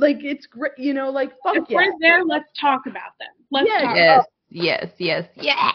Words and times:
Like 0.00 0.24
it's 0.24 0.46
great, 0.46 0.72
you 0.78 0.94
know. 0.94 1.10
Like 1.10 1.30
fuck 1.42 1.56
If 1.56 1.64
yeah. 1.68 1.76
we're 1.76 1.92
there, 2.00 2.24
let's 2.24 2.48
talk 2.58 2.86
about 2.86 3.12
them. 3.20 3.28
Let's 3.50 3.68
Yeah, 3.68 3.82
talk 3.82 3.96
Yes, 3.96 4.24
yes, 4.50 4.90
yes, 4.98 5.28
yes. 5.36 5.74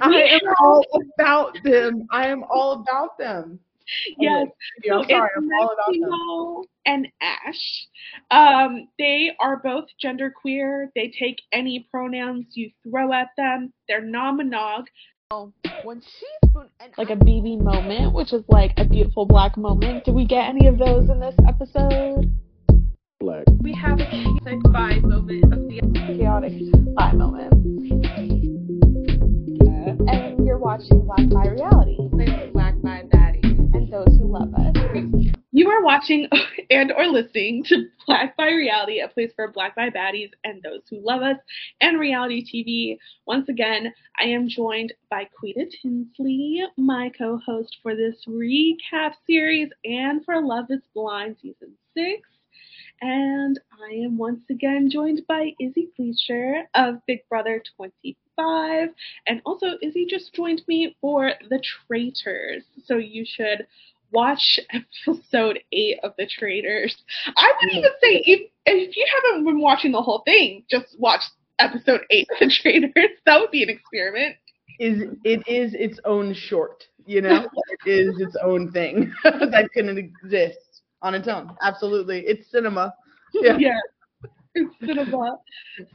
I 0.00 0.22
am 0.22 0.40
all 0.60 0.84
about 1.18 1.56
them. 1.64 2.06
I 2.10 2.28
am 2.28 2.44
all 2.44 2.72
about 2.72 3.18
them. 3.18 3.58
Yes. 4.18 4.48
Yeah, 4.82 4.94
I'm 4.94 5.02
So 5.02 5.08
sorry. 5.08 5.30
it's 5.36 5.36
I'm 5.36 5.48
all 5.60 5.72
about 5.72 5.92
them. 5.92 6.00
Maximo 6.00 6.64
and 6.86 7.08
Ash. 7.20 7.86
Um, 8.30 8.88
they 8.98 9.32
are 9.40 9.58
both 9.58 9.86
genderqueer. 10.02 10.86
They 10.94 11.12
take 11.18 11.42
any 11.52 11.86
pronouns 11.90 12.46
you 12.54 12.70
throw 12.88 13.12
at 13.12 13.28
them. 13.36 13.72
They're 13.88 14.00
non-monog. 14.04 14.84
When 15.82 16.00
she 16.00 16.26
spoon 16.46 16.68
and 16.80 16.92
Like 16.96 17.10
a 17.10 17.16
BB 17.16 17.60
moment, 17.60 18.14
which 18.14 18.32
is 18.32 18.44
like 18.48 18.72
a 18.76 18.84
beautiful 18.84 19.26
black 19.26 19.56
moment. 19.56 20.04
Did 20.04 20.14
we 20.14 20.24
get 20.26 20.48
any 20.48 20.66
of 20.66 20.78
those 20.78 21.10
in 21.10 21.20
this 21.20 21.34
episode? 21.46 22.32
Black. 23.24 23.44
We 23.62 23.72
have 23.72 23.98
a 23.98 24.04
chaotic 24.04 24.60
vibe 24.64 25.02
moment 25.02 25.44
of 25.44 25.66
the 25.66 25.80
Chaotic 26.18 26.52
bi 26.94 27.12
moment. 27.12 27.52
And 30.10 30.46
you're 30.46 30.58
watching 30.58 31.06
Black 31.06 31.26
Bi 31.30 31.48
Reality 31.48 31.96
black 32.52 32.74
bi 32.82 33.02
baddie. 33.04 33.42
and 33.42 33.90
those 33.90 34.14
who 34.18 34.26
love 34.26 34.52
us. 34.54 34.76
You 35.52 35.70
are 35.70 35.82
watching 35.82 36.28
and 36.70 36.92
or 36.92 37.06
listening 37.06 37.64
to 37.68 37.86
Black 38.06 38.36
Bi 38.36 38.50
Reality, 38.50 39.00
a 39.00 39.08
place 39.08 39.32
for 39.34 39.50
Black 39.50 39.74
bi 39.74 39.88
baddies 39.88 40.30
and 40.44 40.62
those 40.62 40.82
who 40.90 41.00
love 41.02 41.22
us, 41.22 41.38
and 41.80 41.98
reality 41.98 42.44
TV. 42.44 42.98
Once 43.26 43.48
again, 43.48 43.94
I 44.20 44.24
am 44.24 44.50
joined 44.50 44.92
by 45.08 45.28
Quita 45.34 45.64
Tinsley, 45.80 46.62
my 46.76 47.10
co-host 47.16 47.78
for 47.82 47.96
this 47.96 48.16
recap 48.28 49.14
series 49.26 49.70
and 49.86 50.22
for 50.26 50.44
Love 50.44 50.66
Is 50.68 50.82
Blind 50.94 51.36
season 51.40 51.72
six. 51.96 52.28
And 53.00 53.60
I 53.72 53.94
am 53.94 54.16
once 54.16 54.42
again 54.50 54.88
joined 54.90 55.22
by 55.28 55.52
Izzy 55.60 55.90
Gleicher 55.98 56.62
of 56.74 57.04
Big 57.06 57.20
Brother 57.28 57.62
25. 57.76 58.88
And 59.26 59.42
also, 59.44 59.78
Izzy 59.82 60.06
just 60.06 60.32
joined 60.34 60.62
me 60.68 60.96
for 61.00 61.32
The 61.50 61.60
Traitors. 61.60 62.64
So 62.84 62.96
you 62.96 63.24
should 63.26 63.66
watch 64.12 64.58
episode 65.06 65.60
8 65.72 65.98
of 66.02 66.12
The 66.16 66.26
Traitors. 66.26 66.96
I 67.36 67.52
would 67.60 67.72
even 67.72 67.90
mm. 67.90 68.00
say, 68.02 68.22
if, 68.24 68.50
if 68.66 68.96
you 68.96 69.06
haven't 69.14 69.44
been 69.44 69.60
watching 69.60 69.92
the 69.92 70.02
whole 70.02 70.22
thing, 70.24 70.64
just 70.70 70.98
watch 70.98 71.22
episode 71.58 72.02
8 72.10 72.28
of 72.30 72.38
The 72.40 72.54
Traitors. 72.62 72.92
That 73.26 73.40
would 73.40 73.50
be 73.50 73.62
an 73.62 73.70
experiment. 73.70 74.36
Is 74.80 75.02
it 75.22 75.46
is 75.46 75.72
its 75.74 76.00
own 76.04 76.34
short, 76.34 76.84
you 77.06 77.20
know? 77.20 77.46
it 77.86 77.90
is 77.90 78.20
its 78.20 78.36
own 78.42 78.72
thing 78.72 79.14
that 79.24 79.68
can 79.72 79.96
exist 79.96 80.73
on 81.04 81.14
its 81.14 81.28
own. 81.28 81.54
Absolutely. 81.62 82.20
It's 82.26 82.50
cinema. 82.50 82.92
Yeah. 83.34 83.56
Yes. 83.58 83.80
It's 84.56 84.74
cinema. 84.86 85.38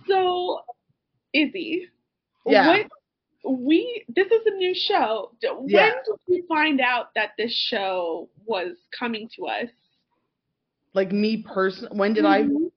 So, 0.07 0.61
Izzy, 1.33 1.87
Yeah. 2.45 2.67
what 3.43 3.59
we 3.61 4.05
this 4.09 4.27
is 4.27 4.41
a 4.45 4.55
new 4.55 4.73
show. 4.75 5.31
When 5.41 5.69
Yeah. 5.69 5.91
did 6.05 6.15
we 6.27 6.43
find 6.47 6.79
out 6.81 7.13
that 7.15 7.31
this 7.37 7.53
show 7.53 8.29
was 8.45 8.75
coming 8.97 9.29
to 9.37 9.47
us? 9.47 9.69
Like 10.93 11.11
me 11.11 11.43
person 11.43 11.87
when 11.97 12.13
did 12.13 12.25
I 12.25 12.43
Mhm. 12.43 12.71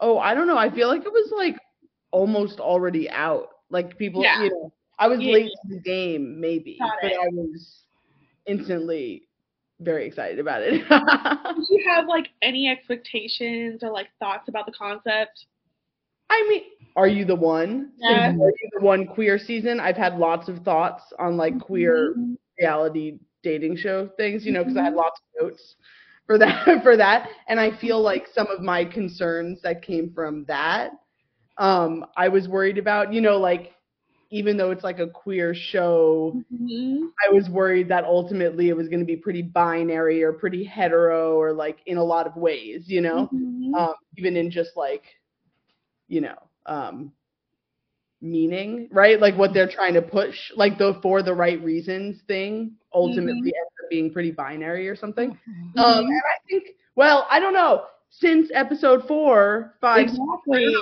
Oh, 0.00 0.18
I 0.18 0.34
don't 0.34 0.46
know. 0.46 0.58
I 0.58 0.70
feel 0.70 0.88
like 0.88 1.04
it 1.04 1.12
was 1.12 1.30
like 1.32 1.56
almost 2.12 2.60
already 2.60 3.08
out. 3.10 3.48
Like 3.70 3.98
people, 3.98 4.22
Yeah. 4.22 4.42
you 4.44 4.50
know, 4.50 4.72
I 4.98 5.08
was 5.08 5.20
Yeah. 5.20 5.32
late 5.32 5.50
to 5.62 5.68
the 5.74 5.80
game, 5.80 6.40
maybe, 6.40 6.78
Got 6.78 6.98
but 7.02 7.10
it. 7.12 7.18
I 7.18 7.28
was 7.32 7.84
instantly 8.46 9.26
very 9.80 10.06
excited 10.06 10.38
about 10.38 10.62
it. 10.62 10.82
Did 11.56 11.66
you 11.70 11.84
have 11.88 12.06
like 12.06 12.30
any 12.42 12.68
expectations 12.68 13.82
or 13.82 13.90
like 13.90 14.08
thoughts 14.18 14.48
about 14.48 14.66
the 14.66 14.72
concept? 14.72 15.46
I 16.30 16.46
mean, 16.48 16.62
are 16.96 17.08
you 17.08 17.24
the 17.24 17.34
one? 17.36 17.92
Yeah. 17.96 18.36
Are 18.40 18.48
you 18.48 18.70
the 18.78 18.84
one 18.84 19.06
queer 19.06 19.38
season? 19.38 19.80
I've 19.80 19.96
had 19.96 20.18
lots 20.18 20.48
of 20.48 20.58
thoughts 20.58 21.02
on 21.18 21.36
like 21.36 21.58
queer 21.58 22.16
Mhm. 22.16 22.36
reality 22.58 23.18
dating 23.42 23.76
show 23.76 24.08
things, 24.16 24.44
you 24.44 24.52
know, 24.52 24.62
because 24.62 24.76
I 24.76 24.82
Mm-hmm. 24.82 24.84
had 24.84 24.94
lots 24.94 25.20
of 25.38 25.42
notes 25.48 25.76
for 26.26 26.38
that 26.38 26.66
for 26.82 26.96
that, 26.96 27.28
and 27.48 27.60
I 27.60 27.70
feel 27.80 28.00
like 28.02 28.26
some 28.34 28.46
of 28.48 28.60
my 28.60 28.84
concerns 28.84 29.60
that 29.62 29.82
came 29.82 30.12
from 30.14 30.44
that, 30.46 30.92
um, 31.58 32.04
I 32.16 32.28
was 32.28 32.48
worried 32.48 32.78
about, 32.78 33.12
you 33.12 33.20
know, 33.20 33.38
like 33.38 33.72
even 34.30 34.56
though 34.56 34.70
it's 34.70 34.84
like 34.84 34.98
a 34.98 35.06
queer 35.06 35.54
show, 35.54 36.42
Mhm. 36.52 37.10
I 37.26 37.32
was 37.32 37.48
worried 37.48 37.88
that 37.88 38.04
ultimately 38.04 38.68
it 38.68 38.76
was 38.76 38.88
going 38.88 39.00
to 39.00 39.06
be 39.06 39.16
pretty 39.16 39.42
binary 39.42 40.22
or 40.22 40.32
pretty 40.32 40.64
hetero 40.64 41.36
or 41.38 41.52
like 41.52 41.78
in 41.86 41.96
a 41.98 42.04
lot 42.04 42.26
of 42.26 42.36
ways, 42.36 42.88
you 42.88 43.00
know, 43.00 43.28
Mhm. 43.32 43.74
um, 43.74 43.94
even 44.16 44.36
in 44.36 44.50
just 44.50 44.76
like, 44.76 45.04
you 46.08 46.20
know, 46.20 46.36
um, 46.66 47.12
meaning, 48.20 48.88
right? 48.90 49.20
Like 49.20 49.36
what 49.36 49.52
they're 49.52 49.68
trying 49.68 49.94
to 49.94 50.02
push, 50.02 50.50
like 50.56 50.78
the 50.78 50.94
for 51.02 51.22
the 51.22 51.34
right 51.34 51.62
reasons 51.62 52.22
thing, 52.22 52.72
ultimately 52.92 53.52
ends 53.54 53.72
up 53.82 53.90
being 53.90 54.10
pretty 54.12 54.30
binary 54.30 54.88
or 54.88 54.96
something. 54.96 55.30
Mm-hmm. 55.32 55.78
Um, 55.78 56.04
and 56.06 56.12
I 56.14 56.38
think, 56.48 56.76
well, 56.96 57.26
I 57.30 57.38
don't 57.40 57.52
know. 57.54 57.84
Since 58.10 58.50
episode 58.54 59.06
four, 59.08 59.74
five, 59.80 60.02
Exactly. 60.04 60.74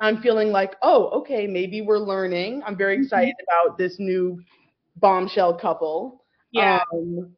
I'm 0.00 0.20
feeling 0.20 0.50
like, 0.50 0.74
oh, 0.82 1.08
okay, 1.20 1.46
maybe 1.46 1.80
we're 1.80 1.98
learning. 1.98 2.62
I'm 2.66 2.76
very 2.76 2.96
excited 2.96 3.34
about 3.48 3.78
this 3.78 3.96
new 3.98 4.40
bombshell 4.96 5.54
couple. 5.54 6.24
Yeah. 6.50 6.80
Um, 6.92 7.32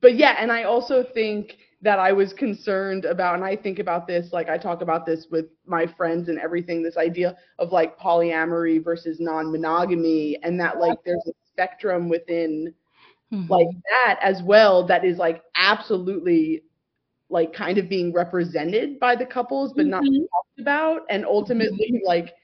but 0.00 0.16
yeah, 0.16 0.36
and 0.38 0.50
I 0.50 0.64
also 0.64 1.04
think 1.14 1.56
that 1.82 1.98
I 1.98 2.12
was 2.12 2.32
concerned 2.32 3.04
about, 3.04 3.34
and 3.36 3.44
I 3.44 3.56
think 3.56 3.78
about 3.78 4.06
this, 4.06 4.32
like 4.32 4.48
I 4.48 4.58
talk 4.58 4.80
about 4.82 5.06
this 5.06 5.26
with 5.30 5.46
my 5.66 5.86
friends 5.86 6.28
and 6.28 6.38
everything, 6.38 6.82
this 6.82 6.96
idea 6.96 7.36
of 7.58 7.72
like 7.72 7.98
polyamory 7.98 8.82
versus 8.82 9.18
non 9.20 9.52
monogamy, 9.52 10.38
and 10.42 10.58
that 10.60 10.78
like 10.78 10.98
there's 11.04 11.24
a 11.28 11.32
spectrum 11.52 12.08
within 12.08 12.74
like 13.30 13.68
that 13.90 14.18
as 14.22 14.42
well 14.42 14.86
that 14.86 15.04
is 15.04 15.18
like 15.18 15.42
absolutely 15.56 16.62
like 17.30 17.52
kind 17.52 17.78
of 17.78 17.88
being 17.88 18.12
represented 18.12 18.98
by 18.98 19.14
the 19.14 19.26
couples 19.26 19.72
but 19.74 19.86
not 19.86 20.02
Mhm. 20.02 20.28
talked 20.30 20.60
about. 20.60 21.02
And 21.10 21.24
ultimately 21.26 22.00
like 22.06 22.34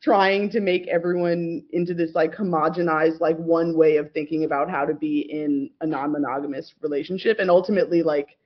trying 0.00 0.50
to 0.50 0.60
make 0.60 0.86
everyone 0.88 1.64
into 1.72 1.94
this 1.94 2.14
like 2.14 2.34
homogenized 2.34 3.20
like 3.20 3.36
one 3.38 3.76
way 3.76 3.96
of 3.96 4.12
thinking 4.12 4.44
about 4.44 4.68
how 4.68 4.84
to 4.84 4.94
be 4.94 5.20
in 5.20 5.70
a 5.80 5.86
non-monogamous 5.86 6.74
relationship. 6.82 7.38
And 7.38 7.50
ultimately 7.50 8.02
like 8.02 8.36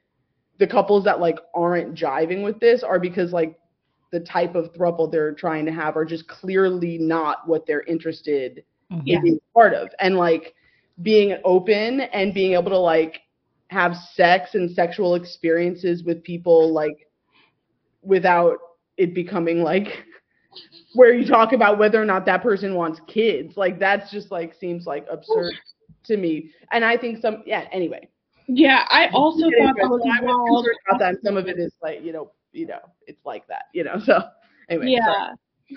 the 0.59 0.67
couples 0.67 1.05
that 1.05 1.21
like 1.21 1.39
aren't 1.55 1.95
jiving 1.95 2.45
with 2.45 2.61
this 2.61 2.83
are 2.83 2.99
because 3.01 3.33
like 3.33 3.59
the 4.13 4.21
type 4.21 4.55
of 4.55 4.73
throuple 4.75 5.11
they're 5.11 5.33
trying 5.33 5.65
to 5.67 5.73
have 5.73 5.97
are 5.97 6.05
just 6.05 6.29
clearly 6.29 6.99
not 6.99 7.49
what 7.49 7.67
they're 7.67 7.83
interested 7.83 8.63
Yeah. 9.05 9.17
in 9.17 9.23
being 9.23 9.41
part 9.55 9.73
of. 9.75 9.89
And 9.99 10.17
like 10.17 10.55
being 11.03 11.37
open 11.45 12.01
and 12.03 12.35
being 12.35 12.53
able 12.53 12.71
to 12.71 12.79
like 12.79 13.23
have 13.71 13.97
sex 14.15 14.55
and 14.55 14.71
sexual 14.71 15.15
experiences 15.15 16.03
with 16.03 16.23
people 16.25 16.73
like 16.73 17.07
without 18.03 18.59
it 18.97 19.15
becoming 19.15 19.63
like 19.63 20.05
where 20.95 21.15
you 21.15 21.25
talk 21.27 21.53
about 21.53 21.79
whether 21.79 22.01
or 22.03 22.05
not 22.05 22.27
that 22.27 22.43
person 22.43 22.75
wants 22.75 23.01
kids 23.07 23.57
like 23.57 23.79
that's 23.79 24.11
just 24.11 24.33
like 24.33 24.55
seems 24.59 24.87
like 24.87 25.07
absurd 25.11 25.53
to 26.05 26.17
me 26.17 26.51
and 26.73 26.85
i 26.85 26.97
think 26.97 27.21
some 27.23 27.43
yeah 27.47 27.69
anyway 27.73 28.07
Yeah, 28.49 28.85
I 28.91 29.07
also 29.13 29.43
thought 29.45 29.77
that 29.77 29.89
was 29.89 30.03
I 30.05 30.25
was 30.25 30.65
concerned 30.65 30.79
about 30.89 30.99
that 30.99 31.09
and 31.15 31.19
some 31.23 31.37
of 31.37 31.47
it 31.47 31.59
is 31.61 31.73
like 31.81 32.03
you 32.03 32.13
know 32.13 32.33
you 32.53 32.67
know 32.67 32.81
it's 33.07 33.25
like 33.25 33.47
that 33.47 33.67
you 33.73 33.85
know 33.85 34.01
so 34.05 34.21
anyway. 34.69 34.87
Yeah. 34.89 35.35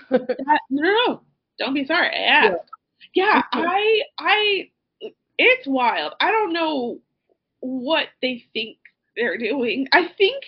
That- 0.09 0.59
no, 0.71 0.81
no, 0.81 0.91
no. 1.07 1.21
Don't 1.59 1.75
be 1.75 1.85
sorry. 1.85 2.07
I 2.07 2.23
asked. 2.23 2.71
Yeah, 3.13 3.43
I, 3.51 4.01
I, 4.17 4.69
it's 5.37 5.67
wild. 5.67 6.13
I 6.19 6.31
don't 6.31 6.51
know 6.51 6.97
what 7.63 8.07
they 8.21 8.43
think 8.53 8.77
they're 9.15 9.37
doing. 9.37 9.87
I 9.93 10.09
think, 10.17 10.43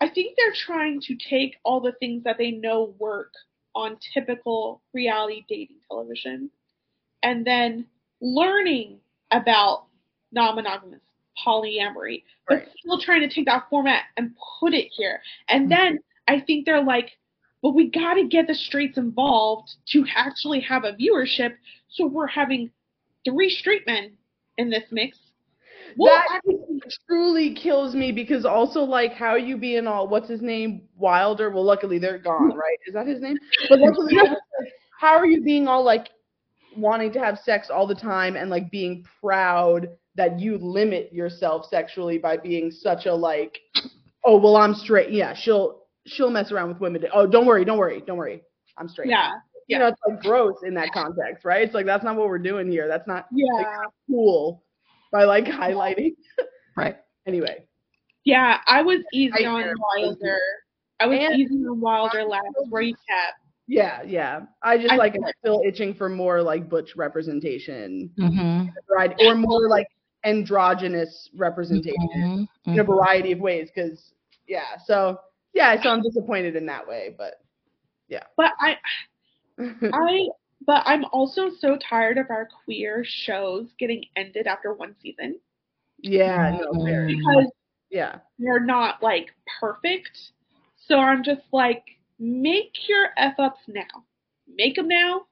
I 0.00 0.08
think 0.08 0.36
they're 0.36 0.54
trying 0.66 1.00
to 1.02 1.16
take 1.16 1.56
all 1.64 1.80
the 1.80 1.92
things 2.00 2.24
that 2.24 2.38
they 2.38 2.50
know 2.50 2.94
work 2.98 3.32
on 3.74 3.96
typical 4.12 4.82
reality 4.92 5.44
dating 5.48 5.76
television, 5.88 6.50
and 7.22 7.46
then 7.46 7.86
learning 8.20 8.98
about 9.30 9.84
non-monogamous 10.32 11.00
polyamory, 11.46 12.24
but 12.48 12.58
Right. 12.58 12.68
still 12.80 13.00
trying 13.00 13.20
to 13.20 13.32
take 13.32 13.46
that 13.46 13.68
format 13.70 14.04
and 14.16 14.34
put 14.58 14.74
it 14.74 14.88
here. 14.90 15.22
And 15.48 15.70
mm-hmm. 15.70 15.70
then 15.70 15.98
I 16.26 16.40
think 16.40 16.66
they're 16.66 16.82
like, 16.82 17.16
but 17.62 17.74
we 17.74 17.90
got 17.90 18.14
to 18.14 18.26
get 18.26 18.46
the 18.46 18.54
straights 18.54 18.98
involved 18.98 19.76
to 19.92 20.04
actually 20.16 20.60
have 20.60 20.84
a 20.84 20.94
viewership. 20.94 21.54
So 21.90 22.06
we're 22.06 22.26
having 22.26 22.70
three 23.24 23.50
straight 23.50 23.86
men 23.86 24.12
in 24.58 24.70
this 24.70 24.84
mix. 24.90 25.18
Well, 25.96 26.14
that 26.14 26.36
actually- 26.36 26.56
truly 27.08 27.54
kills 27.54 27.94
me 27.94 28.10
because 28.10 28.44
also 28.44 28.80
like 28.80 29.12
how 29.12 29.36
you 29.36 29.56
being 29.56 29.86
all 29.86 30.08
what's 30.08 30.28
his 30.28 30.40
name 30.42 30.82
Wilder 30.96 31.50
well 31.50 31.64
luckily 31.64 31.98
they're 31.98 32.18
gone 32.18 32.56
right 32.56 32.78
is 32.86 32.94
that 32.94 33.06
his 33.06 33.20
name 33.20 33.36
but 33.68 33.78
luckily 33.78 34.14
I 34.18 34.34
how 34.98 35.16
are 35.16 35.26
you 35.26 35.42
being 35.42 35.68
all 35.68 35.84
like 35.84 36.08
wanting 36.76 37.12
to 37.12 37.20
have 37.20 37.38
sex 37.38 37.68
all 37.70 37.86
the 37.86 37.94
time 37.94 38.34
and 38.34 38.50
like 38.50 38.70
being 38.70 39.04
proud 39.20 39.88
that 40.16 40.40
you 40.40 40.58
limit 40.58 41.12
yourself 41.12 41.66
sexually 41.66 42.18
by 42.18 42.36
being 42.36 42.70
such 42.70 43.06
a 43.06 43.14
like 43.14 43.58
oh 44.24 44.36
well 44.38 44.56
I'm 44.56 44.74
straight. 44.74 45.10
Yeah, 45.10 45.34
she'll 45.34 45.82
she'll 46.06 46.30
mess 46.30 46.50
around 46.50 46.68
with 46.70 46.80
women. 46.80 47.04
Oh, 47.12 47.26
don't 47.26 47.46
worry, 47.46 47.64
don't 47.64 47.78
worry, 47.78 48.02
don't 48.06 48.16
worry. 48.18 48.42
I'm 48.78 48.88
straight. 48.88 49.08
Yeah. 49.10 49.30
You 49.68 49.78
know, 49.78 49.86
it's 49.88 50.00
like 50.08 50.20
gross 50.20 50.56
in 50.64 50.74
that 50.74 50.90
context, 50.92 51.44
right? 51.44 51.62
It's 51.62 51.74
like 51.74 51.86
that's 51.86 52.02
not 52.02 52.16
what 52.16 52.26
we're 52.28 52.38
doing 52.38 52.70
here. 52.70 52.88
That's 52.88 53.06
not 53.06 53.26
Yeah. 53.30 53.84
cool 54.08 54.64
by 55.12 55.24
like 55.24 55.46
highlighting. 55.46 56.14
Right. 56.76 56.96
Anyway. 57.26 57.64
Yeah, 58.24 58.58
I 58.66 58.80
was 58.82 59.00
easy 59.12 59.44
I 59.44 59.48
on 59.50 59.62
hear. 59.62 59.74
Wilder. 59.96 60.38
I 61.00 61.06
was 61.06 61.18
And- 61.20 61.38
easy 61.38 61.54
on 61.66 61.80
Wilder 61.80 62.22
last 62.24 62.44
recap. 62.72 62.94
Yeah, 63.66 64.02
yeah. 64.02 64.40
I 64.62 64.78
just 64.78 64.92
I 64.92 64.96
like 64.96 65.12
feel 65.14 65.24
am 65.26 65.32
still 65.40 65.62
itching 65.66 65.94
for 65.94 66.08
more 66.08 66.42
like 66.42 66.68
butch 66.70 66.96
representation, 66.96 68.10
Mm-hmm. 68.18 68.68
variety, 68.88 69.26
or 69.26 69.34
more 69.34 69.68
like 69.68 69.86
androgynous 70.24 71.28
representation 71.36 72.48
in 72.66 72.78
a 72.78 72.84
variety 72.84 73.32
of 73.32 73.40
ways. 73.40 73.68
Because 73.74 74.12
yeah, 74.46 74.76
so 74.86 75.18
yeah, 75.52 75.80
so 75.82 75.90
I'm 75.90 76.02
disappointed 76.02 76.56
in 76.56 76.66
that 76.66 76.86
way, 76.86 77.14
but 77.18 77.34
yeah. 78.08 78.24
But 78.36 78.52
I 78.60 78.76
I 79.92 80.28
but 80.70 80.84
I'm 80.86 81.04
also 81.06 81.50
so 81.58 81.76
tired 81.76 82.16
of 82.16 82.30
our 82.30 82.48
queer 82.64 83.02
shows 83.04 83.66
getting 83.76 84.04
ended 84.14 84.46
after 84.46 84.72
one 84.72 84.94
season 85.02 85.40
yeah, 86.00 86.60
no, 86.60 86.84
fair. 86.84 87.08
because 87.08 87.50
Yeah, 87.90 88.18
they're 88.38 88.64
not 88.64 89.02
like 89.02 89.30
perfect. 89.58 90.16
So 90.86 90.98
I'm 91.00 91.24
just 91.24 91.42
like, 91.52 91.82
make 92.20 92.72
your 92.88 93.08
f 93.16 93.34
ups 93.40 93.58
now, 93.66 94.04
make 94.46 94.76
them 94.76 94.86
now. 94.86 95.22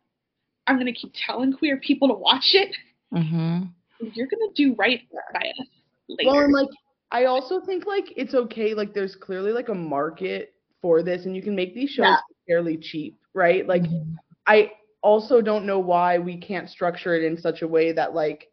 I'm 0.67 0.77
gonna 0.77 0.93
keep 0.93 1.13
telling 1.27 1.53
queer 1.53 1.77
people 1.77 2.09
to 2.09 2.15
watch 2.15 2.51
it. 2.55 2.75
Mm-hmm. 3.15 3.67
You're 4.13 4.27
gonna 4.27 4.53
do 4.57 4.75
right 4.75 5.03
by 5.33 5.53
us 5.61 5.69
later. 6.09 6.31
Well, 6.33 6.41
and 6.41 6.53
like 6.53 6.69
I 7.13 7.27
also 7.27 7.61
think 7.61 7.87
like 7.87 8.13
it's 8.17 8.35
okay. 8.35 8.75
Like 8.75 8.93
there's 8.93 9.15
clearly 9.15 9.53
like 9.53 9.69
a 9.69 9.75
market 9.75 10.55
for 10.83 11.05
this, 11.05 11.27
and 11.27 11.37
you 11.37 11.43
can 11.43 11.55
make 11.55 11.77
these 11.77 11.91
shows 11.91 12.07
Yeah. 12.07 12.17
fairly 12.49 12.77
cheap, 12.77 13.21
right? 13.35 13.65
Like 13.69 13.85
I 14.49 14.73
also 15.03 15.41
don't 15.41 15.67
know 15.67 15.79
why 15.79 16.19
we 16.19 16.37
can't 16.37 16.69
structure 16.69 17.15
it 17.15 17.25
in 17.25 17.37
such 17.39 17.63
a 17.63 17.69
way 17.69 17.93
that 17.93 18.15
like 18.15 18.49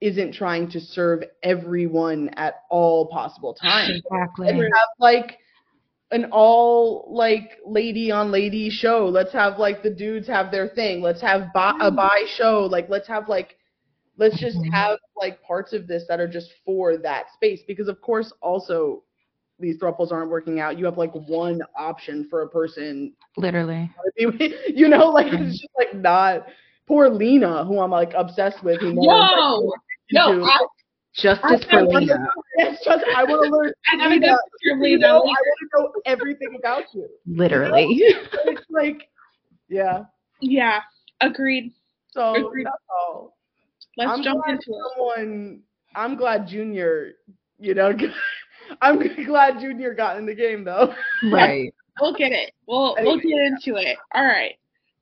isn't 0.00 0.32
trying 0.32 0.68
to 0.70 0.80
serve 0.80 1.24
everyone 1.42 2.30
at 2.36 2.54
all 2.70 3.06
possible 3.08 3.54
times. 3.54 4.02
Exactly. 4.10 4.46
Let's 4.46 4.58
have 4.58 4.88
like 4.98 5.38
an 6.10 6.26
all 6.32 7.08
like 7.14 7.58
lady 7.66 8.10
on 8.10 8.30
lady 8.30 8.70
show. 8.70 9.08
Let's 9.08 9.32
have 9.32 9.58
like 9.58 9.82
the 9.82 9.90
dudes 9.90 10.26
have 10.28 10.50
their 10.50 10.68
thing. 10.68 11.02
Let's 11.02 11.20
have 11.22 11.52
bi- 11.52 11.74
a 11.80 11.90
bi 11.90 12.24
show. 12.26 12.66
Like 12.70 12.88
let's 12.88 13.08
have 13.08 13.28
like 13.28 13.56
let's 14.18 14.38
just 14.40 14.58
Mhm. 14.58 14.70
have 14.72 14.98
like 15.16 15.42
parts 15.42 15.72
of 15.72 15.86
this 15.86 16.04
that 16.08 16.20
are 16.20 16.28
just 16.28 16.50
for 16.64 16.96
that 16.98 17.26
space 17.34 17.62
because 17.66 17.88
of 17.88 18.00
course 18.00 18.32
also 18.42 19.02
these 19.60 19.78
thruples 19.78 20.12
aren't 20.12 20.30
working 20.30 20.60
out. 20.60 20.78
You 20.78 20.84
have 20.86 20.98
like 20.98 21.12
one 21.14 21.60
option 21.78 22.26
for 22.28 22.42
a 22.42 22.48
person 22.48 23.12
Literally. 23.36 23.90
you 24.16 24.88
know, 24.88 25.08
like 25.08 25.26
it's 25.32 25.60
just 25.60 25.72
like 25.78 25.94
not 25.94 26.46
poor 26.86 27.08
Lena, 27.08 27.64
who 27.64 27.80
I'm 27.80 27.90
like 27.90 28.12
obsessed 28.16 28.62
with. 28.64 28.80
Who 28.80 28.92
knows, 28.94 29.04
Yo, 29.06 29.12
like, 29.58 29.80
no, 30.12 30.34
do. 30.34 30.44
I, 30.44 30.58
Justice 31.14 31.64
I 31.66 31.70
for 31.70 31.84
want 31.84 32.06
Lena. 32.06 32.26
it's 32.56 32.84
just 32.84 33.04
I 33.16 33.24
want 33.24 33.44
to 33.44 33.50
learn. 33.50 33.72
I 33.92 33.96
gotta 33.96 34.10
Lena, 34.10 34.36
you 34.62 34.76
Lena. 34.82 34.98
know, 34.98 35.16
I 35.22 35.24
want 35.24 35.38
to 35.60 35.68
know 35.78 35.92
everything 36.06 36.56
about 36.58 36.84
you. 36.94 37.08
Literally. 37.26 37.86
It's 37.90 38.64
like, 38.70 39.08
yeah. 39.68 40.04
Yeah, 40.40 40.80
agreed. 41.20 41.72
So 42.10 42.34
Agreed. 42.34 42.66
that's 42.66 42.76
all. 42.90 43.36
Let's 43.96 44.10
I'm 44.12 44.22
jump 44.22 44.44
glad 44.44 44.52
into 44.54 44.70
it. 44.70 44.82
someone. 44.96 45.62
I'm 45.94 46.16
glad 46.16 46.46
Junior. 46.48 47.12
You 47.58 47.74
know, 47.74 47.92
I'm 48.80 49.24
glad 49.26 49.60
Junior 49.60 49.94
got 49.94 50.16
in 50.18 50.26
the 50.26 50.34
game 50.34 50.64
though. 50.64 50.94
Right. 51.30 51.72
We'll 52.00 52.14
get 52.14 52.32
it. 52.32 52.52
We'll 52.66 52.94
we'll 53.00 53.18
Anyway, 53.18 53.22
get 53.22 53.40
into 53.46 53.76
it. 53.80 53.96
All 54.14 54.24
right. 54.24 54.54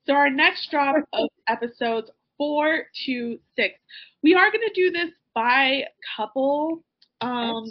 So 0.06 0.14
our 0.14 0.30
next 0.30 0.70
drop 0.70 0.96
of 1.12 1.28
episodes 1.48 2.10
four 2.36 2.84
to 3.06 3.38
six. 3.56 3.74
We 4.22 4.34
are 4.34 4.50
gonna 4.50 4.66
do 4.74 4.90
this 4.90 5.10
by 5.34 5.84
couple. 6.16 6.82
Um, 7.20 7.64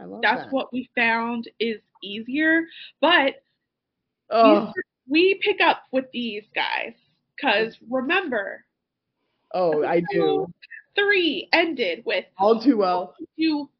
I 0.00 0.04
love 0.04 0.20
that's 0.22 0.44
that. 0.44 0.52
what 0.52 0.72
we 0.72 0.88
found 0.96 1.48
is 1.60 1.80
easier. 2.02 2.62
But 3.00 3.42
Oh, 4.30 4.66
these- 4.66 4.84
we 5.08 5.40
pick 5.42 5.60
up 5.62 5.84
with 5.92 6.04
these 6.12 6.44
guys 6.54 6.92
because 7.34 7.74
remember, 7.88 8.64
oh, 9.54 9.82
I 9.84 10.02
do 10.12 10.46
three 10.94 11.48
ended 11.54 12.02
with 12.04 12.26
all 12.38 12.60
too 12.60 12.76
well. 12.76 13.14
do 13.38 13.70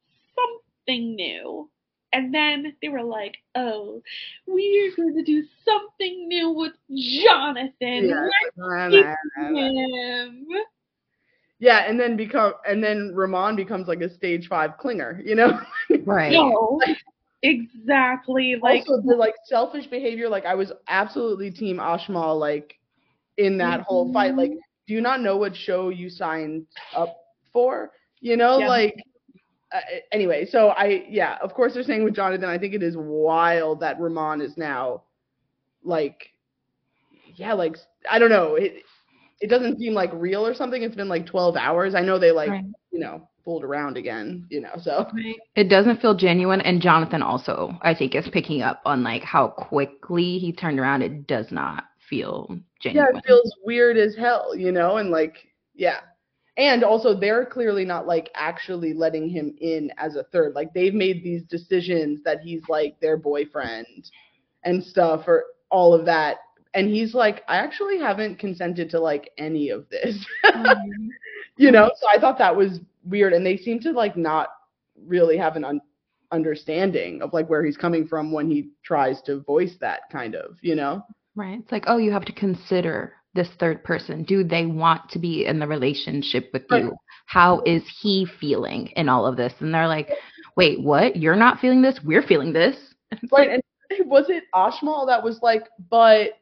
something 0.88 1.14
new. 1.14 1.68
And 2.12 2.34
then 2.34 2.74
they 2.80 2.88
were 2.88 3.02
like, 3.02 3.36
oh, 3.54 4.02
we're 4.46 4.96
going 4.96 5.14
to 5.14 5.22
do 5.22 5.44
something 5.64 6.26
new 6.26 6.50
with 6.50 6.72
Jonathan. 6.90 8.08
Yeah. 8.08 8.28
Let's 8.56 8.94
keep 8.94 9.54
him. 9.54 10.46
Yeah, 11.60 11.78
and 11.88 11.98
then 11.98 12.16
become 12.16 12.54
and 12.66 12.82
then 12.82 13.12
Rehman 13.14 13.56
becomes 13.56 13.88
like 13.88 14.00
a 14.00 14.08
stage 14.14 14.46
five 14.48 14.78
clinger, 14.82 15.24
you 15.26 15.34
know? 15.34 15.60
Right. 16.04 16.32
No, 16.32 16.80
exactly. 17.42 18.56
Like, 18.62 18.88
also 18.88 19.02
the 19.04 19.16
like 19.16 19.34
selfish 19.44 19.86
behavior, 19.88 20.28
like 20.28 20.46
I 20.46 20.54
was 20.54 20.72
absolutely 20.86 21.50
team 21.50 21.78
Ashmal 21.78 22.38
like 22.38 22.74
in 23.38 23.58
that 23.58 23.80
whole 23.80 24.10
fight. 24.12 24.34
Like, 24.36 24.52
mm-hmm. 24.52 24.58
do 24.86 24.94
you 24.94 25.00
not 25.00 25.20
know 25.20 25.36
what 25.36 25.54
show 25.54 25.88
you 25.90 26.08
signed 26.08 26.66
up 26.96 27.18
for? 27.52 27.90
You 28.20 28.36
know, 28.36 28.60
Yeah. 28.60 28.68
like 28.68 28.94
uh, 29.72 29.80
anyway, 30.12 30.46
so 30.46 30.68
I 30.68 31.04
yeah, 31.08 31.36
of 31.42 31.54
course 31.54 31.74
they're 31.74 31.82
saying 31.82 32.04
with 32.04 32.14
Jonathan, 32.14 32.48
I 32.48 32.58
think 32.58 32.74
it 32.74 32.82
is 32.82 32.96
wild 32.96 33.80
that 33.80 33.98
Rehman 34.00 34.42
is 34.42 34.56
now 34.56 35.02
like 35.84 36.30
yeah, 37.36 37.52
like 37.52 37.76
I 38.10 38.18
don't 38.18 38.30
know, 38.30 38.54
it 38.56 38.82
it 39.40 39.48
doesn't 39.48 39.78
seem 39.78 39.94
like 39.94 40.10
real 40.12 40.44
or 40.46 40.54
something. 40.54 40.82
It's 40.82 40.96
been 40.96 41.08
like 41.08 41.26
12 41.26 41.56
hours. 41.56 41.94
I 41.94 42.00
know 42.00 42.18
they 42.18 42.32
like, 42.32 42.50
Right. 42.50 42.64
you 42.90 42.98
know, 42.98 43.28
fooled 43.44 43.62
around 43.62 43.96
again, 43.96 44.44
you 44.50 44.60
know. 44.60 44.72
So 44.82 45.06
It 45.54 45.68
doesn't 45.68 46.00
feel 46.00 46.14
genuine, 46.16 46.60
and 46.62 46.82
Jonathan 46.82 47.22
also, 47.22 47.78
I 47.82 47.94
think, 47.94 48.14
is 48.14 48.26
picking 48.32 48.62
up 48.62 48.80
on 48.84 49.02
like 49.04 49.22
how 49.22 49.48
quickly 49.48 50.38
he 50.38 50.52
turned 50.52 50.80
around. 50.80 51.02
It 51.02 51.26
does 51.26 51.46
not 51.52 51.84
feel 52.08 52.58
genuine. 52.80 53.10
yeah, 53.12 53.18
it 53.18 53.24
feels 53.26 53.54
weird 53.64 53.96
as 53.96 54.16
hell, 54.16 54.56
you 54.56 54.72
know, 54.72 54.96
and 54.96 55.10
like 55.10 55.36
yeah. 55.74 56.00
And 56.58 56.82
also 56.82 57.14
they're 57.14 57.46
clearly 57.46 57.84
not 57.84 58.06
like 58.08 58.30
actually 58.34 58.92
letting 58.92 59.28
him 59.28 59.54
in 59.60 59.92
as 59.96 60.16
a 60.16 60.24
third. 60.24 60.54
Like 60.54 60.74
they've 60.74 60.92
made 60.92 61.22
these 61.22 61.44
decisions 61.44 62.20
that 62.24 62.40
he's 62.40 62.62
like 62.68 62.98
their 63.00 63.16
boyfriend 63.16 64.10
and 64.64 64.82
stuff 64.82 65.28
or 65.28 65.44
all 65.70 65.94
of 65.94 66.04
that. 66.06 66.38
And 66.74 66.88
he's 66.88 67.14
like, 67.14 67.44
I 67.48 67.58
actually 67.58 67.98
haven't 67.98 68.40
consented 68.40 68.90
to 68.90 69.00
like 69.00 69.30
any 69.38 69.70
of 69.70 69.88
this. 69.88 70.26
Mm-hmm. 70.58 71.08
you 71.56 71.70
know, 71.70 71.90
so 72.00 72.06
I 72.12 72.18
thought 72.18 72.38
that 72.38 72.56
was 72.56 72.80
weird 73.04 73.32
and 73.32 73.46
they 73.46 73.56
seem 73.56 73.78
to 73.80 73.92
like 73.92 74.16
not 74.16 74.48
really 75.06 75.36
have 75.36 75.54
an 75.56 75.64
un- 75.64 75.80
understanding 76.32 77.22
of 77.22 77.32
like 77.32 77.48
where 77.48 77.64
he's 77.64 77.76
coming 77.76 78.06
from 78.06 78.32
when 78.32 78.50
he 78.50 78.70
tries 78.82 79.22
to 79.22 79.40
voice 79.40 79.76
that 79.80 80.00
kind 80.10 80.34
of, 80.34 80.56
you 80.62 80.74
know. 80.74 81.04
Right. 81.36 81.60
It's 81.60 81.70
like, 81.70 81.84
oh, 81.86 81.98
you 81.98 82.10
have 82.10 82.24
to 82.24 82.32
consider 82.32 83.14
this 83.38 83.48
third 83.60 83.84
person. 83.84 84.24
Do 84.24 84.42
they 84.42 84.66
want 84.66 85.08
to 85.10 85.18
be 85.20 85.46
in 85.46 85.60
the 85.60 85.66
relationship 85.66 86.50
with 86.52 86.64
you? 86.72 86.92
How 87.26 87.60
is 87.64 87.84
he 88.00 88.26
feeling 88.40 88.88
in 88.96 89.08
all 89.08 89.24
of 89.26 89.36
this? 89.36 89.52
And 89.60 89.72
they're 89.72 89.86
like, 89.86 90.10
wait, 90.56 90.82
what? 90.82 91.14
You're 91.16 91.36
not 91.36 91.60
feeling 91.60 91.80
this? 91.80 92.00
We're 92.04 92.22
feeling 92.22 92.52
this. 92.52 92.76
Right, 93.32 93.48
like, 93.48 93.62
and 93.90 94.10
was 94.10 94.26
it 94.28 94.44
Ashmal 94.54 95.06
that 95.06 95.22
was 95.22 95.38
like, 95.40 95.62
but 95.88 96.32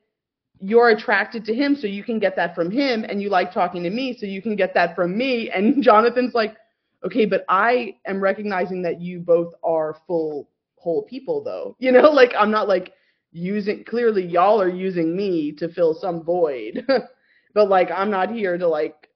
you're 0.59 0.88
attracted 0.88 1.45
to 1.45 1.55
him, 1.55 1.76
so 1.76 1.87
you 1.87 2.03
can 2.03 2.19
get 2.19 2.35
that 2.37 2.55
from 2.55 2.71
him, 2.71 3.05
and 3.05 3.23
you 3.23 3.29
like 3.29 3.53
talking 3.53 3.83
to 3.85 3.91
me, 3.91 4.17
so 4.19 4.26
you 4.26 4.43
can 4.43 4.57
get 4.57 4.75
that 4.75 4.97
from 4.97 5.17
me. 5.17 5.50
And 5.55 5.83
Jonathan's 5.83 6.35
like, 6.35 6.57
okay, 7.05 7.26
but 7.26 7.45
I 7.49 7.97
am 8.07 8.21
recognizing 8.21 8.83
that 8.83 9.00
you 9.00 9.21
both 9.21 9.53
are 9.62 9.97
full 10.07 10.49
whole 10.76 11.03
people, 11.03 11.45
though. 11.45 11.76
You 11.85 11.93
know, 11.93 12.11
like 12.11 12.33
I'm 12.37 12.50
not 12.50 12.69
like 12.69 12.95
using. 13.37 13.85
Clearly, 13.85 14.25
y'all 14.25 14.61
are 14.61 14.69
using 14.69 15.16
me 15.16 15.52
to 15.52 15.69
fill 15.69 15.95
some 15.95 16.25
void, 16.25 16.87
but 17.55 17.69
like 17.69 17.90
I'm 17.90 18.11
not 18.11 18.31
here 18.31 18.57
to 18.59 18.66
like, 18.66 19.09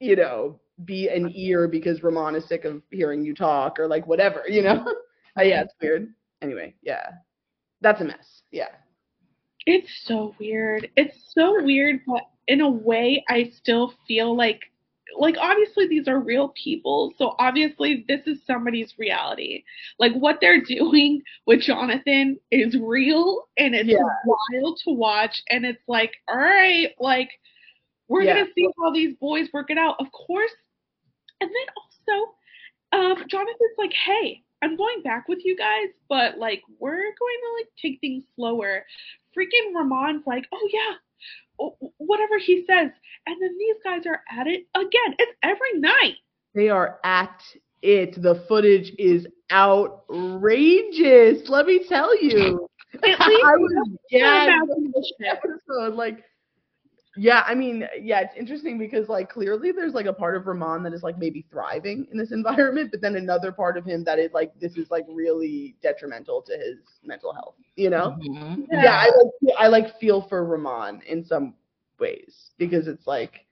you 0.00 0.16
know, 0.16 0.58
be 0.84 1.08
an 1.08 1.30
ear 1.34 1.68
because 1.68 2.00
Rehman 2.00 2.36
is 2.36 2.48
sick 2.48 2.64
of 2.64 2.82
hearing 2.90 3.24
you 3.24 3.34
talk 3.34 3.78
or 3.78 3.86
like 3.86 4.06
whatever. 4.06 4.42
You 4.48 4.62
know. 4.62 4.84
Uh, 5.38 5.42
yeah, 5.42 5.62
it's 5.62 5.72
weird. 5.80 6.12
Anyway, 6.42 6.74
yeah. 6.82 7.10
That's 7.80 8.00
a 8.02 8.04
mess. 8.04 8.42
Yeah. 8.50 8.68
It's 9.64 9.88
so 10.04 10.34
weird. 10.38 10.90
It's 10.96 11.32
so 11.34 11.62
weird, 11.62 12.00
but 12.06 12.22
in 12.48 12.60
a 12.60 12.68
way, 12.68 13.24
I 13.28 13.50
still 13.56 13.94
feel 14.06 14.36
like, 14.36 14.60
like 15.16 15.36
obviously 15.40 15.86
these 15.88 16.08
are 16.08 16.18
real 16.18 16.52
people, 16.62 17.12
so 17.18 17.34
obviously 17.38 18.04
this 18.08 18.20
is 18.26 18.38
somebody's 18.46 18.92
reality. 18.98 19.64
Like 19.98 20.12
what 20.14 20.38
they're 20.40 20.60
doing 20.64 21.22
with 21.46 21.60
Jonathan 21.60 22.38
is 22.50 22.76
real, 22.80 23.48
and 23.58 23.74
it's 23.74 23.88
Yeah. 23.88 23.98
wild 24.24 24.80
to 24.84 24.92
watch. 24.92 25.42
And 25.50 25.64
it's 25.64 25.82
like, 25.88 26.12
all 26.28 26.36
right, 26.36 26.90
like 27.00 27.30
we're 28.08 28.22
Yeah. 28.22 28.34
gonna 28.34 28.46
see 28.54 28.68
how 28.80 28.92
these 28.92 29.14
boys 29.16 29.48
work 29.52 29.70
it 29.70 29.78
out, 29.78 29.96
of 30.00 30.06
course. 30.12 30.52
And 31.40 31.50
then 31.50 31.74
also, 31.76 32.34
um, 32.92 33.28
Jonathan's 33.28 33.78
like, 33.78 33.92
hey, 33.92 34.42
I'm 34.62 34.76
going 34.76 35.02
back 35.02 35.28
with 35.28 35.40
you 35.44 35.56
guys, 35.56 35.88
but 36.08 36.38
like 36.38 36.62
we're 36.78 36.94
going 36.96 37.10
to 37.42 37.52
like 37.58 37.68
take 37.80 38.00
things 38.00 38.22
slower. 38.36 38.86
Freaking 39.36 39.74
Rehman's 39.74 40.24
like, 40.26 40.46
oh 40.52 40.68
yeah, 40.72 40.94
whatever 41.98 42.38
he 42.38 42.64
says, 42.68 42.90
and 43.26 43.42
then 43.42 43.56
these 43.58 43.76
guys 43.84 44.06
are 44.06 44.20
at 44.38 44.46
it 44.46 44.66
again. 44.74 45.16
It's 45.18 45.32
every 45.42 45.78
night. 45.78 46.16
They 46.54 46.68
are 46.68 46.98
at 47.04 47.42
it. 47.82 48.20
The 48.20 48.44
footage 48.48 48.92
is 48.98 49.26
outrageous. 49.50 51.48
Let 51.48 51.66
me 51.66 51.84
tell 51.88 52.20
you. 52.22 52.68
At 52.94 53.02
least 53.02 53.20
I 53.20 53.56
was 53.56 53.88
gagged 54.10 54.48
about 54.48 54.76
on 54.76 54.92
this 54.94 55.12
episode. 55.24 55.94
Like, 55.94 56.24
yeah, 57.16 57.42
I 57.46 57.54
mean, 57.54 57.86
yeah, 58.00 58.20
it's 58.20 58.36
interesting 58.36 58.78
because 58.78 59.08
like 59.08 59.28
clearly 59.30 59.70
there's 59.70 59.92
like 59.92 60.06
a 60.06 60.12
part 60.12 60.34
of 60.34 60.44
Rehman 60.44 60.82
that 60.84 60.94
is 60.94 61.02
like 61.02 61.18
maybe 61.18 61.44
thriving 61.50 62.06
in 62.10 62.16
this 62.16 62.32
environment, 62.32 62.90
but 62.90 63.00
then 63.00 63.16
another 63.16 63.52
part 63.52 63.76
of 63.76 63.84
him 63.84 64.04
that 64.04 64.18
is 64.18 64.32
like 64.32 64.58
this 64.58 64.76
is 64.76 64.90
like 64.90 65.04
really 65.08 65.76
detrimental 65.82 66.42
to 66.42 66.52
his 66.56 66.78
mental 67.04 67.32
health. 67.32 67.56
You 67.76 67.90
know? 67.90 68.16
Mhm. 68.22 68.66
Yeah, 68.70 68.96
I 68.96 69.10
like 69.16 69.54
I 69.58 69.68
like 69.68 69.98
feel 69.98 70.22
for 70.22 70.44
Rehman 70.46 71.02
in 71.04 71.24
some 71.24 71.54
ways 71.98 72.50
because 72.58 72.88
it's 72.88 73.06
like, 73.06 73.46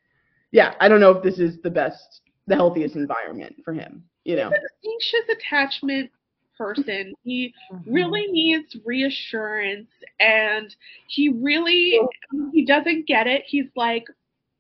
yeah, 0.53 0.75
I 0.81 0.89
don't 0.89 1.01
know 1.01 1.11
if 1.11 1.23
this 1.23 1.39
is 1.39 1.61
the 1.61 1.71
best, 1.71 2.23
the 2.47 2.55
healthiest 2.55 2.97
environment 2.97 3.57
for 3.65 3.75
him. 3.75 4.05
You 4.25 4.37
know? 4.37 4.51
anxious 4.85 5.29
attachment 5.31 6.11
person. 6.61 7.13
He 7.25 7.55
Mm-hmm. 7.73 7.93
really 7.95 8.27
needs 8.29 8.77
reassurance 8.85 9.89
and 10.21 10.75
he 11.09 11.29
really 11.31 11.99
he 12.53 12.65
doesn't 12.67 13.07
get 13.07 13.27
it. 13.27 13.43
He's 13.47 13.71
like 13.77 14.05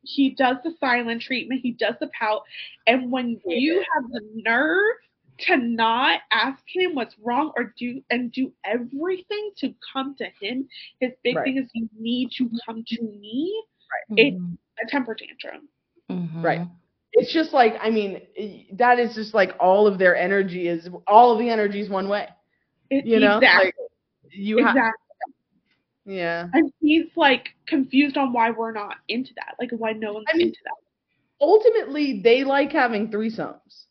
he 0.02 0.30
does 0.30 0.56
the 0.64 0.72
silent 0.80 1.20
treatment, 1.22 1.60
he 1.62 1.72
does 1.72 1.94
the 2.00 2.08
pout, 2.18 2.42
and 2.86 3.10
when 3.12 3.38
you 3.46 3.84
have 3.94 4.04
the 4.10 4.22
nerve 4.46 4.96
to 5.40 5.56
not 5.58 6.20
ask 6.32 6.62
him 6.68 6.94
what's 6.94 7.14
wrong 7.22 7.52
or 7.56 7.74
do 7.78 8.02
and 8.10 8.32
do 8.32 8.52
everything 8.64 9.50
to 9.58 9.74
come 9.92 10.14
to 10.16 10.26
him, 10.40 10.66
his 11.00 11.12
big 11.22 11.36
Right. 11.36 11.44
thing 11.44 11.58
is 11.58 11.68
you 11.74 11.88
need 11.98 12.30
to 12.38 12.50
come 12.66 12.82
to 12.86 13.02
me. 13.02 13.62
Mhm. 14.10 14.16
It's 14.16 14.36
a 14.82 14.90
temper 14.90 15.14
tantrum. 15.14 15.68
Mhm. 16.10 16.42
Right. 16.42 16.60
It's 17.20 17.32
just 17.32 17.52
like 17.52 17.74
I 17.80 17.90
mean, 17.90 18.20
that 18.72 18.98
is 18.98 19.14
just 19.14 19.34
like 19.34 19.54
all 19.60 19.86
of 19.86 19.98
their 19.98 20.16
energy 20.16 20.68
is 20.68 20.88
all 21.06 21.32
of 21.32 21.38
the 21.38 21.48
energy 21.50 21.80
is 21.80 21.88
one 21.88 22.08
way. 22.08 22.28
You 22.90 23.20
know, 23.20 23.38
exactly. 23.38 23.66
like 23.66 23.74
you 24.32 24.58
have, 24.58 24.76
exactly. 24.76 26.14
yeah. 26.16 26.48
And 26.52 26.72
he's 26.80 27.06
like 27.16 27.50
confused 27.66 28.16
on 28.16 28.32
why 28.32 28.50
we're 28.50 28.72
not 28.72 28.96
into 29.08 29.32
that. 29.36 29.54
Like 29.58 29.70
why 29.72 29.92
no 29.92 30.12
one's 30.14 30.26
I 30.32 30.36
mean, 30.36 30.48
into 30.48 30.58
that. 30.64 30.76
Ultimately, 31.40 32.20
they 32.22 32.44
like 32.44 32.72
having 32.72 33.10
threesomes. 33.10 33.84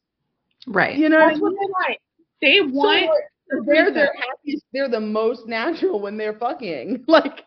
Right. 0.67 0.97
You 0.97 1.09
know, 1.09 1.17
what 1.17 1.25
I 1.25 1.29
That's 1.29 1.41
mean? 1.41 1.53
what 1.53 1.59
they 1.61 1.93
like. 1.93 2.01
They 2.41 2.57
So, 2.59 2.73
want 2.75 3.05
like, 3.07 3.65
they're 3.65 3.91
their 3.93 4.13
happiest. 4.15 4.65
They're 4.73 4.89
the 4.89 4.99
most 4.99 5.47
natural 5.47 5.99
when 5.99 6.17
they're 6.17 6.33
fucking. 6.37 7.05
Like, 7.07 7.45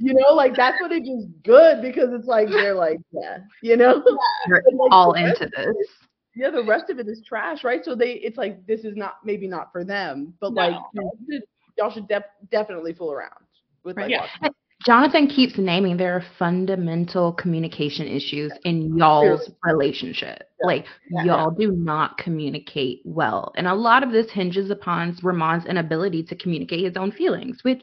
you 0.00 0.14
know, 0.14 0.34
like 0.34 0.56
that's 0.56 0.80
what 0.80 0.92
it 0.92 1.02
is 1.06 1.26
good 1.44 1.82
because 1.82 2.08
it's 2.12 2.26
like 2.26 2.48
they're 2.48 2.74
like, 2.74 2.98
yeah, 3.12 3.38
you 3.62 3.76
know. 3.76 4.02
You're 4.48 4.62
like, 4.72 4.90
all 4.90 5.12
into 5.12 5.44
of 5.44 5.52
it 5.52 5.52
this. 5.56 5.88
Yeah, 6.34 6.50
the 6.50 6.64
rest 6.64 6.88
of 6.90 6.98
it 6.98 7.06
is 7.06 7.22
trash, 7.26 7.64
right? 7.64 7.84
So 7.84 7.94
they, 7.94 8.12
it's 8.12 8.38
like 8.38 8.66
this 8.66 8.80
is 8.84 8.96
not 8.96 9.16
maybe 9.24 9.46
not 9.46 9.70
for 9.72 9.84
them, 9.84 10.32
but 10.40 10.54
like 10.54 10.74
y'all 10.94 11.12
should, 11.30 11.42
y'all 11.76 11.90
should 11.92 12.08
def- 12.08 12.22
definitely 12.50 12.94
fool 12.94 13.12
around 13.12 13.44
with 13.84 13.96
like 13.96 14.10
Yeah. 14.10 14.20
watching. 14.40 14.54
Jonathan 14.86 15.26
keeps 15.26 15.58
naming 15.58 15.98
there 15.98 16.14
are 16.16 16.24
fundamental 16.38 17.34
communication 17.34 18.06
issues 18.06 18.50
in 18.64 18.96
y'all's 18.96 19.40
Seriously. 19.40 19.54
relationship. 19.64 20.42
Like 20.62 20.86
Yeah. 21.10 21.24
y'all 21.24 21.50
do 21.50 21.72
not 21.72 22.16
communicate 22.16 23.02
well. 23.04 23.52
And 23.56 23.66
a 23.66 23.74
lot 23.74 24.02
of 24.02 24.10
this 24.10 24.30
hinges 24.30 24.70
upon 24.70 25.16
Rehman's 25.16 25.66
inability 25.66 26.22
to 26.22 26.34
communicate 26.36 26.84
his 26.84 26.96
own 26.96 27.12
feelings, 27.12 27.58
which 27.62 27.82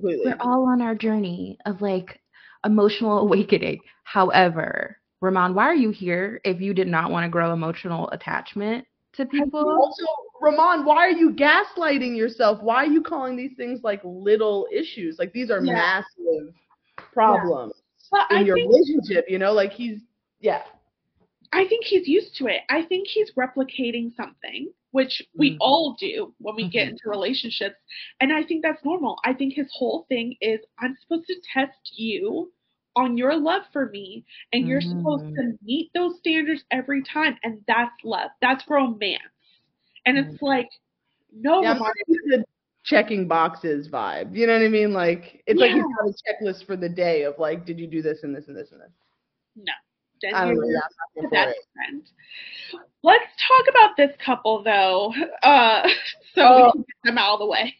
completely. 0.00 0.26
we're 0.26 0.36
all 0.40 0.66
on 0.68 0.80
our 0.82 0.94
journey 0.94 1.58
of 1.66 1.80
like 1.82 2.20
emotional 2.64 3.18
awakening. 3.26 3.80
However, 4.04 4.96
Rehman, 5.22 5.54
why 5.54 5.64
are 5.64 5.74
you 5.74 5.90
here 5.90 6.40
if 6.44 6.60
you 6.60 6.74
did 6.74 6.88
not 6.88 7.10
want 7.10 7.24
to 7.24 7.28
grow 7.30 7.52
emotional 7.52 8.08
attachment 8.10 8.84
to 9.14 9.26
people? 9.26 9.68
Also, 9.68 10.04
Rehman, 10.42 10.84
why 10.84 10.98
are 10.98 11.10
you 11.10 11.32
gaslighting 11.32 12.16
yourself? 12.16 12.62
Why 12.62 12.76
are 12.84 12.86
you 12.86 13.02
calling 13.02 13.36
these 13.36 13.56
things 13.56 13.80
like 13.82 14.00
little 14.04 14.66
issues? 14.72 15.18
Like 15.18 15.32
these 15.32 15.50
are 15.50 15.60
Yeah. 15.60 15.74
massive 15.74 16.54
problems 17.12 17.72
but 18.10 18.26
in 18.30 18.38
I 18.38 18.42
your 18.42 18.56
think 18.56 18.70
relationship. 18.70 19.24
You 19.28 19.38
know, 19.38 19.52
like 19.52 19.72
he's 19.72 20.00
yeah. 20.40 20.62
I 21.52 21.66
think 21.66 21.84
he's 21.84 22.08
used 22.08 22.36
to 22.36 22.46
it. 22.46 22.62
I 22.70 22.82
think 22.82 23.08
he's 23.08 23.32
replicating 23.34 24.14
something, 24.14 24.72
which 24.90 25.22
we 25.36 25.56
Mhm. 25.56 25.60
all 25.60 25.96
do 25.98 26.34
when 26.38 26.54
we 26.56 26.68
get 26.68 26.88
Mhm. 26.88 26.90
into 26.90 27.08
relationships. 27.08 27.76
And 28.20 28.32
I 28.32 28.42
think 28.42 28.62
that's 28.62 28.84
normal. 28.84 29.18
I 29.24 29.32
think 29.34 29.54
his 29.54 29.70
whole 29.72 30.06
thing 30.08 30.36
is 30.40 30.60
I'm 30.78 30.96
supposed 31.00 31.26
to 31.28 31.36
test 31.52 31.92
you 31.96 32.52
on 32.96 33.16
your 33.16 33.36
love 33.36 33.62
for 33.72 33.86
me, 33.90 34.24
and 34.52 34.66
you're 34.66 34.80
supposed 34.80 35.24
Mhm. 35.24 35.38
to 35.38 35.58
meet 35.62 35.90
those 35.94 36.18
standards 36.18 36.64
every 36.70 37.02
time. 37.02 37.38
And 37.42 37.62
that's 37.66 37.94
love. 38.04 38.30
That's 38.40 38.68
romance. 38.68 39.22
And 40.06 40.18
it's 40.18 40.40
like, 40.42 40.68
no, 41.32 41.62
Yeah, 41.62 41.72
I'm 41.72 41.78
Rehman, 41.78 41.80
not 41.80 41.92
into 42.08 42.20
the 42.38 42.44
checking 42.84 43.26
boxes 43.28 43.88
vibe. 43.88 44.34
You 44.36 44.46
know 44.46 44.52
what 44.54 44.64
I 44.64 44.68
mean? 44.68 44.92
Like 44.92 45.42
it's 45.46 45.60
like 45.60 45.72
he's 45.72 45.86
got 45.86 46.08
a 46.08 46.14
checklist 46.44 46.64
for 46.66 46.76
the 46.76 46.88
day 46.88 47.22
of 47.24 47.38
like, 47.38 47.64
did 47.66 47.78
you 47.78 47.86
do 47.86 48.02
this 48.02 48.22
and 48.22 48.34
this 48.34 48.48
and 48.48 48.56
this 48.56 48.72
and 48.72 48.80
this? 48.80 48.92
no. 49.56 49.72
Then 50.22 50.34
I 50.34 50.44
don't 50.44 50.56
know. 50.56 50.62
you're- 50.62 50.72
Yeah, 50.74 50.80
I'm 51.18 51.22
not 51.24 51.30
that's 51.32 51.52
for 51.52 51.60
it. 51.60 51.66
friend. 51.74 52.02
Let's 53.02 53.24
talk 53.48 53.66
about 53.68 53.96
this 53.96 54.10
couple 54.24 54.62
though, 54.62 55.12
uh, 55.42 55.82
so 56.34 56.42
Oh. 56.42 56.66
we 56.66 56.72
can 56.72 56.80
get 56.82 56.96
them 57.04 57.18
out 57.18 57.34
of 57.34 57.38
the 57.40 57.46
way. 57.46 57.74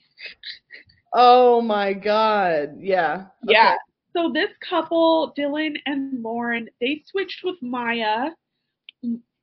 Oh 1.12 1.61
my 1.61 1.93
god. 1.93 2.76
Yeah. 2.78 3.26
Okay. 3.45 3.52
Yeah. 3.55 3.75
So 4.12 4.31
this 4.33 4.50
couple, 4.69 5.35
Dylan 5.37 5.76
and 5.87 6.23
Lauren, 6.23 6.69
they 6.81 7.02
switched 7.07 7.45
with 7.45 7.57
Maya. 7.62 8.31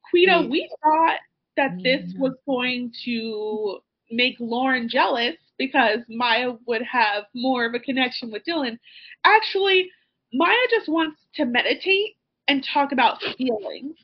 Quita, 0.10 0.32
Mm. 0.32 0.50
we 0.50 0.70
thought 0.84 1.20
that 1.58 1.72
this 1.84 2.14
Mm. 2.14 2.20
was 2.20 2.34
going 2.46 2.92
to 3.06 3.80
make 4.12 4.36
Lauren 4.40 4.88
jealous 4.90 5.36
because 5.58 6.00
Maya 6.10 6.54
would 6.68 6.82
have 6.84 7.26
more 7.34 7.66
of 7.66 7.74
a 7.74 7.80
connection 7.80 8.32
with 8.32 8.44
Dylan. 8.46 8.78
Actually, 9.24 9.90
Maya 10.34 10.56
just 10.72 10.88
wants 10.90 11.20
to 11.36 11.46
meditate 11.46 12.16
and 12.48 12.66
talk 12.74 12.92
about 12.92 13.22
feelings. 13.38 13.96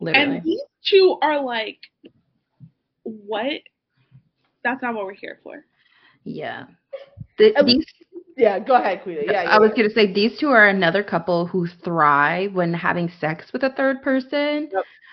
Literally. 0.00 0.36
And 0.36 0.44
these 0.44 0.60
two 0.84 1.18
are 1.22 1.42
like, 1.42 1.78
what? 3.02 3.60
That's 4.64 4.82
not 4.82 4.94
what 4.94 5.06
we're 5.06 5.14
here 5.14 5.38
for. 5.42 5.64
yeah. 6.24 6.64
The- 7.38 7.54
these 7.66 7.84
Yeah, 8.36 8.58
go 8.58 8.74
ahead, 8.76 9.02
Quita. 9.02 9.24
Yeah, 9.26 9.42
yeah. 9.44 9.50
I 9.50 9.58
was 9.58 9.70
going 9.70 9.88
to 9.88 9.94
say 9.94 10.12
these 10.12 10.38
two 10.38 10.48
are 10.48 10.68
another 10.68 11.02
couple 11.02 11.46
who 11.46 11.66
thrive 11.66 12.54
when 12.54 12.72
having 12.74 13.10
sex 13.20 13.52
with 13.52 13.62
a 13.62 13.70
third 13.70 14.02
person, 14.02 14.70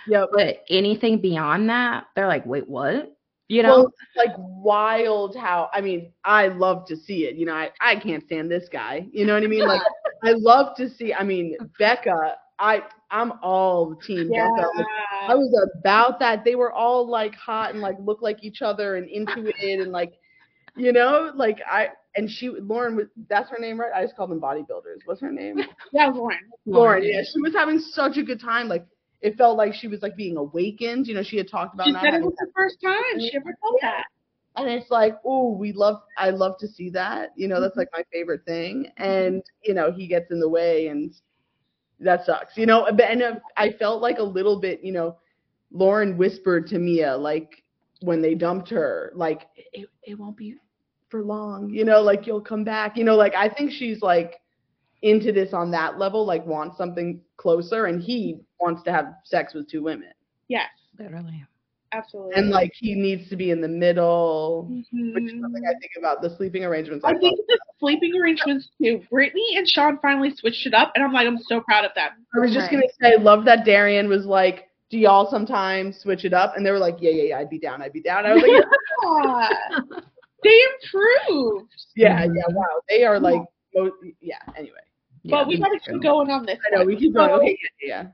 Yep. 0.08 0.30
but 0.34 0.64
anything 0.70 1.22
beyond 1.22 1.70
that, 1.70 2.06
they're 2.16 2.28
like, 2.28 2.46
wait, 2.46 2.68
what? 2.68 3.16
You 3.48 3.64
know? 3.64 3.70
Well, 3.70 3.86
it's 3.88 4.18
like 4.28 4.36
wild 4.38 5.36
how 5.38 5.70
I 5.74 5.82
mean, 5.82 6.12
I 6.26 6.48
love 6.48 6.86
to 6.88 6.96
see 6.98 7.26
it. 7.26 7.36
You 7.36 7.46
know, 7.46 7.54
I, 7.54 7.72
I 7.82 7.96
can't 7.98 8.24
stand 8.26 8.50
this 8.50 8.68
guy. 8.70 9.06
You 9.12 9.26
know 9.26 9.34
what 9.34 9.44
I 9.44 9.48
mean? 9.48 9.68
Like 9.68 9.82
I 10.24 10.32
love 10.32 10.76
to 10.78 10.90
see 10.90 11.14
I 11.14 11.24
mean, 11.24 11.56
Becca, 11.78 12.36
I 12.60 12.84
I'm 13.12 13.34
all 13.42 13.96
team 13.96 14.30
Becca. 14.30 14.68
Like, 14.76 14.86
I 15.28 15.36
was 15.36 15.70
about 15.80 16.20
that. 16.20 16.44
They 16.44 16.56
were 16.56 16.72
all 16.72 17.08
like 17.08 17.36
hot 17.36 17.72
and 17.72 17.82
like 17.82 17.98
look 18.00 18.22
like 18.22 18.44
each 18.44 18.62
other 18.62 18.96
and 18.96 19.10
into 19.10 19.52
it 19.58 19.80
and 19.80 19.92
like 19.92 20.14
you 20.76 20.92
know, 20.92 21.32
like 21.36 21.60
I 21.70 21.90
and 22.16 22.30
she 22.30 22.50
Lauren 22.50 22.96
was 22.96 23.08
that's 23.30 23.50
her 23.50 23.60
name, 23.60 23.80
right? 23.80 23.92
I 23.94 24.04
just 24.04 24.16
called 24.16 24.32
them 24.32 24.42
bodybuilders. 24.42 25.02
What's 25.06 25.22
her 25.22 25.32
name? 25.32 25.60
yeah, 25.94 26.08
Lauren. 26.08 26.40
Lauren, 26.66 27.04
yeah. 27.04 27.22
She 27.24 27.40
was 27.42 27.54
having 27.54 27.80
such 27.80 28.18
a 28.18 28.24
good 28.24 28.40
time. 28.40 28.68
Like 28.68 28.86
it 29.22 29.38
felt 29.38 29.58
like 29.58 29.74
she 29.74 29.88
was 29.88 30.02
like 30.02 30.16
being 30.16 30.38
awakened. 30.38 31.08
You 31.08 31.16
know, 31.16 31.24
she 31.24 31.38
had 31.38 31.50
talked 31.50 31.74
about 31.74 31.88
She 31.88 31.94
said 31.94 32.14
it 32.14 32.22
was 32.22 32.36
the 32.38 32.52
first 32.56 32.78
time 32.84 33.20
she 33.20 33.32
ever 33.36 33.56
felt 33.62 33.82
that. 33.82 34.04
and 34.58 34.70
it's 34.70 34.92
like, 34.92 35.18
oh, 35.26 35.52
we 35.52 35.72
love, 35.72 36.02
I 36.18 36.30
love 36.30 36.58
to 36.60 36.68
see 36.68 36.90
that. 36.92 37.32
You 37.36 37.48
know, 37.48 37.62
that's 37.62 37.72
mm-hmm. 37.72 37.80
like 37.80 37.90
my 37.94 38.04
favorite 38.12 38.46
thing. 38.46 38.92
And 38.98 39.42
you 39.64 39.74
know, 39.74 39.92
he 39.92 40.08
gets 40.08 40.30
in 40.30 40.40
the 40.40 40.50
way, 40.50 40.88
and 40.88 41.14
that 42.04 42.26
sucks. 42.26 42.58
You 42.58 42.66
know, 42.66 42.86
and 42.86 43.22
uh, 43.22 43.36
I 43.58 43.72
felt 43.72 44.02
like 44.02 44.20
a 44.20 44.24
little 44.24 44.60
bit, 44.60 44.84
you 44.84 44.92
know, 44.92 45.18
Lauren 45.72 46.18
whispered 46.18 46.68
to 46.68 46.80
Mia 46.80 47.16
like 47.16 47.64
when 48.02 48.22
they 48.22 48.36
dumped 48.36 48.70
her, 48.70 49.12
like 49.16 49.48
it, 49.56 49.90
it 50.04 50.20
won't 50.20 50.38
be 50.38 50.56
for 51.10 51.24
long. 51.24 51.70
You 51.70 51.86
know, 51.86 52.02
like 52.02 52.28
you'll 52.28 52.42
come 52.42 52.64
back. 52.64 52.98
You 52.98 53.04
know, 53.04 53.16
like 53.16 53.34
I 53.36 53.50
think 53.50 53.72
she's 53.72 54.02
like 54.02 54.42
into 55.02 55.32
this 55.32 55.54
on 55.54 55.72
that 55.72 56.00
level, 56.00 56.26
like 56.26 56.46
wants 56.46 56.78
something 56.78 57.22
closer, 57.38 57.86
and 57.86 58.02
he 58.02 58.42
wants 58.60 58.84
to 58.84 58.92
have 58.92 59.14
sex 59.24 59.54
with 59.54 59.70
two 59.70 59.84
women, 59.84 60.12
Yes, 60.48 60.70
Literally. 61.00 61.46
Absolutely. 61.94 62.34
and 62.36 62.50
like 62.50 62.72
he 62.76 62.96
needs 62.96 63.30
to 63.30 63.36
be 63.36 63.52
in 63.52 63.62
the 63.62 63.68
middle 63.68 64.68
which 64.70 64.86
is 65.24 65.42
something 65.42 65.64
I 65.66 65.72
mm-hmm. 65.72 65.80
think 65.80 65.92
about 65.98 66.22
the 66.22 66.36
sleeping 66.36 66.66
arrangements. 66.66 67.06
I 67.06 67.14
I 67.14 67.18
think 67.20 67.40
the 67.48 67.60
sleeping 67.80 68.14
arrangements 68.20 68.70
too. 68.82 69.02
Brittany 69.10 69.56
and 69.58 69.68
Sean 69.68 70.00
finally 70.02 70.34
switched 70.36 70.66
it 70.66 70.74
up, 70.74 70.92
and 70.96 71.04
I'm 71.04 71.14
like, 71.14 71.28
I'm 71.28 71.38
so 71.38 71.62
proud 71.62 71.86
of 71.86 71.92
them. 71.96 72.12
I 72.36 72.40
was 72.40 72.54
just 72.54 72.72
Right. 72.72 72.82
gonna 72.82 72.94
say, 73.02 73.14
I 73.20 73.22
love 73.22 73.46
that 73.46 73.66
Darian 73.66 74.10
was 74.10 74.26
like, 74.26 74.70
Do 74.90 74.98
y'all 74.98 75.30
sometimes 75.30 76.00
switch 76.00 76.26
it 76.26 76.34
up? 76.34 76.56
And 76.56 76.66
they 76.66 76.72
were 76.72 76.80
like, 76.80 76.98
yeah, 77.00 77.12
yeah, 77.12 77.24
yeah, 77.24 77.40
I'd 77.40 77.50
be 77.50 77.60
down, 77.60 77.82
I'd 77.82 77.94
be 77.94 78.02
down. 78.02 78.26
I 78.26 78.34
was 78.34 78.44
like, 78.44 78.52
Yeah. 78.52 80.00
they 80.44 80.60
improved. 80.74 81.72
yeah, 81.96 82.24
yeah, 82.24 82.44
wow. 82.50 82.82
They 82.90 83.04
are 83.04 83.20
like, 83.20 83.42
mo- 83.74 83.92
yeah. 84.22 84.38
Anyway, 84.56 84.80
but 85.26 85.48
we 85.48 85.60
gotta 85.60 85.80
keep 85.80 86.02
going 86.02 86.30
on 86.30 86.46
this. 86.46 86.60
I 86.66 86.76
know 86.76 86.80
one. 86.80 86.88
we 86.88 86.96
keep 86.98 87.14
going. 87.14 87.32
Okay, 87.32 87.58
yeah, 87.82 87.88
yeah. 87.88 88.08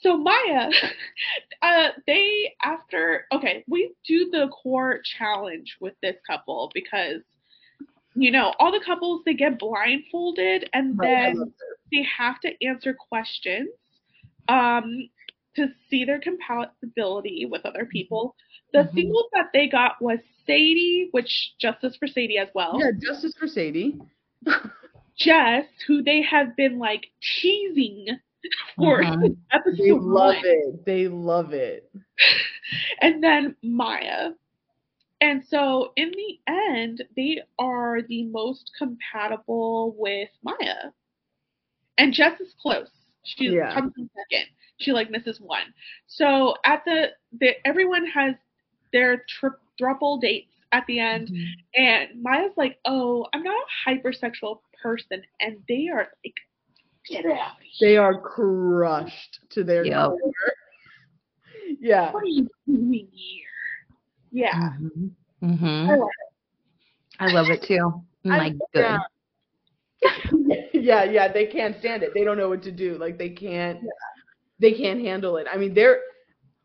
So 0.00 0.16
Maya, 0.16 0.70
uh, 1.62 1.88
they 2.06 2.54
after 2.62 3.26
okay, 3.32 3.64
we 3.68 3.92
do 4.06 4.30
the 4.30 4.48
core 4.48 5.00
challenge 5.18 5.76
with 5.80 5.94
this 6.02 6.16
couple 6.26 6.70
because 6.74 7.22
you 8.14 8.30
know 8.30 8.52
all 8.58 8.72
the 8.72 8.82
couples 8.84 9.22
they 9.24 9.34
get 9.34 9.58
blindfolded 9.58 10.68
and 10.72 10.98
Right, 10.98 11.08
then 11.08 11.52
they 11.92 12.02
have 12.18 12.40
to 12.40 12.52
answer 12.66 12.94
questions 12.94 13.68
um 14.48 15.08
to 15.56 15.68
see 15.90 16.04
their 16.04 16.20
compatibility 16.20 17.46
with 17.50 17.64
other 17.66 17.84
people. 17.86 18.34
The 18.72 18.84
Mhm. 18.84 18.94
singles 18.94 19.26
that 19.34 19.50
they 19.52 19.68
got 19.68 20.00
was 20.00 20.18
Sadie, 20.46 21.08
which 21.12 21.52
justice 21.58 21.96
for 21.96 22.06
Sadie 22.06 22.38
as 22.38 22.48
well. 22.54 22.78
Yeah, 22.78 22.90
justice 23.00 23.34
for 23.38 23.46
Sadie. 23.48 23.98
Jess, 25.18 25.66
who 25.86 26.02
they 26.02 26.22
have 26.22 26.56
been 26.56 26.78
like 26.78 27.10
teasing 27.20 28.18
for 28.76 29.02
Mhm. 29.02 29.36
episode 29.52 29.78
They 29.78 29.92
love 29.92 30.34
one. 30.36 30.42
it. 30.44 30.84
They 30.84 31.08
love 31.08 31.52
it. 31.52 31.90
and 33.00 33.22
then 33.22 33.56
Maya. 33.62 34.30
And 35.20 35.44
so 35.44 35.92
in 35.96 36.10
the 36.12 36.40
end, 36.46 37.04
they 37.16 37.42
are 37.58 38.02
the 38.02 38.24
most 38.26 38.70
compatible 38.78 39.94
with 39.98 40.30
Maya. 40.42 40.92
And 41.98 42.12
Jess 42.12 42.40
is 42.40 42.54
close. 42.60 42.90
She 43.24 43.46
Yeah. 43.50 43.72
comes 43.74 43.92
in 43.98 44.08
second. 44.14 44.46
She 44.78 44.92
like 44.92 45.10
misses 45.10 45.40
one. 45.40 45.74
So 46.06 46.56
at 46.64 46.84
the, 46.84 47.12
the 47.40 47.54
everyone 47.66 48.06
has 48.06 48.34
their 48.92 49.24
tri- 49.28 49.50
thruple 49.80 50.20
dates 50.20 50.52
at 50.72 50.84
the 50.86 50.98
end, 51.00 51.28
Mhm. 51.28 51.46
and 51.74 52.22
Maya's 52.22 52.56
like, 52.56 52.78
"Oh, 52.84 53.26
I'm 53.32 53.42
not 53.42 53.56
a 53.56 53.90
hypersexual 53.90 54.60
person," 54.82 55.22
and 55.40 55.62
they 55.68 55.88
are 55.88 56.12
like, 56.24 56.34
"Get 57.08 57.24
out 57.26 57.32
of 57.32 57.62
here! 57.62 57.88
They 57.88 57.96
are 57.96 58.20
crushed 58.20 59.40
to 59.50 59.64
their 59.64 59.84
Yep. 59.84 60.08
core. 60.08 60.20
Yeah. 61.80 62.12
What 62.12 62.22
are 62.22 62.26
you 62.26 62.48
doing 62.66 63.08
here?" 63.12 63.44
Yeah. 64.30 64.52
Mhm. 64.80 65.10
I 65.42 65.46
Mhm. 65.46 65.98
love 65.98 66.08
I 67.20 67.32
love 67.32 67.50
it 67.50 67.62
too. 67.62 68.02
I'm 68.24 68.32
I- 68.32 68.38
like 68.38 68.52
good. 68.72 68.80
yeah. 68.82 68.98
yeah, 70.72 71.04
yeah, 71.04 71.32
they 71.32 71.46
can't 71.46 71.76
stand 71.78 72.02
it. 72.02 72.12
They 72.14 72.22
don't 72.24 72.36
know 72.38 72.48
what 72.48 72.62
to 72.62 72.72
do. 72.72 72.96
Like 72.98 73.18
they 73.18 73.30
can't 73.30 73.80
they 74.60 74.72
can't 74.72 75.00
handle 75.00 75.36
it. 75.36 75.46
I 75.50 75.56
mean, 75.56 75.74
they're 75.74 76.00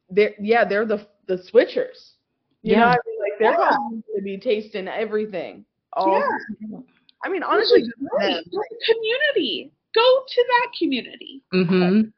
they're 0.10 0.34
yeah, 0.40 0.66
they're 0.66 0.86
the 0.86 1.08
the 1.28 1.38
switchers. 1.38 2.14
You 2.62 2.76
know, 2.76 2.82
Yeah. 2.84 2.90
what 2.90 3.00
I 3.06 3.10
mean, 3.10 3.20
like 3.20 3.40
they're 3.40 3.52
Yeah. 3.60 3.78
going 3.78 4.04
to 4.16 4.22
be 4.22 4.38
tasting 4.38 4.88
everything. 4.88 5.66
All 5.94 6.12
Yeah. 6.12 6.78
I 7.24 7.30
mean, 7.30 7.44
honestly, 7.44 7.82
Which 7.82 7.88
is 7.90 7.94
good 8.00 8.10
for 8.10 8.18
great. 8.20 8.46
community. 8.86 9.72
Go 9.94 10.24
to 10.28 10.46
that 10.48 10.68
community. 10.78 11.44
Mm-hmm. 11.54 12.10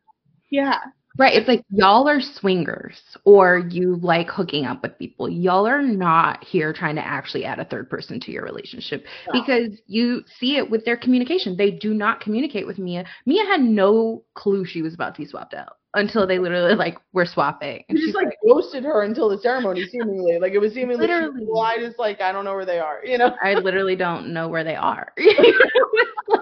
Yeah. 0.50 0.80
Right. 1.18 1.34
It's 1.34 1.48
like 1.48 1.64
y'all 1.70 2.10
are 2.10 2.20
swingers 2.20 3.00
or 3.24 3.60
you 3.70 3.96
like 4.02 4.28
hooking 4.28 4.66
up 4.66 4.82
with 4.82 5.00
people. 5.00 5.30
Y'all 5.30 5.66
are 5.66 5.82
not 5.82 6.44
here 6.44 6.74
trying 6.74 6.96
to 6.96 7.06
actually 7.06 7.46
add 7.46 7.60
a 7.60 7.66
third 7.66 7.90
person 7.90 8.20
to 8.22 8.32
your 8.32 8.44
relationship 8.44 9.06
No. 9.28 9.42
because 9.42 9.80
you 9.88 10.24
see 10.40 10.58
it 10.58 10.70
with 10.70 10.84
their 10.84 10.98
communication. 10.98 11.56
They 11.56 11.72
do 11.72 11.94
not 11.94 12.20
communicate 12.20 12.68
with 12.68 12.80
Mia. 12.80 13.06
Mia 13.26 13.46
had 13.46 13.62
no 13.62 14.26
clue 14.34 14.66
she 14.66 14.82
was 14.82 14.94
about 14.94 15.16
to 15.16 15.22
be 15.22 15.28
swapped 15.28 15.54
out 15.54 15.78
until 15.96 16.28
they 16.28 16.38
literally 16.38 16.76
like 16.76 16.98
were 17.14 17.26
swapping. 17.26 17.84
And 17.90 17.98
He 17.98 18.06
just 18.06 18.16
like 18.16 18.38
ghosted 18.46 18.84
her 18.84 19.02
until 19.04 19.30
the 19.30 19.40
ceremony, 19.40 19.86
seemingly. 19.88 20.38
Like 20.40 20.54
it 20.54 20.60
was 20.60 20.74
seemingly 20.74 21.08
Literally. 21.08 21.46
well, 21.48 21.64
I 21.64 21.78
just 21.78 21.98
like 21.98 22.22
I 22.22 22.32
don't 22.32 22.46
know 22.46 22.54
where 22.54 22.66
they 22.66 22.80
are. 22.80 23.04
You 23.04 23.18
know, 23.18 23.36
I 23.42 23.56
literally 23.56 23.96
don't 23.96 24.34
know 24.34 24.48
where 24.48 24.64
they 24.64 24.76
are. 24.76 25.12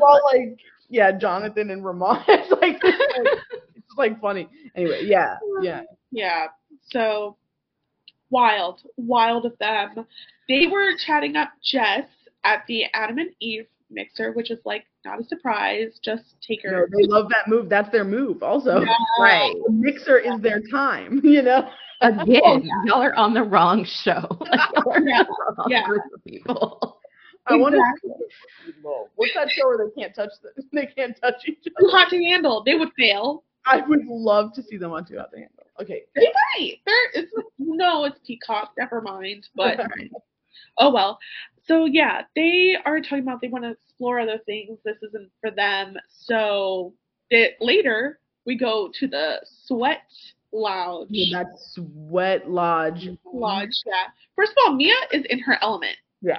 well, 0.00 0.20
like 0.32 0.58
yeah, 0.88 1.12
Jonathan 1.12 1.70
and 1.70 1.82
Rehman. 1.82 2.22
It's 2.28 2.50
like 2.50 2.78
it's 2.82 3.42
just 3.86 3.98
like 3.98 4.20
funny. 4.20 4.48
Anyway, 4.74 5.02
yeah, 5.04 5.36
yeah. 5.62 5.82
Yeah. 6.10 6.46
So 6.90 7.36
wild. 8.30 8.80
Wild 8.96 9.46
of 9.46 9.56
them. 9.58 10.06
They 10.48 10.66
were 10.66 10.90
chatting 11.06 11.36
up 11.36 11.50
Jess 11.62 12.04
at 12.44 12.64
the 12.66 12.84
Adam 12.94 13.18
and 13.18 13.30
Eve 13.40 13.66
mixer, 13.90 14.32
which 14.32 14.50
is 14.50 14.58
like 14.64 14.84
not 15.04 15.20
a 15.20 15.24
surprise. 15.24 15.98
Just 16.02 16.36
take 16.46 16.62
You 16.64 16.70
know, 16.70 16.76
her. 16.78 16.88
they 16.96 17.06
love 17.06 17.28
that 17.30 17.48
move. 17.48 17.68
That's 17.68 17.90
their 17.90 18.04
move. 18.04 18.42
Also, 18.42 18.82
right. 19.20 19.52
the 19.66 19.72
mixer 19.72 20.18
is 20.18 20.40
their 20.40 20.60
time. 20.70 21.20
You 21.24 21.42
know. 21.42 21.68
Again, 22.02 22.68
y'all 22.86 23.02
are 23.02 23.14
on 23.14 23.34
the 23.34 23.42
wrong 23.42 23.84
show. 23.84 24.24
Like, 24.40 24.60
y'all 24.72 24.92
are 24.92 25.00
Yeah. 25.06 25.22
wrong 25.58 25.66
Yeah. 25.68 25.84
group 25.86 26.02
of 26.14 26.24
people. 26.24 26.98
I 27.46 27.56
want 27.56 27.74
to. 27.74 27.80
Exactly. 27.80 28.90
What's 29.16 29.34
that 29.34 29.50
show 29.50 29.66
where 29.68 29.78
they 29.78 30.00
can't 30.02 30.14
touch 30.14 30.30
the, 30.42 30.62
they 30.72 30.86
can't 30.86 31.18
touch 31.20 31.34
each 31.46 31.62
Too 31.64 31.70
other? 31.78 31.90
hot 31.90 32.10
to 32.10 32.22
handle. 32.22 32.62
They 32.64 32.74
would 32.74 32.90
fail. 32.98 33.44
I 33.66 33.80
would 33.86 34.04
love 34.06 34.52
to 34.54 34.62
see 34.62 34.76
them 34.78 34.92
on 34.92 35.04
Too 35.06 35.18
Hot 35.18 35.30
to 35.32 35.36
Handle. 35.38 35.66
Okay. 35.82 36.02
They 36.14 36.26
might. 36.58 36.76
They're, 36.86 37.24
no, 37.58 38.04
it's 38.04 38.18
Peacock. 38.26 38.72
Never 38.78 39.00
mind. 39.02 39.48
But 39.54 39.78
oh 40.78 40.92
well. 40.92 41.18
So 41.70 41.84
yeah, 41.84 42.22
they 42.34 42.76
are 42.84 43.00
talking 43.00 43.20
about 43.20 43.40
they 43.40 43.46
want 43.46 43.62
to 43.62 43.70
explore 43.70 44.18
other 44.18 44.38
things. 44.44 44.76
This 44.84 44.96
isn't 45.08 45.30
for 45.40 45.52
them. 45.52 45.96
So 46.08 46.94
that 47.30 47.50
later 47.60 48.18
we 48.44 48.58
go 48.58 48.90
to 48.98 49.06
the 49.06 49.36
sweat 49.66 50.02
lounge. 50.50 51.10
Yeah, 51.12 51.44
that 51.44 51.52
sweat 51.58 52.50
lodge. 52.50 53.08
Lodge. 53.24 53.68
Yeah. 53.86 53.92
First 54.34 54.50
of 54.50 54.56
all, 54.66 54.74
Mia 54.74 54.94
is 55.12 55.24
in 55.30 55.38
her 55.38 55.58
element. 55.62 55.94
Yeah. 56.20 56.38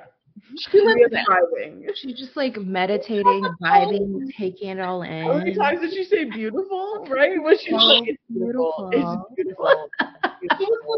She 0.69 0.81
lives 0.81 0.95
Real 0.95 1.07
it. 1.11 1.25
driving. 1.25 1.87
She's 1.95 2.19
just 2.19 2.35
like 2.35 2.57
meditating, 2.57 3.45
vibing, 3.63 4.33
taking 4.37 4.67
it 4.69 4.79
all 4.81 5.03
in. 5.03 5.23
How 5.23 5.37
many 5.37 5.55
times 5.55 5.79
did 5.79 5.93
she 5.93 6.03
say 6.03 6.25
beautiful? 6.25 7.07
Right? 7.09 7.41
Was 7.41 7.61
she 7.61 7.69
So 7.71 7.77
like, 7.77 8.09
it's 8.09 8.21
beautiful. 8.27 8.89
beautiful. 8.91 9.29
It's 9.31 9.35
beautiful. 9.35 9.89
It's 10.41 10.57
beautiful. 10.57 10.97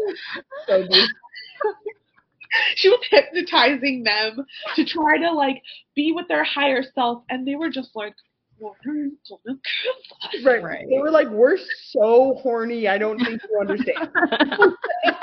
so 0.66 0.78
beautiful. 0.88 1.08
She 2.76 2.88
was 2.88 3.00
hypnotizing 3.10 4.04
them 4.04 4.44
to 4.76 4.84
try 4.84 5.18
to 5.18 5.32
like 5.32 5.62
be 5.94 6.12
with 6.12 6.28
their 6.28 6.44
higher 6.44 6.82
self, 6.94 7.24
and 7.28 7.46
they 7.46 7.54
were 7.54 7.70
just 7.70 7.90
like, 7.94 8.14
"What 8.58 8.76
are 8.86 8.94
you 8.94 9.16
gonna 9.28 9.58
give 9.82 10.40
us?" 10.40 10.44
Right. 10.44 10.62
Right. 10.62 10.86
They 10.88 10.98
were 10.98 11.10
like, 11.10 11.28
we're 11.28 11.58
so 11.90 12.38
horny. 12.42 12.88
I 12.88 12.98
don't 12.98 13.18
think 13.18 13.40
you 13.48 13.58
understand. 13.60 14.08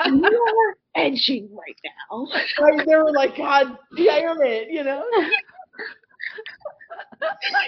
You 0.06 0.24
are 0.24 0.76
edging 0.96 1.48
right 1.52 1.76
now. 1.84 2.26
Right? 2.60 2.86
They 2.86 2.96
were 2.96 3.12
like, 3.12 3.36
God 3.36 3.78
damn 3.96 4.42
it, 4.42 4.68
you 4.70 4.82
know? 4.82 5.04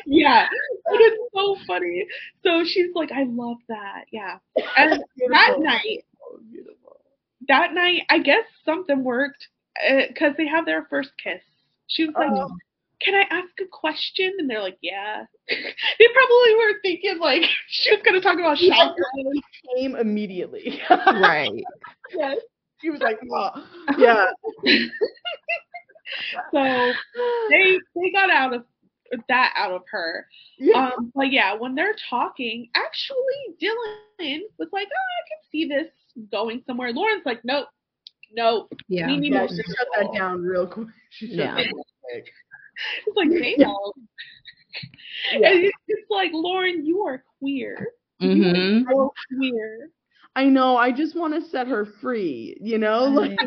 yeah, 0.07 0.47
it 0.87 0.97
is 0.97 1.19
so 1.35 1.57
funny. 1.67 2.07
So 2.43 2.65
she's 2.65 2.91
like, 2.95 3.13
I 3.13 3.25
love 3.29 3.59
that. 3.69 4.05
Yeah. 4.13 4.39
And 4.77 5.03
that 5.31 5.57
night, 5.59 6.05
that 7.49 7.75
night, 7.75 8.03
I 8.11 8.19
guess 8.19 8.45
something 8.65 9.05
worked 9.05 9.49
because 10.09 10.33
they 10.37 10.47
have 10.47 10.65
their 10.67 10.87
first 10.91 11.11
kiss. 11.23 11.41
She 11.89 12.05
was 12.07 12.15
like, 12.15 12.31
Oh. 12.31 12.51
Can 13.03 13.15
I 13.15 13.25
ask 13.29 13.49
a 13.61 13.67
question? 13.71 14.33
And 14.39 14.49
they're 14.49 14.63
like, 14.63 14.79
Yeah. 14.81 15.25
they 15.49 16.07
probably 16.15 16.55
were 16.57 16.81
thinking 16.83 17.19
like 17.19 17.43
she 17.69 17.91
was 17.91 18.01
gonna 18.05 18.21
talk 18.21 18.39
about 18.39 18.61
Yeah. 18.61 18.75
chakra. 18.75 19.05
Came 19.77 19.97
immediately. 19.97 20.81
right. 20.91 21.63
yes. 22.15 22.39
She 22.81 22.91
was 22.91 23.01
like, 23.01 23.19
oh. 23.33 23.67
yeah. 23.99 24.27
So 26.53 26.93
they 27.51 27.79
they 27.95 28.11
got 28.13 28.31
out 28.31 28.53
of 28.55 28.65
that 29.29 29.53
out 29.57 29.73
of 29.73 29.83
her. 29.91 30.27
yeah. 30.59 30.91
Um, 30.97 31.13
but 31.15 31.33
yeah, 31.33 31.55
when 31.55 31.75
they're 31.75 31.97
talking, 32.11 32.69
actually 32.75 33.17
Dylan 33.63 34.41
was 34.59 34.69
like, 34.73 34.87
Oh, 34.89 35.11
I 35.19 35.23
can 35.29 35.51
see 35.51 35.67
this 35.67 35.89
going 36.31 36.63
somewhere. 36.67 36.93
Lauren's 36.93 37.25
like, 37.25 37.41
Nope, 37.45 37.69
nope. 38.35 38.73
Yeah. 38.89 39.07
We 39.07 39.17
need 39.19 39.33
yeah, 39.33 39.39
more 39.41 39.49
she 39.49 39.57
shut 39.57 39.89
that 39.99 40.13
down 40.15 40.43
real 40.43 40.67
quick. 40.67 40.89
She 41.11 41.29
shut 41.29 41.37
Yeah. 41.37 41.55
that 41.55 41.65
down 41.65 41.73
quick. 42.11 42.27
It's 43.07 43.17
like, 43.17 43.29
damn. 43.59 45.41
Yeah. 45.41 45.49
And 45.51 45.65
it's, 45.65 45.77
it's 45.89 46.11
like, 46.11 46.31
Lauren, 46.33 46.85
you 46.85 47.03
are 47.03 47.23
queer. 47.39 47.89
Mm-hmm. 48.21 48.91
You 48.91 48.99
are 49.01 49.11
queer. 49.37 49.91
I 50.37 50.47
know. 50.47 50.77
I 50.77 50.91
just 50.91 51.15
want 51.15 51.35
to 51.35 51.49
set 51.49 51.69
her 51.69 51.87
free. 52.01 52.57
You 52.61 52.79
know, 52.79 53.05
like, 53.05 53.39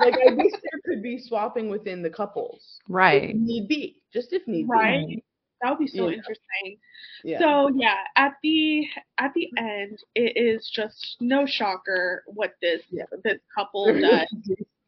like 0.00 0.14
I 0.14 0.32
wish 0.34 0.50
there 0.52 0.80
could 0.84 1.02
be 1.02 1.18
swapping 1.18 1.70
within 1.70 2.02
the 2.02 2.10
couples. 2.10 2.80
Right. 2.88 3.30
If 3.30 3.36
need 3.36 3.68
be, 3.68 4.02
just 4.12 4.32
if 4.32 4.46
need 4.48 4.64
be. 4.64 4.68
Right. 4.68 5.24
That 5.62 5.70
would 5.70 5.78
be 5.78 5.86
so 5.86 6.08
Yeah. 6.08 6.16
interesting. 6.16 6.78
Yeah. 7.24 7.38
So 7.38 7.68
yeah, 7.76 7.98
at 8.16 8.34
the 8.42 8.84
at 9.18 9.32
the 9.34 9.48
end, 9.58 9.98
it 10.16 10.36
is 10.36 10.68
just 10.74 11.16
no 11.20 11.46
shocker 11.46 12.24
what 12.26 12.54
this 12.60 12.82
Yeah. 12.90 13.04
this 13.22 13.38
couple 13.54 13.86
does. 14.00 14.26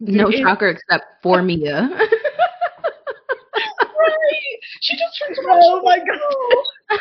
No 0.01 0.29
It- 0.29 0.39
shocker 0.43 0.69
except 0.69 1.23
for 1.23 1.43
Mia. 1.43 1.89
right? 3.99 4.59
She 4.81 4.97
just 4.97 5.19
turns 5.25 5.39
around. 5.39 5.61
oh 5.63 5.83
my 5.83 5.99
god. 5.99 6.99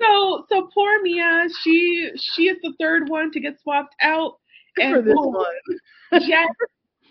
So 0.00 0.46
so 0.48 0.68
poor 0.72 1.02
Mia, 1.02 1.46
she 1.62 2.10
she 2.16 2.48
is 2.48 2.56
the 2.62 2.72
third 2.80 3.08
one 3.08 3.30
to 3.32 3.40
get 3.40 3.60
swapped 3.60 3.94
out. 4.02 4.38
And 4.78 4.94
for 4.96 5.02
this 5.02 5.14
boom, 5.14 5.34
one. 5.34 6.20
Jess, 6.26 6.48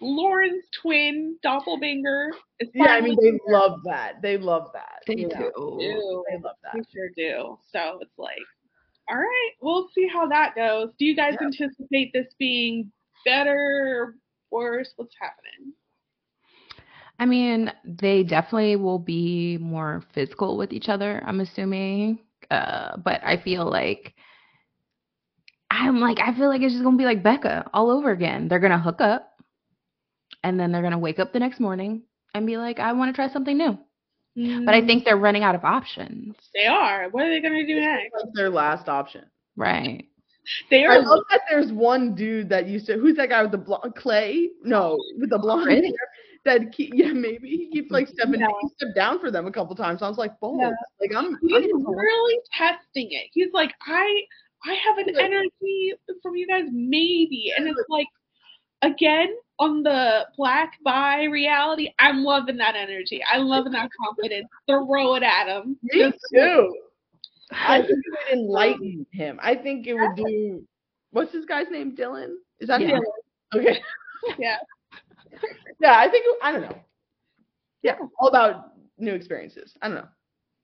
Lauren's 0.01 0.63
twin 0.81 1.37
doppelganger. 1.43 2.31
Is 2.59 2.69
Yeah, 2.73 2.91
I 2.91 3.01
mean 3.01 3.17
they 3.21 3.37
finally- 3.37 3.39
love 3.47 3.79
that. 3.85 4.21
They 4.21 4.37
love 4.37 4.69
that. 4.73 5.01
They 5.07 5.15
you 5.17 5.29
do. 5.29 5.51
Ew. 5.57 6.23
They 6.29 6.37
love 6.37 6.55
that. 6.63 6.73
that. 6.75 6.85
sure 6.93 7.09
do. 7.15 7.57
So 7.71 7.99
it's 8.01 8.17
like, 8.17 8.37
all 9.09 9.17
right, 9.17 9.51
we'll 9.61 9.89
see 9.95 10.07
how 10.07 10.27
that 10.27 10.55
goes. 10.55 10.89
Do 10.99 11.05
you 11.05 11.15
guys 11.15 11.35
Yeah. 11.39 11.47
anticipate 11.47 12.11
this 12.13 12.27
being 12.37 12.91
better, 13.25 13.55
or 14.01 14.15
worse? 14.51 14.93
What's 14.95 15.15
happening? 15.19 15.73
I 17.19 17.25
mean, 17.25 17.71
they 17.83 18.23
definitely 18.23 18.77
will 18.77 18.99
be 18.99 19.57
more 19.59 20.03
physical 20.13 20.55
with 20.57 20.71
each 20.71 20.87
other, 20.87 21.21
I'm 21.25 21.41
assuming. 21.41 22.19
Uh, 22.49 22.95
but 22.97 23.21
I 23.23 23.35
feel 23.37 23.65
like 23.69 24.13
I'm 25.71 25.99
like 25.99 26.19
I 26.19 26.33
feel 26.35 26.47
like 26.47 26.61
it's 26.61 26.73
just 26.73 26.83
gonna 26.83 26.97
be 26.97 27.05
like 27.05 27.21
Becca 27.21 27.69
all 27.73 27.89
over 27.91 28.11
again. 28.11 28.47
They're 28.47 28.59
gonna 28.59 28.79
hook 28.79 29.01
up 29.01 29.28
and 30.43 30.59
then 30.59 30.71
they're 30.71 30.81
gonna 30.81 30.97
wake 30.99 31.19
up 31.19 31.33
the 31.33 31.39
next 31.39 31.59
morning 31.59 32.03
and 32.33 32.45
be 32.45 32.57
like, 32.57 32.79
I 32.79 32.93
wanna 32.93 33.13
try 33.13 33.27
something 33.29 33.57
new. 33.57 33.77
But 34.65 34.73
I 34.75 34.81
Mm, 34.81 34.87
think 34.87 35.03
they're 35.05 35.17
running 35.17 35.43
out 35.43 35.55
of 35.55 35.65
options. 35.65 36.35
they 36.53 36.65
are. 36.67 37.09
What 37.09 37.25
are 37.25 37.29
they 37.29 37.41
gonna 37.41 37.65
do 37.65 37.79
next? 37.79 38.11
That's 38.13 38.35
their 38.35 38.49
last 38.49 38.87
option. 38.87 39.25
Right. 39.57 40.05
They 40.69 40.85
are. 40.85 40.93
I 40.93 40.97
are. 40.97 41.01
love 41.05 41.23
that 41.29 41.41
there's 41.49 41.71
one 41.71 42.15
dude 42.15 42.47
that 42.49 42.67
used 42.67 42.85
to 42.87 42.93
who's 42.97 43.17
that 43.17 43.29
guy 43.29 43.41
with 43.41 43.51
the 43.51 43.57
blonde 43.57 43.95
Clay? 43.95 44.49
No, 44.63 44.97
with 45.19 45.29
the 45.29 45.37
blonde 45.39 45.63
Chris? 45.65 45.81
hair. 45.83 45.93
That 46.45 46.71
keep, 46.71 46.93
yeah, 46.95 47.11
maybe 47.11 47.49
he 47.49 47.69
keeps 47.69 47.91
like 47.91 48.07
stepping 48.07 48.39
Yeah. 48.39 48.47
he 48.61 48.69
stepped 48.77 48.95
down 48.95 49.19
for 49.19 49.29
them 49.29 49.45
a 49.45 49.51
couple 49.51 49.75
times. 49.75 50.01
I 50.01 50.07
was 50.07 50.17
like, 50.17 50.39
bold. 50.39 50.61
Yeah. 50.61 50.71
Like 51.01 51.11
I'm, 51.13 51.37
He's 51.41 51.71
I'm 51.73 51.85
really 51.85 52.39
testing 52.57 53.11
it. 53.11 53.27
He's 53.33 53.51
like, 53.53 53.73
I 53.85 54.21
I 54.65 54.73
have 54.73 54.97
an 54.99 55.13
Like- 55.13 55.23
energy 55.25 55.93
from 56.23 56.35
you 56.37 56.47
guys, 56.47 56.65
maybe. 56.71 57.51
And 57.57 57.67
it's 57.67 57.77
like 57.89 58.07
again 58.81 59.35
on 59.59 59.83
the 59.83 60.25
black 60.37 60.73
bi 60.83 61.23
reality, 61.25 61.89
I'm 61.99 62.23
loving 62.23 62.57
that 62.57 62.75
energy. 62.75 63.21
I'm 63.31 63.43
loving 63.45 63.73
that 63.73 63.89
confidence. 64.05 64.47
Throw 64.67 65.15
it 65.15 65.23
at 65.23 65.47
him. 65.47 65.77
me 65.83 66.11
too. 66.33 66.75
I 67.51 67.79
think 67.79 67.89
it 67.91 68.11
would 68.11 68.39
enlighten 68.39 69.05
him. 69.11 69.39
I 69.41 69.55
think 69.55 69.87
it 69.87 69.95
would 69.95 70.15
do. 70.15 70.63
What's 71.11 71.31
this 71.31 71.45
guy's 71.45 71.65
name? 71.71 71.95
Dylan? 71.95 72.35
Is 72.59 72.67
that 72.67 72.81
Yeah. 72.81 72.99
Dylan? 72.99 73.59
Okay. 73.59 73.79
Yeah. 74.37 74.57
Yeah, 75.81 75.93
I 75.97 76.09
think 76.09 76.25
I 76.43 76.51
don't 76.51 76.61
know. 76.61 76.75
Yeah, 77.83 77.95
all 78.19 78.27
about 78.27 78.73
new 78.97 79.13
experiences. 79.13 79.73
I 79.81 79.87
don't 79.87 79.95
know. 79.95 80.07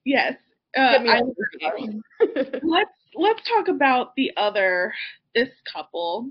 Yes. 0.03 0.33
Uh, 0.77 0.91
Get 0.91 1.01
me 1.03 1.09
I 1.09 1.17
on 1.19 1.33
agree. 1.69 2.01
the 2.19 2.59
let's 2.63 2.89
let's 3.15 3.39
talk 3.47 3.69
about 3.69 4.13
the 4.17 4.31
other 4.35 4.93
this 5.33 5.47
couple 5.71 6.29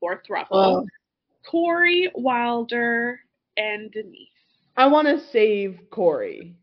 or 0.00 0.22
thruple. 0.28 0.46
Oh. 0.52 0.86
Corey 1.48 2.10
Wilder 2.14 3.20
and 3.56 3.90
Denise. 3.92 4.28
I 4.76 4.86
want 4.86 5.06
to 5.08 5.20
save 5.32 5.78
Corey. 5.90 6.54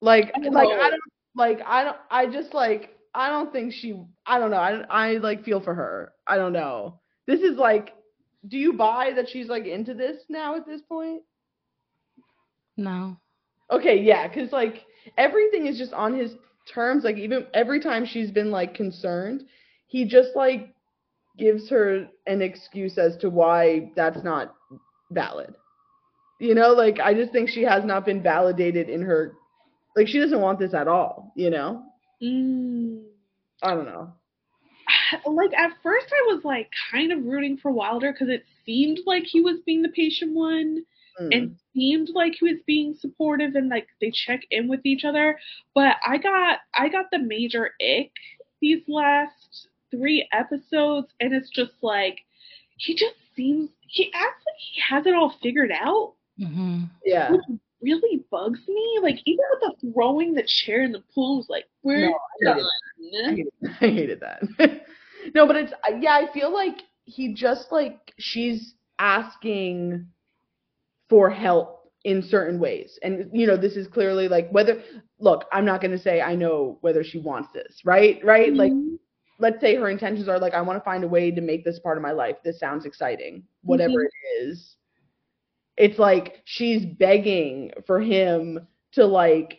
Like, 0.00 0.32
Oh. 0.36 0.48
like 0.50 0.68
I 0.68 0.90
don't 0.90 1.00
like 1.36 1.60
I 1.66 1.84
don't 1.84 1.96
I 2.10 2.26
just 2.26 2.54
like 2.54 2.96
I 3.14 3.28
don't 3.28 3.52
think 3.52 3.72
she 3.72 4.00
I 4.26 4.38
don't 4.38 4.50
know 4.50 4.56
I 4.58 4.84
I 4.88 5.16
like 5.18 5.44
feel 5.44 5.60
for 5.60 5.74
her. 5.74 6.12
I 6.26 6.36
don't 6.36 6.52
know. 6.52 7.00
This 7.26 7.40
is 7.40 7.56
like, 7.56 7.94
do 8.48 8.58
you 8.58 8.74
buy 8.74 9.12
that 9.16 9.28
she's 9.28 9.48
like 9.48 9.66
into 9.66 9.94
this 9.94 10.24
now 10.28 10.56
at 10.56 10.66
this 10.66 10.82
point? 10.82 11.22
No. 12.76 13.16
Okay, 13.70 13.98
yeah, 14.00 14.28
because 14.28 14.52
like 14.52 14.84
everything 15.16 15.66
is 15.66 15.78
just 15.78 15.92
on 15.92 16.14
his 16.14 16.32
terms. 16.72 17.04
Like 17.04 17.16
even 17.16 17.46
every 17.54 17.80
time 17.80 18.04
she's 18.04 18.30
been 18.30 18.50
like 18.50 18.74
concerned, 18.74 19.44
he 19.86 20.04
just 20.04 20.30
like 20.34 20.73
gives 21.38 21.68
her 21.70 22.06
an 22.26 22.42
excuse 22.42 22.98
as 22.98 23.16
to 23.18 23.30
why 23.30 23.90
that's 23.96 24.22
not 24.22 24.54
valid. 25.10 25.54
You 26.40 26.54
know, 26.54 26.72
like 26.72 27.00
I 27.00 27.14
just 27.14 27.32
think 27.32 27.48
she 27.48 27.62
has 27.62 27.84
not 27.84 28.04
been 28.04 28.22
validated 28.22 28.88
in 28.88 29.02
her 29.02 29.34
like 29.96 30.08
she 30.08 30.18
doesn't 30.18 30.40
want 30.40 30.58
this 30.58 30.74
at 30.74 30.88
all, 30.88 31.32
you 31.36 31.50
know? 31.50 31.82
Mm. 32.22 33.02
I 33.62 33.74
don't 33.74 33.86
know. 33.86 34.12
Like 35.26 35.52
at 35.54 35.70
first, 35.82 36.06
I 36.12 36.34
was 36.34 36.44
like 36.44 36.70
kind 36.90 37.12
of 37.12 37.24
rooting 37.24 37.56
for 37.56 37.70
Wilder 37.70 38.12
because 38.12 38.28
it 38.28 38.44
seemed 38.66 39.00
like 39.06 39.24
he 39.24 39.40
was 39.40 39.60
being 39.64 39.82
the 39.82 39.88
patient 39.90 40.34
one, 40.34 40.84
Mm. 41.20 41.28
and 41.32 41.56
seemed 41.72 42.08
like 42.12 42.34
he 42.34 42.50
was 42.50 42.60
being 42.66 42.92
supportive 42.94 43.54
and 43.54 43.68
like 43.68 43.86
they 44.00 44.10
check 44.10 44.40
in 44.50 44.66
with 44.66 44.80
each 44.84 45.04
other. 45.04 45.38
But 45.72 45.96
I 46.04 46.18
got 46.18 46.58
I 46.76 46.88
got 46.88 47.06
the 47.12 47.20
major 47.20 47.70
ick 47.80 48.10
these 48.60 48.82
last 48.88 49.68
three 49.96 50.28
episodes, 50.32 51.08
and 51.20 51.34
it's 51.34 51.50
just 51.50 51.72
like 51.82 52.20
he 52.76 52.94
just 52.94 53.14
seems 53.36 53.70
he 53.88 54.10
acts 54.14 54.42
like 54.46 54.56
he 54.58 54.80
has 54.88 55.06
it 55.06 55.14
all 55.14 55.34
figured 55.42 55.72
out. 55.72 56.14
hmm 56.38 56.84
yeah. 57.04 57.30
which 57.30 57.42
really 57.82 58.24
bugs 58.30 58.60
me. 58.68 58.98
Like 59.02 59.18
even 59.26 59.44
with 59.52 59.60
the 59.80 59.92
throwing 59.92 60.34
the 60.34 60.44
chair 60.64 60.82
in 60.84 60.92
the 60.92 61.02
pool, 61.14 61.38
was 61.38 61.46
like, 61.48 61.64
we're 61.82 62.08
No, 62.08 62.14
I 62.48 62.54
hated 62.54 63.50
done. 63.62 63.72
I 63.80 63.86
hated 63.86 64.20
that. 64.20 64.42
no, 65.34 65.46
but 65.46 65.56
it's 65.56 65.72
yeah, 66.00 66.12
I 66.12 66.32
feel 66.32 66.52
like 66.52 66.78
he 67.04 67.34
just 67.34 67.70
like 67.70 68.12
she's 68.18 68.74
asking 68.98 70.06
for 71.08 71.30
help 71.30 71.90
in 72.04 72.22
certain 72.22 72.58
ways. 72.58 72.98
And 73.02 73.30
you 73.32 73.46
know, 73.46 73.56
this 73.56 73.76
is 73.76 73.86
clearly 73.86 74.28
like 74.28 74.50
whether 74.50 74.82
look, 75.18 75.44
I'm 75.52 75.64
not 75.64 75.80
going 75.80 75.90
to 75.90 75.98
say 75.98 76.20
I 76.20 76.34
know 76.34 76.78
whether 76.80 77.04
she 77.04 77.18
wants 77.18 77.48
this, 77.52 77.80
right? 77.84 78.22
Right? 78.24 78.52
Like 78.54 78.72
Mhm. 78.72 78.98
Let's 79.38 79.60
say 79.60 79.74
her 79.76 79.90
intentions 79.90 80.28
are 80.28 80.38
like 80.38 80.54
I 80.54 80.60
want 80.62 80.78
to 80.78 80.84
find 80.84 81.04
a 81.04 81.08
way 81.08 81.30
to 81.30 81.40
make 81.40 81.64
this 81.64 81.78
part 81.78 81.96
of 81.98 82.02
my 82.02 82.12
life. 82.12 82.36
This 82.44 82.58
sounds 82.58 82.84
exciting. 82.86 83.44
Whatever 83.62 84.00
Mhm. 84.00 84.06
it 84.06 84.42
is. 84.44 84.76
It's 85.76 85.98
like 85.98 86.42
she's 86.44 86.84
begging 86.86 87.72
for 87.86 88.00
him 88.00 88.66
to 88.92 89.04
like 89.06 89.58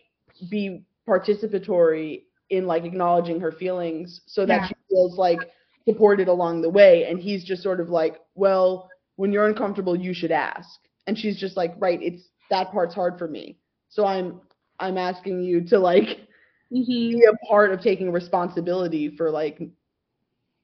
be 0.49 0.85
participatory 1.07 2.23
in 2.49 2.67
like 2.67 2.83
acknowledging 2.85 3.39
her 3.41 3.51
feelings 3.51 4.21
so 4.25 4.45
that 4.45 4.61
Yeah. 4.61 4.67
she 4.67 4.73
feels 4.89 5.17
like 5.17 5.39
supported 5.88 6.27
along 6.27 6.61
the 6.61 6.69
way 6.69 7.05
and 7.05 7.19
he's 7.19 7.43
just 7.43 7.61
sort 7.61 7.79
of 7.79 7.89
like, 7.89 8.21
"Well, 8.35 8.89
when 9.17 9.31
you're 9.31 9.47
uncomfortable, 9.47 9.95
you 9.95 10.13
should 10.13 10.31
ask." 10.31 10.79
And 11.07 11.17
she's 11.17 11.38
just 11.39 11.57
like, 11.57 11.73
"Right, 11.79 12.01
it's 12.01 12.29
that 12.49 12.71
part's 12.71 12.95
hard 12.95 13.17
for 13.19 13.27
me." 13.27 13.57
So 13.89 14.05
I'm 14.05 14.41
I'm 14.79 14.97
asking 14.97 15.41
you 15.43 15.61
to 15.65 15.79
like 15.79 16.27
Mhm. 16.75 17.09
be 17.11 17.23
a 17.25 17.45
part 17.47 17.71
of 17.71 17.81
taking 17.81 18.11
responsibility 18.11 19.15
for 19.15 19.31
like 19.31 19.59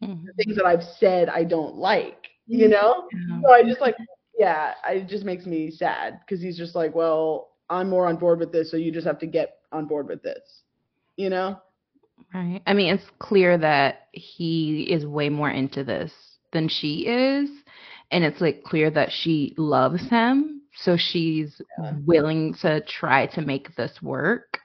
Mhm. 0.01 0.27
things 0.37 0.55
that 0.55 0.65
I've 0.65 0.83
said 0.83 1.29
I 1.29 1.43
don't 1.43 1.75
like, 1.75 2.29
you 2.47 2.67
Mhm. 2.67 2.69
know? 2.69 3.07
Yeah. 3.13 3.41
So 3.45 3.53
I 3.53 3.63
just 3.63 3.81
like, 3.81 3.95
yeah, 4.37 4.73
it 4.89 5.07
just 5.07 5.25
makes 5.25 5.45
me 5.45 5.71
sad 5.71 6.19
because 6.21 6.41
he's 6.41 6.57
just 6.57 6.75
like, 6.75 6.95
well, 6.95 7.49
I'm 7.69 7.89
more 7.89 8.07
on 8.07 8.17
board 8.17 8.39
with 8.39 8.51
this, 8.51 8.71
so 8.71 8.77
you 8.77 8.91
just 8.91 9.07
have 9.07 9.19
to 9.19 9.27
get 9.27 9.59
on 9.71 9.85
board 9.87 10.07
with 10.07 10.23
this, 10.23 10.63
you 11.17 11.29
know? 11.29 11.59
Right. 12.33 12.61
I 12.65 12.73
mean, 12.73 12.93
it's 12.93 13.09
clear 13.19 13.57
that 13.57 14.07
he 14.13 14.83
is 14.91 15.05
way 15.05 15.29
more 15.29 15.49
into 15.49 15.83
this 15.83 16.13
than 16.53 16.67
she 16.69 17.07
is. 17.07 17.49
And 18.11 18.23
it's 18.23 18.41
like 18.41 18.63
clear 18.63 18.89
that 18.91 19.11
she 19.11 19.53
loves 19.57 20.07
him. 20.09 20.61
So 20.75 20.97
she's 20.97 21.61
Yeah. 21.79 21.93
willing 22.05 22.53
to 22.61 22.81
try 22.81 23.27
to 23.27 23.41
make 23.41 23.75
this 23.75 24.01
work 24.01 24.59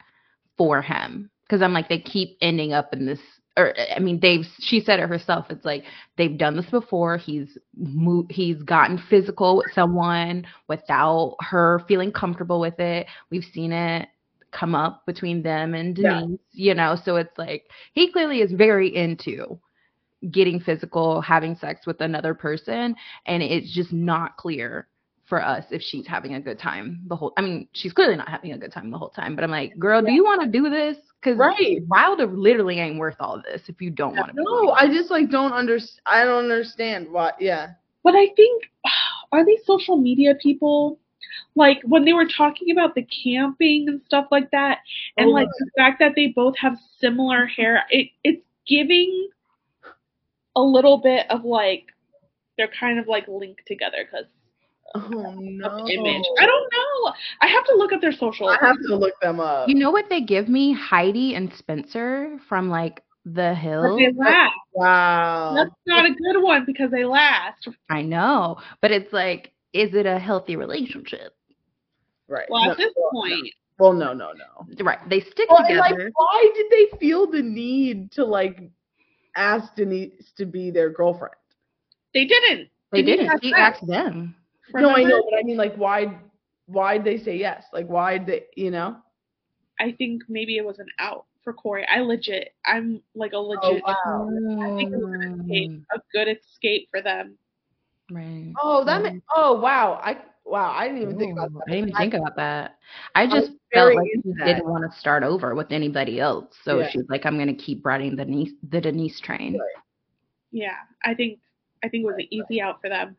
for 0.57 0.83
him. 0.83 1.31
Because 1.47 1.63
I'm 1.63 1.73
like, 1.73 1.89
they 1.89 2.01
keep 2.01 2.37
ending 2.41 2.73
up 2.73 2.93
in 2.93 3.07
this. 3.07 3.21
Or 3.57 3.73
I 3.95 4.01
mean, 4.01 4.21
they've. 4.21 4.45
She 4.59 4.81
said 4.81 5.01
it 5.01 5.09
herself. 5.09 5.47
It's 5.49 5.65
like 5.65 5.85
they've 6.17 6.37
done 6.37 6.57
this 6.57 6.71
before. 6.71 7.17
He's 7.17 7.57
moved. 7.77 8.33
He's 8.33 8.63
gotten 8.63 8.99
physical 9.09 9.57
with 9.59 9.73
someone 9.75 10.47
without 10.69 11.37
her 11.41 11.81
feeling 11.89 12.13
comfortable 12.13 12.61
with 12.61 12.79
it. 12.81 13.07
We've 13.31 13.45
seen 13.45 13.73
it 13.73 14.09
come 14.53 14.75
up 14.75 15.05
between 15.07 15.43
them 15.43 15.75
and 15.75 15.97
Yeah. 15.97 16.21
Denise. 16.21 16.41
You 16.53 16.75
know, 16.75 16.97
so 17.03 17.17
it's 17.17 17.37
like 17.39 17.71
he 17.93 18.11
clearly 18.13 18.41
is 18.41 18.53
very 18.53 18.95
into 18.95 19.59
getting 20.31 20.61
physical, 20.61 21.21
having 21.21 21.57
sex 21.57 21.87
with 21.87 22.01
another 22.01 22.35
person, 22.35 22.97
and 23.27 23.43
it's 23.43 23.73
just 23.73 23.93
not 23.93 24.37
clear 24.37 24.89
for 25.27 25.45
us 25.45 25.65
if 25.71 25.83
she's 25.83 26.07
having 26.07 26.35
a 26.35 26.41
good 26.41 26.59
time 26.59 27.01
the 27.09 27.17
whole. 27.17 27.33
I 27.37 27.43
mean, 27.43 27.69
she's 27.73 27.93
clearly 27.93 28.17
not 28.17 28.29
having 28.29 28.53
a 28.53 28.59
good 28.59 28.73
time 28.73 28.91
the 28.91 28.99
whole 28.99 29.11
time. 29.11 29.35
But 29.35 29.45
I'm 29.45 29.51
like, 29.51 29.79
girl, 29.79 30.01
do 30.03 30.13
you 30.13 30.25
want 30.25 30.43
to 30.43 30.49
do 30.49 30.71
this? 30.71 30.97
Because 31.21 31.39
Right. 31.39 31.83
Wilder 31.89 32.27
literally 32.27 32.79
ain't 32.79 32.99
worth 32.99 33.17
all 33.19 33.43
this 33.43 33.63
if 33.69 33.81
you 33.81 33.91
don't 33.91 34.17
want 34.17 34.31
to. 34.31 34.37
No, 34.37 34.71
I 34.71 34.87
just 34.87 35.11
like 35.11 35.31
don't 35.31 35.53
understand. 35.53 36.01
I 36.07 36.25
don't 36.25 36.45
understand 36.45 37.09
why. 37.11 37.33
yeah. 37.41 37.71
But 38.05 38.15
I 38.15 38.29
think 38.37 38.65
are 39.33 39.45
these 39.45 39.61
social 39.67 39.97
media 39.97 40.35
people? 40.41 41.01
Like 41.57 41.79
when 41.85 42.05
they 42.05 42.13
were 42.13 42.29
talking 42.29 42.71
about 42.71 42.95
the 42.95 43.03
camping 43.25 43.87
and 43.89 44.01
stuff 44.07 44.27
like 44.31 44.51
that, 44.53 44.79
and 45.17 45.29
Oh, 45.29 45.33
like 45.33 45.49
the 45.59 45.71
fact 45.77 45.99
that 45.99 46.13
they 46.15 46.29
both 46.29 46.57
have 46.59 46.77
similar 47.01 47.47
hair, 47.47 47.85
it 47.91 48.11
it's 48.23 48.43
giving 48.67 49.29
a 50.55 50.63
little 50.63 50.99
bit 50.99 51.27
of 51.31 51.45
like 51.45 51.87
they're 52.57 52.71
kind 52.79 52.99
of 52.99 53.07
like 53.09 53.27
linked 53.29 53.67
together 53.67 53.99
because 54.11 54.27
Oh 54.95 55.35
no. 55.39 55.87
image. 55.89 56.25
I 56.39 56.47
don't 56.47 56.69
know. 56.73 57.13
I 57.43 57.47
have 57.49 57.65
to 57.67 57.75
look 57.77 57.93
at 57.93 58.01
their 58.01 58.13
social. 58.13 58.49
I 58.49 58.57
have 58.61 58.77
to 58.89 58.97
look 58.97 59.15
them 59.21 59.41
up. 59.41 59.69
You 59.69 59.75
know 59.75 59.91
what 59.91 60.09
they 60.09 60.21
give 60.21 60.49
me? 60.49 60.73
Heidi 60.73 61.35
and 61.35 61.53
Spencer 61.55 62.39
from 62.49 62.71
like 62.71 63.03
The 63.25 63.51
But 63.51 63.55
Hills. 63.55 63.99
they 63.99 64.13
last. 64.17 64.53
Wow. 64.73 65.55
That's 65.57 65.71
not 65.87 66.07
a 66.07 66.11
good 66.15 66.43
one 66.43 66.65
because 66.67 66.91
they 66.91 67.05
last. 67.05 67.69
I 67.91 68.03
know, 68.03 68.59
but 68.81 68.91
it's 68.91 69.13
like, 69.13 69.53
is 69.73 69.95
it 69.95 70.07
a 70.07 70.19
healthy 70.19 70.57
relationship? 70.57 71.33
right. 72.29 72.47
Well, 72.51 72.65
No, 72.65 72.71
at 72.73 72.77
this 72.79 72.93
well, 72.97 73.11
point, 73.13 73.49
Well, 73.79 73.93
no, 73.93 74.13
no, 74.13 74.33
no. 74.33 74.85
Right. 74.85 74.99
They 75.09 75.21
stick 75.21 75.49
Well, 75.51 75.65
and, 75.67 75.77
like, 75.79 75.91
together. 75.93 76.11
why 76.15 76.51
did 76.55 76.67
they 76.71 76.99
feel 76.99 77.31
the 77.31 77.43
need 77.43 78.11
to 78.13 78.25
like 78.25 78.61
ask 79.37 79.75
Denise 79.75 80.33
to 80.39 80.47
be 80.47 80.71
their 80.71 80.91
girlfriend? 80.91 81.35
they 82.15 82.25
didn't. 82.25 82.69
they 82.93 83.03
Denise 83.03 83.17
didn't. 83.19 83.31
asked 83.31 83.43
She 83.43 83.51
them. 83.51 83.61
asked 83.61 83.87
them. 83.87 84.35
No, 84.75 84.91
I 84.91 85.03
know, 85.05 85.23
but 85.31 85.39
I 85.39 85.43
mean, 85.43 85.57
like, 85.57 85.77
why? 85.77 86.19
Why'd 86.67 87.05
they 87.05 87.19
say 87.19 87.37
yes? 87.37 87.65
Like, 87.73 87.87
why'd 87.87 88.27
they? 88.27 88.47
You 88.57 88.71
know? 88.71 88.97
I 89.79 89.93
think 89.93 90.23
maybe 90.29 90.57
it 90.57 90.65
was 90.65 90.79
an 90.79 90.89
out 90.99 91.27
for 91.45 91.53
Corey. 91.53 91.87
I 91.89 92.01
legit, 92.01 92.55
I'm 92.65 93.03
like 93.15 93.33
a 93.33 93.39
legit, 93.39 93.83
Oh, 93.87 93.93
wow. 94.05 94.29
I 94.63 94.77
think 94.77 94.93
it 94.93 94.97
was 94.97 95.13
an 95.13 95.41
escape, 95.41 95.71
Mm, 95.71 95.85
a 95.95 96.01
good 96.13 96.29
escape 96.29 96.89
for 96.91 97.01
them. 97.03 97.39
Right. 98.11 98.53
Oh, 98.63 98.85
that. 98.85 99.03
Ma- 99.03 99.11
oh, 99.37 99.61
wow. 99.61 100.01
I 100.03 100.19
wow. 100.45 100.73
I 100.73 100.87
didn't 100.89 101.03
even 101.03 101.19
think 101.19 101.33
about 101.37 101.53
that. 101.53 101.65
I 101.69 101.71
didn't 101.71 101.89
even 101.89 101.97
think 101.97 102.15
about 102.15 102.37
that. 102.37 102.77
I 103.15 103.25
was 103.25 103.33
just 103.33 103.53
felt 103.73 103.95
like 103.95 104.09
she 104.13 104.33
didn't 104.45 104.67
want 104.67 104.91
to 104.91 104.99
start 104.99 105.23
over 105.23 105.55
with 105.55 105.73
anybody 105.73 106.21
else. 106.21 106.57
So 106.65 106.81
Yeah. 106.81 106.89
she's 106.91 107.05
like, 107.09 107.27
I'm 107.27 107.39
gonna 107.39 107.55
keep 107.55 107.85
riding 107.85 108.17
the 108.17 108.25
Denise 108.25 108.53
the 108.69 108.81
Denise 108.81 109.21
train. 109.21 109.55
Right. 109.55 109.83
Yeah, 110.53 110.77
I 111.05 111.15
think 111.15 111.41
I 111.85 111.89
think 111.89 112.03
it 112.03 112.07
was 112.07 112.17
an 112.19 112.27
easy 112.31 112.61
out 112.61 112.81
for 112.81 112.89
them. 112.89 113.17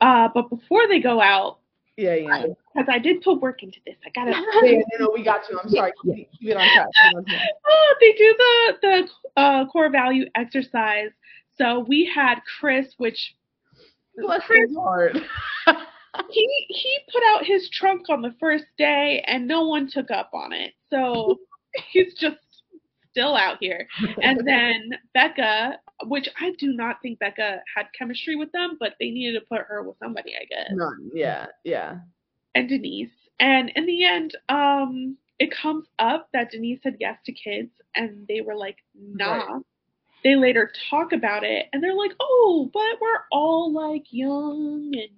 Uh, 0.00 0.28
but 0.34 0.48
before 0.50 0.88
they 0.88 1.00
go 1.00 1.20
out, 1.20 1.58
Yeah, 1.96 2.14
yeah. 2.14 2.46
because 2.74 2.88
I 2.88 2.98
did 2.98 3.22
put 3.22 3.40
work 3.40 3.62
into 3.62 3.78
this, 3.86 3.96
I 4.04 4.10
gotta. 4.10 4.30
yeah, 4.62 4.70
yeah, 4.70 4.82
no, 4.98 5.06
no, 5.06 5.10
we 5.14 5.22
got 5.22 5.42
you. 5.50 5.58
I'm 5.62 5.68
sorry. 5.68 5.92
Yeah. 6.04 6.14
Keep, 6.14 6.32
keep 6.32 6.50
it 6.50 6.56
on 6.56 6.68
track. 6.74 6.86
Keep 7.02 7.12
it 7.12 7.16
on 7.16 7.24
track. 7.24 7.48
oh, 7.68 7.94
they 8.00 8.12
do 8.12 8.34
the 8.38 8.76
the 8.82 9.40
uh, 9.40 9.66
core 9.66 9.90
value 9.90 10.24
exercise. 10.34 11.10
So 11.56 11.80
we 11.80 12.10
had 12.12 12.40
Chris, 12.58 12.94
which 12.98 13.34
Bless 14.16 14.42
Chris 14.44 14.68
his 14.68 14.76
heart. 14.76 15.16
he 16.30 16.66
he 16.68 16.98
put 17.12 17.22
out 17.32 17.44
his 17.44 17.68
trunk 17.70 18.08
on 18.08 18.22
the 18.22 18.34
first 18.40 18.64
day 18.78 19.22
and 19.26 19.46
no 19.46 19.66
one 19.66 19.88
took 19.90 20.10
up 20.10 20.30
on 20.32 20.52
it. 20.52 20.72
So 20.90 21.38
he's 21.92 22.14
just 22.14 22.36
still 23.10 23.36
out 23.36 23.58
here. 23.60 23.86
And 24.22 24.40
then 24.46 24.90
Becca, 25.14 25.78
which 26.04 26.28
I 26.40 26.52
do 26.58 26.72
not 26.72 26.96
think 27.02 27.18
Becca 27.18 27.60
had 27.74 27.86
chemistry 27.96 28.36
with 28.36 28.50
them, 28.52 28.76
but 28.78 28.94
they 29.00 29.10
needed 29.10 29.38
to 29.38 29.46
put 29.46 29.66
her 29.66 29.82
with 29.82 29.96
somebody, 29.98 30.34
I 30.34 30.44
guess. 30.44 30.70
None. 30.72 31.10
Yeah, 31.14 31.46
yeah. 31.64 31.98
And 32.54 32.68
Denise. 32.68 33.10
And 33.38 33.70
in 33.74 33.86
the 33.86 34.04
end, 34.04 34.36
um, 34.48 35.16
it 35.38 35.50
comes 35.50 35.86
up 35.98 36.28
that 36.32 36.50
Denise 36.50 36.80
said 36.82 36.96
yes 37.00 37.18
to 37.24 37.32
kids 37.32 37.70
and 37.94 38.26
they 38.28 38.40
were 38.40 38.56
like, 38.56 38.76
nah. 38.94 39.44
Right. 39.44 39.62
They 40.22 40.36
later 40.36 40.70
talk 40.90 41.12
about 41.12 41.44
it 41.44 41.66
and 41.72 41.82
they're 41.82 41.94
like, 41.94 42.12
oh, 42.20 42.68
but 42.74 43.00
we're 43.00 43.22
all 43.32 43.72
like 43.72 44.04
young 44.10 44.92
and 44.94 45.08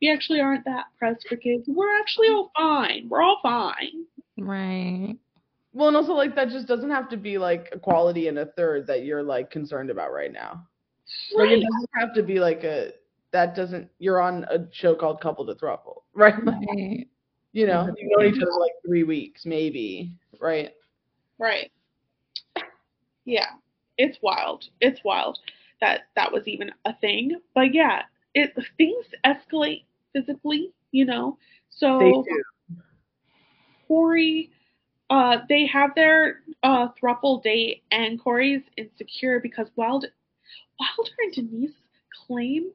we 0.00 0.10
actually 0.10 0.40
aren't 0.40 0.64
that 0.64 0.86
pressed 0.98 1.26
for 1.28 1.36
kids. 1.36 1.64
We're 1.66 1.98
actually 1.98 2.28
all 2.28 2.50
fine. 2.56 3.06
We're 3.10 3.22
all 3.22 3.38
fine. 3.42 4.06
Right. 4.38 5.16
Well, 5.76 5.88
and 5.88 5.96
also 5.98 6.14
like 6.14 6.34
that 6.36 6.48
just 6.48 6.66
doesn't 6.66 6.88
have 6.88 7.10
to 7.10 7.18
be 7.18 7.36
like 7.36 7.68
a 7.70 7.78
quality 7.78 8.28
in 8.28 8.38
a 8.38 8.46
third 8.46 8.86
that 8.86 9.04
you're 9.04 9.22
like 9.22 9.50
concerned 9.50 9.90
about 9.90 10.10
right 10.10 10.32
now. 10.32 10.66
Like 11.34 11.50
it 11.50 11.60
doesn't 11.60 11.90
have 11.92 12.14
to 12.14 12.22
be 12.22 12.40
like 12.40 12.64
a 12.64 12.92
that 13.32 13.54
doesn't. 13.54 13.90
You're 13.98 14.18
on 14.18 14.44
a 14.44 14.60
show 14.72 14.94
called 14.94 15.20
Couple 15.20 15.44
to 15.44 15.54
Throuple, 15.54 15.96
right? 16.14 16.34
Right. 16.46 17.06
You 17.52 17.66
know, 17.66 17.94
you 17.98 18.16
know 18.16 18.24
each 18.24 18.40
other 18.40 18.50
like 18.58 18.72
three 18.86 19.02
weeks, 19.04 19.44
maybe, 19.44 20.14
right? 20.40 20.70
Right. 21.38 21.70
Yeah. 23.26 23.50
It's 23.98 24.16
wild. 24.22 24.64
It's 24.80 25.04
wild 25.04 25.38
that 25.82 26.04
that 26.16 26.32
was 26.32 26.48
even 26.48 26.70
a 26.86 26.94
thing. 27.02 27.38
But 27.54 27.74
yeah, 27.74 28.04
it 28.32 28.54
things 28.78 29.04
escalate 29.26 29.84
physically, 30.14 30.72
you 30.92 31.04
know. 31.04 31.36
So 31.68 31.98
They 31.98 32.12
do. 32.12 32.44
Corey, 33.88 34.50
uh, 35.10 35.38
they 35.48 35.66
have 35.66 35.94
their 35.94 36.40
uh 36.62 36.88
thruple 37.00 37.42
date, 37.42 37.82
and 37.90 38.20
Corey's 38.20 38.62
insecure 38.76 39.40
because 39.40 39.68
Wilder, 39.76 40.08
Wilder 40.78 41.12
and 41.20 41.32
Denise 41.34 41.76
claim 42.26 42.70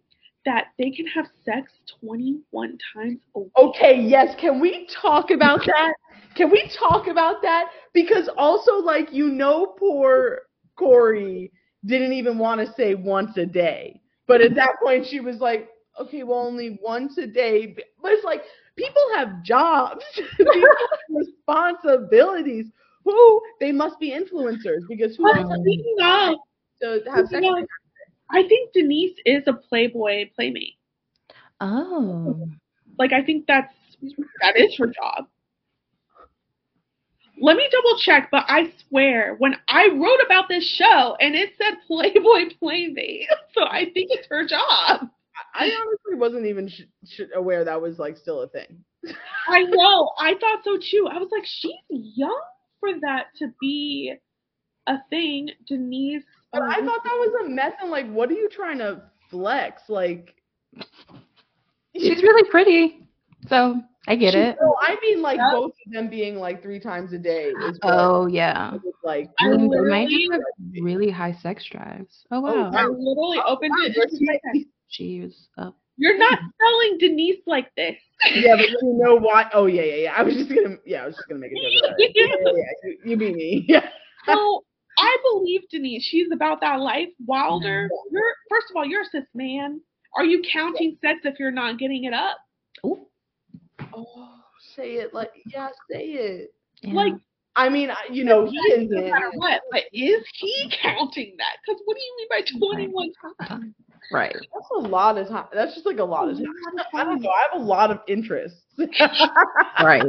that 0.45 0.67
they 0.77 0.89
can 0.89 1.05
have 1.07 1.25
sex 1.45 1.71
21 1.99 2.77
times 2.93 3.19
a 3.35 3.39
week. 3.39 3.51
Okay, 3.57 4.01
yes. 4.01 4.35
Can 4.39 4.59
we 4.59 4.87
talk 5.01 5.29
about 5.29 5.59
that? 5.65 5.93
Can 6.35 6.49
we 6.49 6.69
talk 6.79 7.07
about 7.07 7.41
that? 7.43 7.65
Because 7.93 8.29
also, 8.37 8.77
like, 8.77 9.11
you 9.11 9.27
know, 9.27 9.75
poor 9.77 10.41
Corey 10.77 11.51
didn't 11.85 12.13
even 12.13 12.37
want 12.37 12.65
to 12.65 12.73
say 12.73 12.95
once 12.95 13.37
a 13.37 13.45
day. 13.45 14.01
But 14.27 14.41
at 14.41 14.55
that 14.55 14.75
point, 14.83 15.05
she 15.05 15.19
was 15.19 15.37
like, 15.37 15.69
okay, 15.99 16.23
well, 16.23 16.39
only 16.39 16.79
once 16.81 17.17
a 17.17 17.27
day. 17.27 17.75
But 18.01 18.11
it's 18.11 18.23
like, 18.23 18.41
people 18.81 19.01
have 19.15 19.43
jobs, 19.43 20.03
people 20.37 20.53
have 20.53 20.99
responsibilities. 21.09 22.67
Who? 23.05 23.41
They 23.59 23.71
must 23.71 23.99
be 23.99 24.11
influencers 24.11 24.87
because 24.87 25.15
who 25.15 25.33
else 25.33 25.47
But 25.49 25.59
speaking 25.61 25.95
of, 26.01 26.35
to 26.81 27.11
have 27.11 27.27
sex 27.27 27.41
Yeah. 27.43 27.53
with? 27.53 27.67
I 28.31 28.43
think 28.47 28.73
Denise 28.73 29.17
is 29.25 29.43
a 29.47 29.53
Playboy 29.53 30.29
playmate. 30.35 30.75
Oh. 31.61 32.49
Like 32.97 33.13
I 33.13 33.21
think 33.23 33.45
that's 33.47 33.73
that 34.41 34.57
is 34.57 34.75
her 34.77 34.87
job. 34.87 35.27
Let 37.41 37.57
me 37.57 37.67
double 37.71 37.97
check, 37.99 38.29
but 38.31 38.45
I 38.47 38.71
swear 38.87 39.35
when 39.39 39.55
I 39.67 39.87
wrote 39.89 40.19
about 40.25 40.47
this 40.49 40.67
show 40.67 41.15
and 41.19 41.35
it 41.35 41.53
said 41.57 41.79
Playboy 41.87 42.55
Playmate, 42.59 43.27
so 43.53 43.63
I 43.65 43.85
think 43.93 44.11
it's 44.11 44.27
her 44.29 44.45
job. 44.45 45.09
I 45.53 45.65
honestly 45.65 46.15
wasn't 46.15 46.45
even 46.45 46.67
sh- 46.69 46.81
sh- 47.05 47.21
aware 47.35 47.63
that 47.65 47.81
was 47.81 47.99
like 47.99 48.17
still 48.17 48.41
a 48.41 48.47
thing. 48.47 48.83
I 49.47 49.63
know. 49.67 50.11
I 50.17 50.33
thought 50.39 50.63
so 50.63 50.77
too. 50.77 51.07
I 51.11 51.17
was 51.17 51.29
like, 51.31 51.45
she's 51.45 51.73
young 51.89 52.41
for 52.79 52.89
that 53.01 53.25
to 53.39 53.47
be 53.59 54.13
a 54.87 54.97
thing. 55.09 55.49
Denise. 55.67 56.23
But 56.53 56.63
I 56.63 56.75
thought 56.75 57.03
that 57.03 57.15
was 57.17 57.45
a 57.45 57.49
mess. 57.49 57.73
And 57.81 57.91
like, 57.91 58.09
what 58.11 58.29
are 58.29 58.33
you 58.33 58.49
trying 58.49 58.77
to 58.79 59.03
flex? 59.29 59.83
Like, 59.89 60.35
She's 61.95 62.21
really 62.23 62.49
pretty. 62.49 63.07
So 63.47 63.81
I 64.07 64.15
get 64.15 64.33
it. 64.35 64.57
No, 64.61 64.75
I 64.81 64.95
mean 65.01 65.21
like 65.21 65.37
Yeah. 65.37 65.51
both 65.51 65.71
of 65.85 65.91
them 65.93 66.09
being 66.09 66.35
like 66.35 66.61
three 66.61 66.79
times 66.79 67.11
a 67.13 67.17
day 67.17 67.49
is 67.49 67.79
Oh 67.83 68.25
yeah. 68.27 68.75
it 68.75 68.81
like. 69.03 69.29
I 69.39 69.45
Mm, 69.47 69.69
they 69.71 69.89
might 69.89 70.07
literally- 70.09 70.27
have 70.31 70.41
really 70.83 71.09
high 71.11 71.33
sex 71.33 71.65
drives. 71.69 72.25
Oh 72.31 72.37
Oh, 72.37 72.41
wow. 72.53 72.71
I 72.73 72.85
literally 72.85 73.39
opened 73.45 73.71
wow, 73.71 73.85
it. 73.85 74.67
Where's 74.91 74.97
she- 74.97 75.19
She 75.19 75.21
was 75.21 75.47
up. 75.57 75.77
You're 75.97 76.17
not 76.17 76.39
selling 76.59 76.97
Denise 76.99 77.41
like 77.45 77.73
this. 77.75 77.95
yeah, 78.33 78.55
but 78.55 78.69
you 78.69 78.77
know 79.03 79.15
why? 79.17 79.49
Oh 79.53 79.65
yeah, 79.67 79.83
yeah, 79.83 79.95
yeah. 79.95 80.13
I 80.17 80.23
was 80.23 80.35
just 80.35 80.49
gonna, 80.49 80.77
yeah, 80.85 81.03
I 81.03 81.05
was 81.07 81.15
just 81.15 81.27
gonna 81.27 81.41
make 81.41 81.51
a 81.51 81.55
joke 81.55 81.83
about 81.89 81.95
it. 81.99 82.11
Yeah, 82.15 82.25
yeah, 82.25 82.51
yeah. 82.55 82.63
You, 82.83 82.97
you 83.11 83.17
beat 83.17 83.35
me. 83.35 83.65
Yeah. 83.69 83.87
So 84.25 84.63
I 84.97 85.17
believe 85.31 85.61
Denise. 85.69 86.03
She's 86.03 86.27
about 86.31 86.61
that 86.61 86.79
life. 86.79 87.09
Wilder, 87.25 87.89
you're 88.11 88.23
first 88.49 88.67
of 88.69 88.75
all, 88.75 88.85
you're 88.85 89.01
a 89.01 89.05
cis 89.05 89.25
man. 89.33 89.81
Are 90.17 90.25
you 90.25 90.41
counting 90.51 90.97
sets 91.01 91.19
if 91.23 91.39
you're 91.39 91.51
not 91.51 91.77
getting 91.79 92.03
it 92.05 92.13
up? 92.13 92.37
Ooh. 92.85 93.07
Oh, 93.93 94.29
say 94.75 94.93
it 94.95 95.13
like, 95.13 95.31
yeah, 95.47 95.69
say 95.89 96.05
it. 96.05 96.53
Yeah. 96.81 96.93
Like 96.93 97.13
I 97.55 97.69
mean, 97.69 97.91
you 98.11 98.23
know, 98.23 98.45
he 98.49 98.57
isn't. 98.57 99.09
matter 99.09 99.31
what, 99.35 99.61
but 99.71 99.83
is 99.93 100.23
he 100.35 100.71
counting 100.81 101.35
that? 101.37 101.57
Because 101.65 101.81
what 101.85 101.95
do 101.97 102.01
you 102.01 102.15
mean 102.17 102.27
by 102.29 102.41
21 102.77 103.11
times? 103.47 103.73
Right. 104.11 104.33
That's 104.33 104.67
a 104.75 104.79
lot 104.79 105.17
of 105.17 105.27
time. 105.27 105.45
That's 105.53 105.73
just 105.73 105.85
like 105.85 105.99
a 105.99 106.03
lot 106.03 106.29
of 106.29 106.37
time. 106.37 106.45
I 106.93 107.03
don't 107.03 107.21
know. 107.21 107.29
I 107.29 107.47
have 107.51 107.61
a 107.61 107.63
lot 107.63 107.91
of 107.91 107.99
interests. 108.07 108.61
Right. 109.83 110.03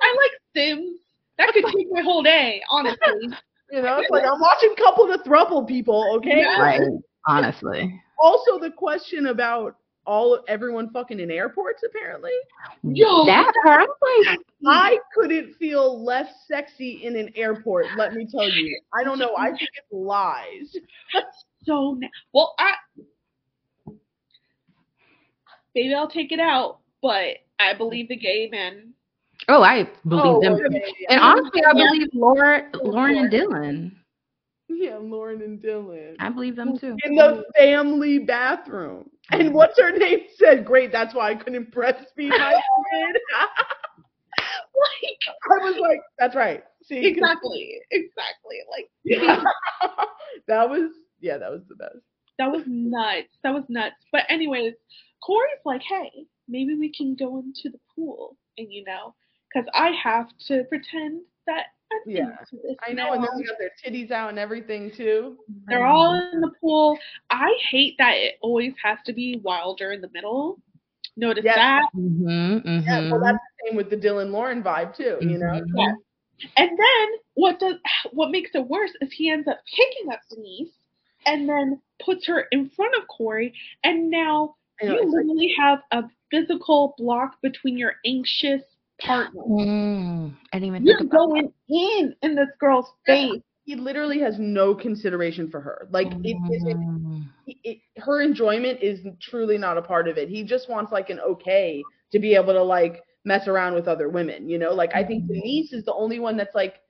I 0.00 0.16
like 0.16 0.32
Sims. 0.54 0.98
That 1.38 1.52
could 1.52 1.64
take 1.66 1.86
my 1.90 2.02
whole 2.02 2.22
day, 2.22 2.62
honestly. 2.70 2.98
You 3.70 3.82
know, 3.82 3.98
it's 3.98 4.10
like 4.10 4.24
I'm 4.24 4.40
watching 4.40 4.74
couple 4.76 5.06
to 5.08 5.18
throuple 5.18 5.68
people, 5.68 6.14
okay? 6.16 6.42
Right. 6.58 6.80
Honestly. 7.26 8.00
Also 8.18 8.58
the 8.58 8.70
question 8.70 9.26
about 9.26 9.76
all 10.06 10.42
everyone 10.48 10.88
fucking 10.88 11.20
in 11.20 11.30
airports 11.30 11.82
apparently. 11.86 12.32
Yo, 12.82 13.26
that 13.26 13.52
part 13.62 13.90
like 14.26 14.38
I 14.66 14.98
couldn't 15.14 15.54
feel 15.56 16.02
less 16.02 16.28
sexy 16.46 17.04
in 17.04 17.14
an 17.14 17.30
airport, 17.34 17.84
let 17.98 18.14
me 18.14 18.26
tell 18.26 18.48
you. 18.48 18.80
I 18.98 19.04
don't 19.04 19.18
know. 19.18 19.36
I 19.36 19.50
think 19.50 19.68
it's 19.74 19.92
lies. 19.92 20.74
so 21.64 21.94
na- 21.98 22.08
well. 22.32 22.54
I 22.58 22.72
maybe 25.74 25.94
I'll 25.94 26.08
take 26.08 26.32
it 26.32 26.40
out, 26.40 26.78
but 27.02 27.38
I 27.58 27.74
believe 27.74 28.08
the 28.08 28.16
gay 28.16 28.48
men. 28.50 28.92
Oh, 29.48 29.62
I 29.62 29.84
believe 30.06 30.24
Oh, 30.24 30.40
them. 30.40 30.56
yeah, 30.58 30.80
yeah, 30.98 31.06
And 31.10 31.20
honestly, 31.20 31.62
I 31.64 31.72
believe 31.72 32.08
oh, 32.14 32.18
Laura, 32.18 32.70
Lauren 32.82 33.16
and 33.18 33.30
Dylan. 33.32 33.92
yeah, 34.68 34.96
Lauren 34.96 35.42
and 35.42 35.60
Dylan. 35.62 36.16
I 36.18 36.28
believe 36.28 36.56
them 36.56 36.76
too. 36.76 36.96
In 37.04 37.14
the 37.14 37.44
family 37.56 38.18
bathroom. 38.18 39.10
And 39.30 39.42
mm-hmm. 39.42 39.54
what's 39.54 39.78
her 39.80 39.92
name 39.96 40.20
said, 40.36 40.64
great, 40.64 40.90
that's 40.92 41.14
why 41.14 41.30
I 41.30 41.34
couldn't 41.34 41.72
breastfeed 41.72 42.30
my 42.30 42.54
kid. 42.92 43.16
Like 44.74 45.18
I 45.60 45.64
was 45.64 45.76
like, 45.80 46.00
that's 46.18 46.34
right. 46.36 46.62
See, 46.82 47.00
'cause- 47.00 47.06
exactly, 47.12 47.80
exactly. 47.90 48.58
Like 48.70 48.90
Yeah. 49.04 49.42
that 50.46 50.68
was 50.68 50.90
yeah, 51.20 51.38
that 51.38 51.50
was 51.50 51.62
the 51.68 51.74
best. 51.76 51.98
that 52.38 52.50
was 52.50 52.62
nuts. 52.66 53.28
That 53.42 53.52
was 53.54 53.64
nuts. 53.68 53.96
But 54.12 54.22
anyways, 54.28 54.74
Corey's 55.20 55.60
like, 55.64 55.82
hey, 55.82 56.10
maybe 56.48 56.74
we 56.76 56.92
can 56.92 57.14
go 57.16 57.38
into 57.38 57.68
the 57.70 57.78
pool, 57.94 58.36
and 58.56 58.72
you 58.72 58.84
know, 58.84 59.14
because 59.52 59.68
I 59.74 59.90
have 60.02 60.28
to 60.48 60.64
pretend 60.68 61.22
that 61.46 61.66
I'm 61.92 61.98
Yeah. 62.10 62.22
into 62.40 62.62
this. 62.62 62.76
I 62.86 62.92
know, 62.92 63.12
and 63.12 63.22
now. 63.22 63.28
then 63.28 63.38
they 63.38 63.44
got 63.44 63.56
their 63.58 63.72
titties 63.84 64.10
out 64.10 64.28
and 64.30 64.38
everything 64.38 64.90
too. 64.90 65.38
They're 65.68 65.86
all 65.86 66.14
in 66.32 66.40
the 66.40 66.52
pool. 66.60 66.98
I 67.30 67.50
hate 67.70 67.94
that 67.98 68.14
it 68.16 68.34
always 68.42 68.74
has 68.82 68.98
to 69.06 69.12
be 69.12 69.40
Wilder 69.42 69.92
in 69.92 70.00
the 70.00 70.10
middle. 70.12 70.60
Notice 71.16 71.44
Yes. 71.44 71.56
that. 71.56 71.82
Mm-hmm, 71.96 72.80
Yeah, 72.86 73.10
well, 73.10 73.20
that's 73.20 73.38
the 73.38 73.68
same 73.68 73.76
with 73.76 73.90
the 73.90 73.96
Dylan 73.96 74.30
Lauren 74.30 74.62
vibe 74.62 74.94
too. 74.94 75.18
You 75.20 75.38
know, 75.38 75.46
Mhm. 75.46 75.66
Yeah. 75.74 75.92
And 76.56 76.78
then 76.78 77.08
what 77.34 77.58
does 77.58 77.76
what 78.12 78.30
makes 78.30 78.50
it 78.54 78.64
worse 78.68 78.92
is 79.00 79.12
he 79.12 79.28
ends 79.30 79.48
up 79.48 79.58
picking 79.74 80.12
up 80.12 80.20
Denise 80.30 80.70
and 81.28 81.48
then 81.48 81.80
puts 82.04 82.26
her 82.26 82.46
in 82.52 82.70
front 82.70 82.94
of 82.96 83.06
Corey, 83.08 83.52
and 83.84 84.10
now 84.10 84.56
know, 84.82 84.92
you 84.92 84.98
it's 85.02 85.06
like- 85.06 85.24
literally 85.24 85.54
have 85.58 85.78
a 85.92 86.02
physical 86.30 86.94
block 86.98 87.40
between 87.42 87.76
your 87.78 87.94
anxious 88.04 88.62
partner. 89.00 89.40
Mm, 89.42 90.34
I 90.52 90.56
didn't 90.58 90.66
even 90.68 90.86
You're 90.86 91.04
going 91.04 91.52
in 91.68 92.14
in 92.22 92.34
this 92.34 92.48
girl's 92.58 92.86
face. 93.06 93.40
he 93.64 93.76
literally 93.76 94.18
has 94.20 94.38
no 94.38 94.74
consideration 94.74 95.50
for 95.50 95.60
her. 95.60 95.88
Like 95.90 96.08
it. 96.24 96.36
Mm. 96.36 97.24
It, 97.46 97.56
it, 97.64 97.78
her 98.00 98.20
enjoyment 98.22 98.82
is 98.82 99.00
truly 99.20 99.58
not 99.58 99.78
a 99.78 99.82
part 99.82 100.08
of 100.08 100.18
it. 100.18 100.28
He 100.28 100.42
just 100.42 100.68
wants 100.68 100.90
like 100.92 101.10
an 101.10 101.20
okay 101.20 101.82
to 102.12 102.18
be 102.18 102.34
able 102.34 102.52
to 102.54 102.62
like 102.62 103.02
mess 103.24 103.46
around 103.46 103.74
with 103.74 103.88
other 103.88 104.08
women. 104.08 104.48
You 104.48 104.58
know, 104.58 104.72
like 104.72 104.94
I 104.94 105.04
think 105.04 105.26
Denise 105.28 105.72
is 105.72 105.84
the 105.84 105.94
only 105.94 106.18
one 106.18 106.36
that's 106.36 106.54
like 106.54 106.80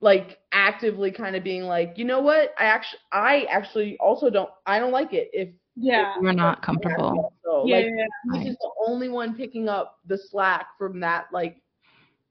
like 0.00 0.38
actively 0.52 1.10
kind 1.10 1.36
of 1.36 1.44
being 1.44 1.64
like, 1.64 1.94
you 1.96 2.04
know 2.04 2.20
what? 2.20 2.54
I 2.58 2.64
actually 2.64 3.00
I 3.12 3.42
actually 3.50 3.96
also 3.98 4.30
don't 4.30 4.50
I 4.66 4.78
don't 4.78 4.92
like 4.92 5.12
it 5.12 5.30
if 5.32 5.48
Yeah. 5.76 6.14
We're 6.20 6.32
not 6.32 6.62
comfortable. 6.62 7.32
So 7.44 7.64
Yeah. 7.66 7.76
like 7.76 7.86
Denise 8.32 8.50
is 8.52 8.56
the 8.58 8.70
only 8.86 9.08
one 9.08 9.34
picking 9.36 9.68
up 9.68 9.98
the 10.06 10.18
slack 10.18 10.66
from 10.78 11.00
that 11.00 11.26
like 11.32 11.60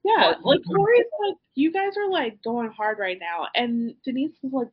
Yeah, 0.03 0.33
partner. 0.33 0.41
like 0.43 0.59
Corey's 0.65 1.05
like, 1.27 1.37
you 1.55 1.71
guys 1.71 1.93
are 1.97 2.09
like 2.09 2.41
going 2.43 2.69
hard 2.69 2.97
right 2.99 3.19
now, 3.19 3.47
and 3.53 3.93
Denise 4.03 4.31
is 4.43 4.51
like, 4.51 4.69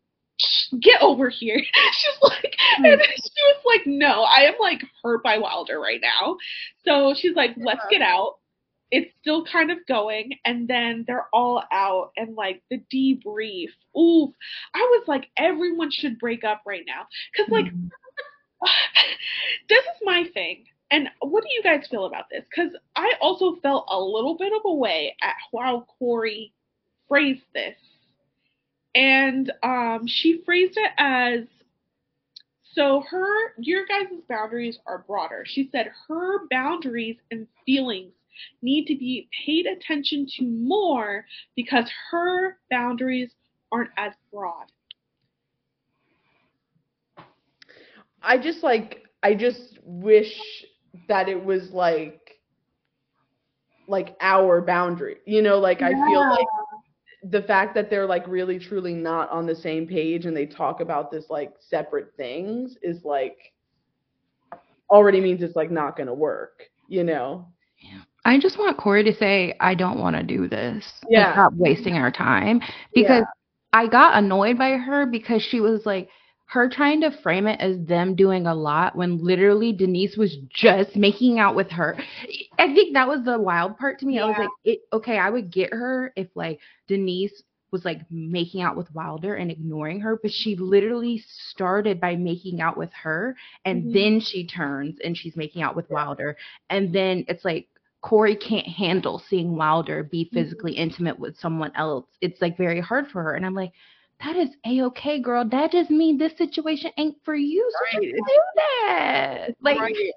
get 0.81 1.01
over 1.03 1.29
here. 1.29 1.59
She's 1.93 2.23
like, 2.23 2.55
hmm. 2.77 2.85
and 2.85 3.03
she 3.03 3.43
was 3.43 3.63
like, 3.65 3.87
no, 3.87 4.23
I 4.23 4.43
am 4.43 4.55
like 4.61 4.83
hurt 5.03 5.23
by 5.23 5.39
Wilder 5.39 5.81
right 5.81 6.01
now. 6.01 6.37
So 6.85 7.15
she's 7.15 7.35
like, 7.35 7.51
let's 7.57 7.81
uh-huh. 7.81 7.89
get 7.91 8.03
out. 8.03 8.37
It's 8.91 9.11
still 9.21 9.45
kind 9.45 9.71
of 9.71 9.79
going, 9.89 10.33
and 10.45 10.69
then 10.69 11.05
they're 11.07 11.29
all 11.33 11.63
out, 11.73 12.13
and 12.17 12.35
like 12.35 12.63
the 12.71 12.83
debrief. 12.93 13.71
Ooh, 13.97 14.33
I 14.75 14.79
was 14.79 15.05
like, 15.09 15.29
everyone 15.37 15.91
should 15.91 16.19
break 16.19 16.45
up 16.45 16.63
right 16.67 16.85
now, 16.87 17.07
cause 17.37 17.47
like 17.49 17.67
this 19.69 19.85
is 19.85 20.03
my 20.03 20.25
thing. 20.33 20.65
And 20.91 21.09
what 21.21 21.43
do 21.43 21.49
you 21.53 21.63
guys 21.63 21.89
feel 21.91 22.05
about 22.05 22.27
this? 22.31 22.45
Because 22.49 22.71
I 22.95 23.15
also 23.21 23.57
felt 23.57 23.89
a 23.91 23.99
little 23.99 24.37
bit 24.37 24.53
of 24.53 24.63
a 24.65 24.75
way 24.75 25.17
at 25.21 25.35
how 25.53 25.87
Corey 25.99 26.53
phrased 27.09 27.43
this. 27.55 27.77
And 28.95 29.53
um, 29.63 30.07
she 30.07 30.43
phrased 30.45 30.77
it 30.77 30.93
as 30.97 31.41
so 32.77 33.03
her, 33.09 33.55
your 33.59 33.87
guys' 33.87 34.21
boundaries 34.29 34.79
are 34.87 35.05
broader. 35.07 35.45
She 35.47 35.71
said 35.73 35.91
her 36.09 36.47
boundaries 36.51 37.17
and 37.31 37.49
feelings 37.65 38.13
need 38.63 38.87
to 38.87 38.97
be 38.97 39.29
paid 39.45 39.67
attention 39.67 40.27
to 40.39 40.45
more 40.45 41.25
because 41.55 41.91
her 42.11 42.59
boundaries 42.71 43.31
aren't 43.73 43.91
as 43.97 44.13
broad. 44.33 44.67
I 48.23 48.39
just 48.39 48.63
like 48.63 49.05
I 49.23 49.35
just 49.35 49.79
wish 49.85 50.33
that 51.09 51.29
it 51.29 51.43
was 51.43 51.71
like 51.71 52.41
like 53.89 54.17
our 54.21 54.61
boundary. 54.61 55.19
You 55.27 55.43
know, 55.43 55.59
like 55.59 55.83
I 55.83 55.93
feel 55.93 56.29
like 56.29 56.47
the 57.31 57.43
fact 57.43 57.75
that 57.75 57.91
they're 57.91 58.07
like 58.07 58.27
really 58.27 58.59
truly 58.59 58.95
not 58.95 59.31
on 59.31 59.47
the 59.47 59.55
same 59.55 59.87
page 59.87 60.27
and 60.27 60.37
they 60.37 60.47
talk 60.47 60.81
about 60.81 61.11
this 61.11 61.27
like 61.31 61.53
separate 61.61 62.13
things 62.17 62.77
is 62.83 63.05
like 63.05 63.53
already 64.91 65.21
means 65.21 65.43
it's 65.43 65.57
like 65.57 65.71
not 65.71 65.97
going 65.97 66.07
to 66.07 66.15
work, 66.15 66.63
you 66.89 67.05
know. 67.05 67.49
I 68.27 68.39
just 68.41 68.59
want 68.59 68.77
Corey 68.77 69.05
to 69.05 69.15
say, 69.15 69.55
I 69.61 69.75
don't 69.75 70.01
want 70.01 70.17
to 70.17 70.23
do 70.25 70.49
this. 70.49 70.85
Yeah. 71.09 71.33
Stop 71.33 71.53
wasting 71.55 71.95
our 71.95 72.11
time. 72.11 72.61
Because 72.93 73.25
I 73.73 73.87
got 73.87 74.17
annoyed 74.19 74.59
by 74.59 74.71
her 74.71 75.07
because 75.07 75.43
she 75.43 75.61
was 75.61 75.87
like, 75.87 76.09
her 76.49 76.69
trying 76.69 77.01
to 77.01 77.11
frame 77.23 77.47
it 77.49 77.61
as 77.61 77.77
them 77.87 78.15
doing 78.15 78.47
a 78.47 78.55
lot 78.55 78.95
when 78.95 79.19
literally 79.19 79.73
Denise 79.73 80.17
was 80.17 80.37
just 80.49 80.95
making 80.95 81.39
out 81.41 81.57
with 81.57 81.71
her. 81.71 81.97
I 82.59 82.73
think 82.73 82.95
that 82.95 83.09
was 83.09 83.25
the 83.25 83.39
wild 83.39 83.77
part 83.79 83.99
to 84.01 84.07
me. 84.07 84.19
I 84.21 84.27
was 84.27 84.37
like, 84.39 84.49
it, 84.65 84.81
okay, 84.93 85.19
I 85.19 85.29
would 85.31 85.51
get 85.51 85.73
her 85.75 86.13
if 86.17 86.29
like 86.37 86.61
Denise 86.87 87.43
was 87.73 87.85
like 87.85 88.01
making 88.11 88.63
out 88.63 88.77
with 88.77 88.93
Wilder 88.95 89.35
and 89.35 89.51
ignoring 89.51 90.01
her, 90.01 90.19
but 90.23 90.31
she 90.33 90.55
literally 90.55 91.23
started 91.27 92.01
by 92.01 92.15
making 92.15 92.61
out 92.61 92.77
with 92.77 92.93
her 92.93 93.37
and 93.65 93.85
Mhm. 93.87 93.93
then 93.93 94.21
she 94.21 94.47
turns 94.47 94.99
and 95.05 95.17
she's 95.17 95.37
making 95.37 95.63
out 95.63 95.75
with 95.75 95.91
Wilder. 95.91 96.37
And 96.71 96.93
then 96.93 97.25
it's 97.29 97.45
like 97.45 97.69
Corey 98.07 98.37
can't 98.37 98.69
handle 98.69 99.21
seeing 99.29 99.57
Wilder 99.57 100.05
be 100.05 100.31
physically 100.33 100.75
intimate 100.75 101.19
with 101.19 101.37
someone 101.39 101.73
else. 101.75 102.07
It's 102.21 102.41
like 102.41 102.57
very 102.57 102.81
hard 102.81 103.09
for 103.09 103.21
her. 103.21 103.35
And 103.35 103.45
I'm 103.45 103.55
like, 103.55 103.73
that 104.25 104.37
is 104.37 104.51
a 104.65 104.83
okay, 104.83 105.19
girl. 105.21 105.45
That 105.45 105.73
just 105.73 105.91
means 105.91 106.21
this 106.21 106.39
situation 106.39 106.93
ain't 106.99 107.17
for 107.25 107.35
you. 107.35 107.69
So 107.93 107.99
Right. 107.99 108.13
do 108.15 108.41
that. 108.55 109.49
Like 109.61 109.81
Right. 109.81 110.13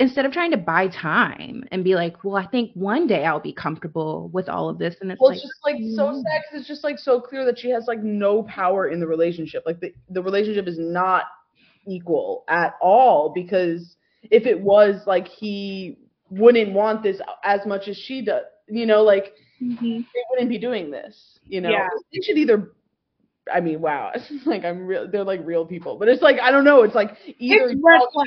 instead 0.00 0.26
of 0.26 0.32
trying 0.32 0.50
to 0.50 0.56
buy 0.56 0.88
time 0.88 1.62
and 1.70 1.84
be 1.84 1.94
like, 1.94 2.24
well, 2.24 2.36
I 2.36 2.46
think 2.48 2.72
one 2.74 3.06
day 3.06 3.24
I'll 3.24 3.38
be 3.38 3.52
comfortable 3.52 4.28
with 4.32 4.48
all 4.48 4.68
of 4.68 4.78
this. 4.78 4.96
And 5.00 5.12
it's 5.12 5.20
Well, 5.20 5.30
like, 5.30 5.36
it's 5.36 5.44
just 5.44 5.64
like 5.64 5.76
so 5.94 6.10
mm. 6.10 6.22
sad 6.22 6.42
'cause 6.50 6.58
it's 6.58 6.68
just 6.68 6.82
like 6.82 6.98
so 6.98 7.20
clear 7.20 7.44
that 7.44 7.58
she 7.60 7.70
has 7.70 7.86
like 7.86 8.02
no 8.02 8.42
power 8.42 8.88
in 8.88 8.98
the 8.98 9.06
relationship. 9.06 9.62
Like 9.64 9.78
the 9.78 9.94
the 10.08 10.22
relationship 10.22 10.66
is 10.66 10.78
not 10.78 11.26
equal 11.86 12.44
at 12.48 12.74
all 12.82 13.30
because 13.32 13.96
if 14.30 14.46
it 14.46 14.60
was 14.60 15.06
like 15.06 15.28
he 15.28 15.96
wouldn't 16.30 16.72
want 16.72 17.02
this 17.02 17.20
as 17.44 17.60
much 17.66 17.88
as 17.88 17.96
she 17.96 18.22
does, 18.22 18.44
you 18.68 18.86
know, 18.86 19.02
like 19.02 19.32
Mm-hmm. 19.62 19.84
they 20.14 20.22
wouldn't 20.30 20.48
be 20.48 20.56
doing 20.56 20.90
this, 20.90 21.38
you 21.44 21.60
know. 21.60 21.68
Yeah. 21.68 21.86
They 22.14 22.20
should 22.22 22.38
either 22.38 22.72
I 23.52 23.60
mean, 23.60 23.82
wow, 23.82 24.10
it's 24.14 24.46
like 24.46 24.64
I'm 24.64 24.86
real 24.86 25.06
they're 25.10 25.22
like 25.24 25.40
real 25.44 25.66
people. 25.66 25.96
But 25.98 26.08
it's 26.08 26.22
like 26.22 26.38
I 26.40 26.50
don't 26.50 26.64
know, 26.64 26.82
it's 26.82 26.94
like 26.94 27.10
either 27.38 27.66
It's 27.68 27.74
y'all- 27.74 28.08
flag. 28.10 28.26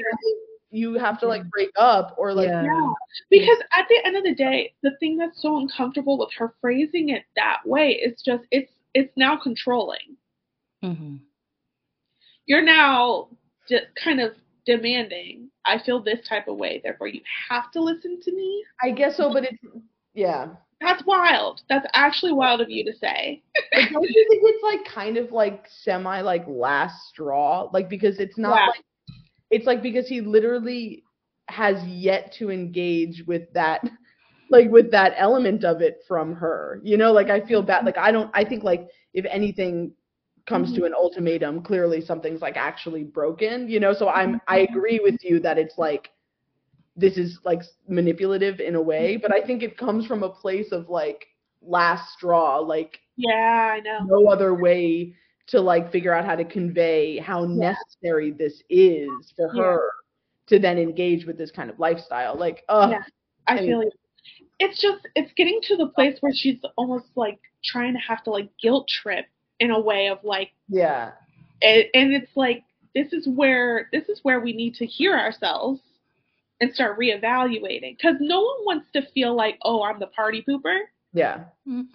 you 0.70 0.94
have 1.00 1.20
to 1.22 1.28
like 1.28 1.50
break 1.50 1.72
up 1.76 2.14
or 2.20 2.34
like 2.36 2.50
Yeah. 2.50 2.64
Yeah, 2.64 2.90
because 3.32 3.58
at 3.72 3.88
the 3.90 4.00
end 4.06 4.16
of 4.16 4.24
the 4.24 4.36
day, 4.36 4.74
the 4.84 4.92
thing 5.00 5.18
that's 5.18 5.42
so 5.42 5.58
uncomfortable 5.58 6.20
with 6.20 6.30
her 6.38 6.54
phrasing 6.62 7.10
it 7.10 7.24
that 7.36 7.62
way 7.66 7.90
is 7.94 8.22
just 8.24 8.44
it's 8.52 8.72
it's 8.94 9.12
now 9.18 9.36
controlling. 9.36 10.18
Mhm. 10.84 11.20
You're 12.46 12.62
now 12.62 13.30
just 13.68 13.86
kind 14.04 14.20
of 14.22 14.34
demanding. 14.68 15.50
I 15.66 15.80
feel 15.84 16.02
this 16.02 16.20
type 16.28 16.48
of 16.48 16.58
way, 16.58 16.82
therefore 16.84 17.08
you 17.08 17.22
have 17.50 17.72
to 17.72 17.82
listen 17.82 18.20
to 18.22 18.32
me. 18.34 18.64
I 18.82 18.92
guess 18.92 19.18
so, 19.18 19.32
but 19.32 19.44
it's 19.46 19.58
yeah. 20.14 20.48
That's 20.82 21.04
wild. 21.06 21.62
That's 21.70 21.86
actually 21.94 22.34
wild 22.34 22.62
of 22.62 22.70
you 22.70 22.84
to 22.86 22.94
say. 22.98 23.42
But 23.74 23.84
don't 23.92 24.04
you 24.10 24.26
think 24.30 24.42
it's 24.44 24.64
like 24.64 24.94
kind 24.94 25.18
of 25.18 25.32
like 25.32 25.66
semi 25.84 26.22
like 26.22 26.44
last 26.48 26.96
straw? 27.10 27.70
Like 27.74 27.90
because 27.90 28.20
it's 28.20 28.38
not 28.38 28.60
Yeah. 28.60 28.68
like 28.68 28.84
it's 29.52 29.66
like 29.66 29.82
because 29.82 30.08
he 30.08 30.22
literally 30.22 31.04
has 31.50 31.84
yet 31.88 32.34
to 32.40 32.50
engage 32.52 33.24
with 33.28 33.52
that 33.54 33.82
like 34.50 34.70
with 34.70 34.92
that 34.92 35.14
element 35.18 35.64
of 35.64 35.82
it 35.82 36.00
from 36.08 36.34
her. 36.36 36.82
You 36.84 36.98
know, 36.98 37.12
like 37.14 37.30
I 37.30 37.42
feel 37.46 37.62
bad 37.62 37.86
like 37.86 37.98
I 37.98 38.12
don't 38.12 38.30
I 38.34 38.44
think 38.44 38.64
like 38.64 38.88
if 39.14 39.26
anything 39.30 39.92
comes 40.46 40.74
to 40.74 40.86
an 40.86 40.94
ultimatum, 40.94 41.62
clearly 41.64 42.02
something's 42.02 42.42
like 42.42 42.58
actually 42.58 43.04
broken, 43.04 43.70
you 43.70 43.80
know? 43.80 43.94
So 43.94 44.10
I'm 44.10 44.42
I 44.48 44.60
agree 44.60 45.00
with 45.04 45.24
you 45.24 45.40
that 45.42 45.58
it's 45.58 45.78
like 45.78 46.10
this 46.96 47.18
is 47.18 47.40
like 47.44 47.62
manipulative 47.88 48.60
in 48.60 48.76
a 48.76 48.82
way, 48.82 49.18
but 49.18 49.34
I 49.34 49.42
think 49.42 49.64
it 49.64 49.78
comes 49.78 50.06
from 50.06 50.24
a 50.24 50.30
place 50.30 50.72
of 50.72 50.90
like 50.90 51.26
last 51.62 52.12
straw, 52.14 52.58
like 52.60 53.00
Yeah, 53.18 53.72
I 53.76 53.80
know. 53.80 54.00
no 54.06 54.28
other 54.28 54.54
way 54.54 55.16
to 55.48 55.60
like 55.62 55.92
figure 55.92 56.14
out 56.14 56.26
how 56.26 56.36
to 56.36 56.46
convey 56.46 57.18
how 57.18 57.46
necessary 57.46 58.32
this 58.32 58.62
is 58.70 59.34
for 59.36 59.52
Yeah. 59.54 59.64
her 59.64 59.90
to 60.48 60.60
then 60.60 60.78
engage 60.78 61.26
with 61.26 61.38
this 61.38 61.52
kind 61.52 61.70
of 61.70 61.80
lifestyle. 61.80 62.36
Like, 62.36 62.64
uh, 62.70 62.90
Yeah. 62.92 63.04
I 63.48 63.58
feel 63.58 63.80
like 63.80 63.94
it's 64.60 64.80
just 64.82 65.08
it's 65.16 65.34
getting 65.34 65.60
to 65.64 65.76
the 65.78 65.88
place 65.88 66.18
where 66.22 66.34
she's 66.34 66.60
almost 66.78 67.08
like 67.16 67.40
trying 67.64 67.94
to 67.94 68.00
have 68.00 68.24
to 68.24 68.32
like 68.32 68.50
guilt 68.62 68.88
trip 68.88 69.26
in 69.60 69.72
a 69.72 69.80
way 69.80 70.08
of 70.08 70.20
like 70.24 70.52
yeah, 70.70 71.12
and, 71.62 71.84
and 71.94 72.14
it's 72.14 72.32
like 72.36 72.64
this 72.96 73.14
is 73.14 73.28
where 73.28 73.90
this 73.92 74.10
is 74.10 74.20
where 74.24 74.40
we 74.40 74.54
need 74.54 74.76
to 74.76 74.86
hear 74.86 75.18
ourselves 75.18 75.80
and 76.62 76.74
start 76.74 77.00
reevaluating 77.00 77.98
because 77.98 78.16
no 78.20 78.42
one 78.42 78.66
wants 78.66 78.86
to 78.94 79.02
feel 79.14 79.36
like 79.36 79.58
oh 79.64 79.82
i'm 79.84 80.00
the 80.00 80.08
party 80.08 80.44
pooper 80.48 80.78
Yeah. 81.14 81.46
Mhm. 81.68 81.86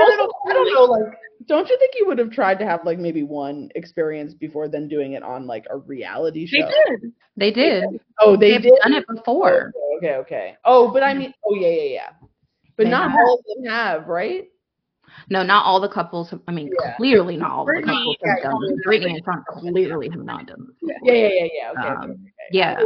Also, 0.00 0.30
I 0.48 0.52
don't 0.52 0.72
know, 0.74 0.84
like, 0.84 1.18
don't 1.46 1.68
you 1.68 1.76
think 1.78 1.94
you 1.98 2.06
would 2.06 2.18
have 2.18 2.30
tried 2.30 2.58
to 2.60 2.64
have 2.64 2.84
like 2.84 2.98
maybe 2.98 3.22
one 3.22 3.70
experience 3.74 4.34
before 4.34 4.68
then 4.68 4.86
doing 4.88 5.12
it 5.14 5.22
on 5.22 5.46
like 5.46 5.66
a 5.70 5.78
reality 5.78 6.46
show 6.46 6.58
They 6.60 6.72
did. 6.96 7.12
They 7.36 7.50
did. 7.50 8.00
Oh, 8.20 8.36
they 8.36 8.52
They've 8.52 8.62
did. 8.62 8.72
done 8.82 8.94
it 8.94 9.06
before. 9.08 9.72
Okay, 9.96 10.08
okay, 10.08 10.14
okay. 10.16 10.56
Oh, 10.64 10.90
but 10.92 11.02
I 11.02 11.14
mean, 11.14 11.32
oh 11.46 11.54
yeah, 11.54 11.68
yeah, 11.68 11.82
yeah. 11.82 12.10
But 12.76 12.84
They 12.84 12.90
not 12.90 13.10
have. 13.10 13.20
all 13.20 13.38
of 13.38 13.44
them 13.56 13.70
have, 13.70 14.06
right? 14.08 14.48
No, 15.30 15.42
not 15.42 15.64
all 15.64 15.80
the 15.80 15.88
couples. 15.88 16.30
Have, 16.30 16.40
I 16.48 16.52
mean, 16.52 16.70
Yeah. 16.82 16.96
clearly 16.96 17.36
not 17.36 17.50
all 17.50 17.64
Brittany, 17.64 17.86
the 17.86 17.92
couples 17.92 18.16
yeah, 18.22 18.34
have 18.34 18.42
done 18.42 18.64
it. 18.64 18.82
Brittany 18.84 19.14
and 19.14 19.24
Sean 19.24 19.44
clearly 19.48 20.08
have 20.08 20.24
not 20.24 20.46
done 20.46 20.66
it. 20.82 20.96
Yeah, 21.02 21.12
yeah, 21.14 21.28
yeah, 21.28 21.48
yeah. 21.52 21.70
Okay, 21.70 21.80
okay, 21.80 21.88
Um, 21.88 22.10
okay. 22.10 22.22
Yeah. 22.52 22.82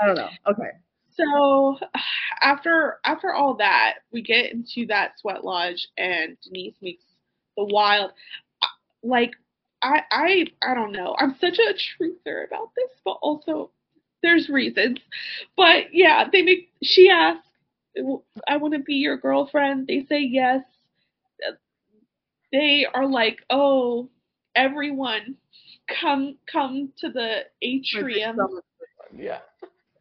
I 0.00 0.06
don't 0.06 0.16
know. 0.16 0.28
Okay. 0.48 0.70
So 1.16 1.78
after 2.40 2.98
after 3.04 3.32
all 3.32 3.54
that, 3.54 3.94
we 4.12 4.22
get 4.22 4.52
into 4.52 4.86
that 4.86 5.18
sweat 5.18 5.44
lodge, 5.44 5.88
and 5.96 6.36
Denise 6.42 6.76
makes 6.82 7.04
the 7.56 7.64
wild. 7.64 8.12
Like 9.02 9.32
I 9.82 10.02
I 10.10 10.46
I 10.62 10.74
don't 10.74 10.92
know. 10.92 11.14
I'm 11.18 11.36
such 11.40 11.58
a 11.58 11.74
truther 11.74 12.46
about 12.46 12.70
this, 12.76 12.90
but 13.04 13.18
also 13.22 13.70
there's 14.22 14.48
reasons. 14.48 14.98
But 15.56 15.92
yeah, 15.92 16.24
they 16.30 16.42
make. 16.42 16.70
She 16.82 17.08
asks, 17.10 17.46
"I 18.48 18.56
want 18.56 18.74
to 18.74 18.80
be 18.80 18.94
your 18.94 19.16
girlfriend." 19.16 19.86
They 19.86 20.06
say 20.08 20.20
yes. 20.20 20.62
They 22.54 22.86
are 22.94 23.06
like, 23.08 23.44
"Oh, 23.50 24.10
everyone, 24.54 25.36
come 26.00 26.38
come 26.50 26.92
to 26.98 27.10
the 27.10 27.46
atrium." 27.62 28.38
Yeah. 29.16 29.40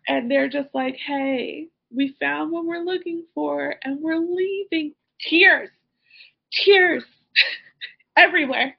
and 0.08 0.30
they're 0.32 0.49
just 0.49 0.70
like, 0.76 0.95
"Hey, 0.97 1.70
we 1.95 2.16
found 2.20 2.51
what 2.51 2.66
we're 2.66 2.84
looking 2.84 3.26
for, 3.36 3.76
and 3.84 3.99
we're 4.01 4.18
leaving." 4.18 4.93
Tears, 5.20 5.70
tears, 6.51 7.06
everywhere. 8.18 8.78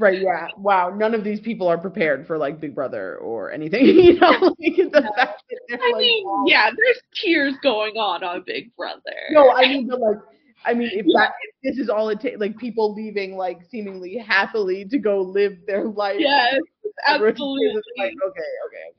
Right. 0.00 0.20
Yeah. 0.22 0.48
Wow. 0.56 0.90
None 0.90 1.14
of 1.14 1.24
these 1.24 1.40
people 1.40 1.68
are 1.68 1.78
prepared 1.78 2.26
for 2.26 2.38
like 2.38 2.60
Big 2.60 2.74
Brother 2.74 3.16
or 3.18 3.52
anything. 3.52 3.86
You 4.08 4.14
know, 4.20 4.30
like 4.30 4.76
the 4.92 5.12
fact 5.16 5.42
that 5.68 5.80
I 5.80 5.92
like, 5.92 6.00
mean, 6.00 6.24
wow. 6.26 6.44
yeah, 6.46 6.70
there's 6.76 7.00
tears 7.14 7.54
going 7.62 7.96
on 7.96 8.24
on 8.24 8.42
Big 8.46 8.74
Brother. 8.76 9.00
No, 9.30 9.50
I 9.52 9.62
mean, 9.68 9.88
but 9.88 10.00
like, 10.00 10.18
I 10.64 10.74
mean, 10.74 10.90
if 10.92 11.06
that 11.14 11.32
if 11.62 11.74
this 11.76 11.82
is 11.82 11.88
all 11.88 12.08
it 12.10 12.20
takes, 12.20 12.38
like 12.38 12.56
people 12.58 12.94
leaving 12.94 13.36
like 13.36 13.58
seemingly 13.70 14.16
happily 14.16 14.84
to 14.86 14.98
go 14.98 15.20
live 15.20 15.54
their 15.66 15.84
life. 15.84 16.16
yes, 16.18 16.60
absolutely. 17.08 17.66
Like, 17.98 18.12
okay, 18.12 18.12
okay, 18.28 18.38
okay. 18.66 18.92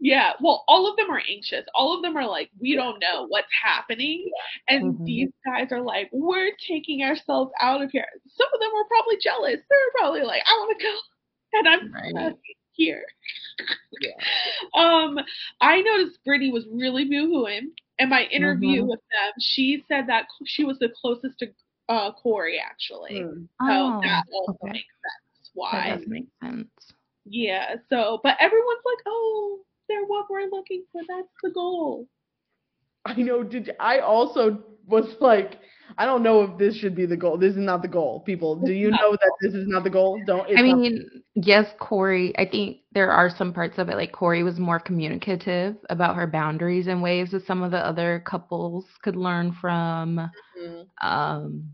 Yeah, 0.00 0.32
well, 0.40 0.64
all 0.68 0.88
of 0.88 0.96
them 0.96 1.10
are 1.10 1.20
anxious. 1.28 1.64
All 1.74 1.96
of 1.96 2.02
them 2.02 2.16
are 2.16 2.26
like, 2.26 2.50
we 2.60 2.76
don't 2.76 3.00
know 3.00 3.26
what's 3.26 3.48
happening. 3.64 4.30
And 4.68 4.94
Mhm. 4.94 5.04
these 5.06 5.30
guys 5.44 5.72
are 5.72 5.82
like, 5.82 6.08
we're 6.12 6.52
taking 6.68 7.02
ourselves 7.02 7.50
out 7.60 7.82
of 7.82 7.90
here. 7.90 8.06
Some 8.28 8.46
of 8.54 8.60
them 8.60 8.70
were 8.74 8.84
probably 8.84 9.16
jealous. 9.20 9.56
They 9.56 9.76
were 9.76 9.92
probably 9.98 10.22
like, 10.22 10.42
I 10.46 10.52
want 10.52 10.78
to 10.78 10.84
go. 10.84 10.94
And 11.54 11.68
I'm 11.68 11.92
Right. 11.92 12.36
Stuck 12.86 13.04
here. 13.16 13.36
Yeah. 14.00 14.10
Um, 14.80 15.18
I 15.60 15.80
noticed 15.80 16.18
Brittany 16.24 16.52
was 16.52 16.66
really 16.72 17.08
boohooing. 17.08 17.72
In 17.98 18.08
my 18.10 18.24
interview 18.24 18.82
Mhm. 18.84 18.88
with 18.88 19.00
them, 19.10 19.32
she 19.40 19.84
said 19.88 20.06
that 20.08 20.26
she 20.46 20.64
was 20.64 20.78
the 20.78 20.88
closest 21.00 21.38
to 21.40 21.48
uh, 21.88 22.12
Corey, 22.12 22.58
actually. 22.58 23.22
Hmm. 23.22 23.44
So 23.66 23.72
Oh, 23.96 24.00
that 24.02 24.24
also 24.32 24.52
okay. 24.62 24.72
makes 24.72 24.94
sense 25.02 25.50
why. 25.54 25.70
That 25.90 25.98
does 26.00 26.08
make 26.08 26.26
sense. 26.42 26.92
Yeah, 27.24 27.76
so, 27.88 28.20
but 28.22 28.36
everyone's 28.40 28.82
like, 28.84 29.04
oh, 29.06 29.60
they're 29.88 30.04
what 30.06 30.26
we're 30.30 30.48
looking 30.50 30.84
for. 30.92 31.02
That's 31.08 31.28
the 31.42 31.50
goal. 31.50 32.06
I 33.04 33.14
know. 33.14 33.42
Did 33.42 33.74
I 33.80 33.98
also 34.00 34.62
was 34.86 35.16
like, 35.20 35.58
I 35.96 36.04
don't 36.04 36.22
know 36.22 36.42
if 36.42 36.58
this 36.58 36.76
should 36.76 36.94
be 36.94 37.06
the 37.06 37.16
goal. 37.16 37.38
This 37.38 37.52
is 37.52 37.58
not 37.58 37.82
the 37.82 37.88
goal. 37.88 38.20
People, 38.20 38.56
do 38.56 38.72
you 38.72 38.90
know 38.90 39.12
that 39.12 39.32
this 39.40 39.54
is 39.54 39.66
not 39.66 39.84
the 39.84 39.90
goal? 39.90 40.20
Don't. 40.26 40.46
I 40.56 40.62
mean, 40.62 41.08
yes, 41.34 41.66
Corey, 41.78 42.36
I 42.38 42.44
think 42.46 42.78
there 42.92 43.10
are 43.10 43.30
some 43.30 43.52
parts 43.52 43.78
of 43.78 43.88
it, 43.88 43.96
like 43.96 44.12
Corey 44.12 44.42
was 44.42 44.58
more 44.58 44.78
communicative 44.78 45.76
about 45.88 46.16
her 46.16 46.26
boundaries 46.26 46.88
in 46.88 47.00
ways 47.00 47.30
that 47.30 47.46
some 47.46 47.62
of 47.62 47.70
the 47.70 47.78
other 47.78 48.22
couples 48.26 48.84
could 49.02 49.16
learn 49.16 49.52
from. 49.52 50.30
Mhm. 50.60 50.86
Um, 51.02 51.70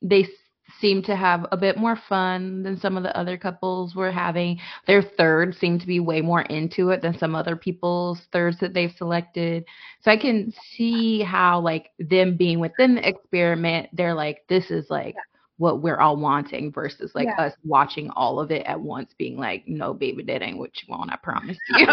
they 0.00 0.26
s- 0.68 0.74
seem 0.80 1.02
to 1.02 1.16
have 1.16 1.46
a 1.52 1.56
bit 1.56 1.76
more 1.76 1.96
fun 1.96 2.62
than 2.62 2.76
some 2.78 2.96
of 2.96 3.02
the 3.02 3.16
other 3.16 3.36
couples 3.36 3.94
were 3.94 4.10
having. 4.10 4.58
Their 4.86 5.02
third 5.02 5.54
seemed 5.56 5.80
to 5.82 5.86
be 5.86 6.00
way 6.00 6.20
more 6.20 6.42
into 6.42 6.90
it 6.90 7.02
than 7.02 7.16
some 7.18 7.34
other 7.34 7.56
people's 7.56 8.20
thirds 8.32 8.58
that 8.60 8.74
they've 8.74 8.92
selected. 8.92 9.64
So 10.02 10.10
I 10.10 10.16
can 10.16 10.52
see 10.76 11.20
how, 11.22 11.60
like, 11.60 11.90
them 11.98 12.36
being 12.36 12.58
within 12.60 12.94
the 12.96 13.08
experiment, 13.08 13.88
they're 13.92 14.14
like, 14.14 14.44
this 14.48 14.70
is 14.70 14.90
like 14.90 15.16
what 15.62 15.80
we're 15.80 16.00
all 16.00 16.16
wanting 16.16 16.72
versus 16.72 17.12
like 17.14 17.28
Yeah. 17.28 17.46
us 17.46 17.52
watching 17.64 18.10
all 18.10 18.40
of 18.40 18.50
it 18.50 18.66
at 18.66 18.80
once, 18.80 19.14
being 19.16 19.36
like, 19.36 19.62
no, 19.68 19.94
baby, 19.94 20.24
that 20.24 20.42
ain't 20.42 20.58
what 20.58 20.70
you 20.82 20.88
want. 20.92 21.12
I 21.12 21.16
promise 21.22 21.56
you. 21.68 21.86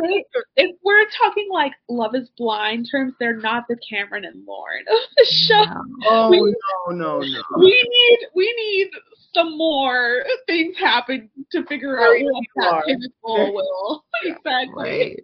They, 0.00 0.24
if 0.56 0.76
we're 0.84 1.06
talking 1.18 1.48
like 1.52 1.72
Love 1.88 2.14
is 2.14 2.28
Blind 2.36 2.86
terms, 2.90 3.14
they're 3.18 3.36
not 3.36 3.64
the 3.68 3.76
Cameron 3.88 4.24
and 4.24 4.44
Lauren 4.46 4.84
of 4.88 4.98
the 5.16 5.26
show. 5.28 5.64
Oh 6.06 6.30
We- 6.30 6.54
no, 6.88 6.94
no, 6.94 7.18
no. 7.20 7.42
We 7.58 7.88
need 7.90 8.18
we 8.34 8.54
need 8.56 8.90
some 9.34 9.56
more 9.58 10.22
things 10.46 10.76
happen 10.78 11.28
to 11.50 11.64
figure 11.66 11.98
out 11.98 12.10
Very 12.10 12.24
what 12.24 12.44
few 12.54 12.62
that 12.62 12.84
pinnacle 12.86 13.54
will 13.54 14.04
exactly. 14.22 14.72
right. 14.76 15.20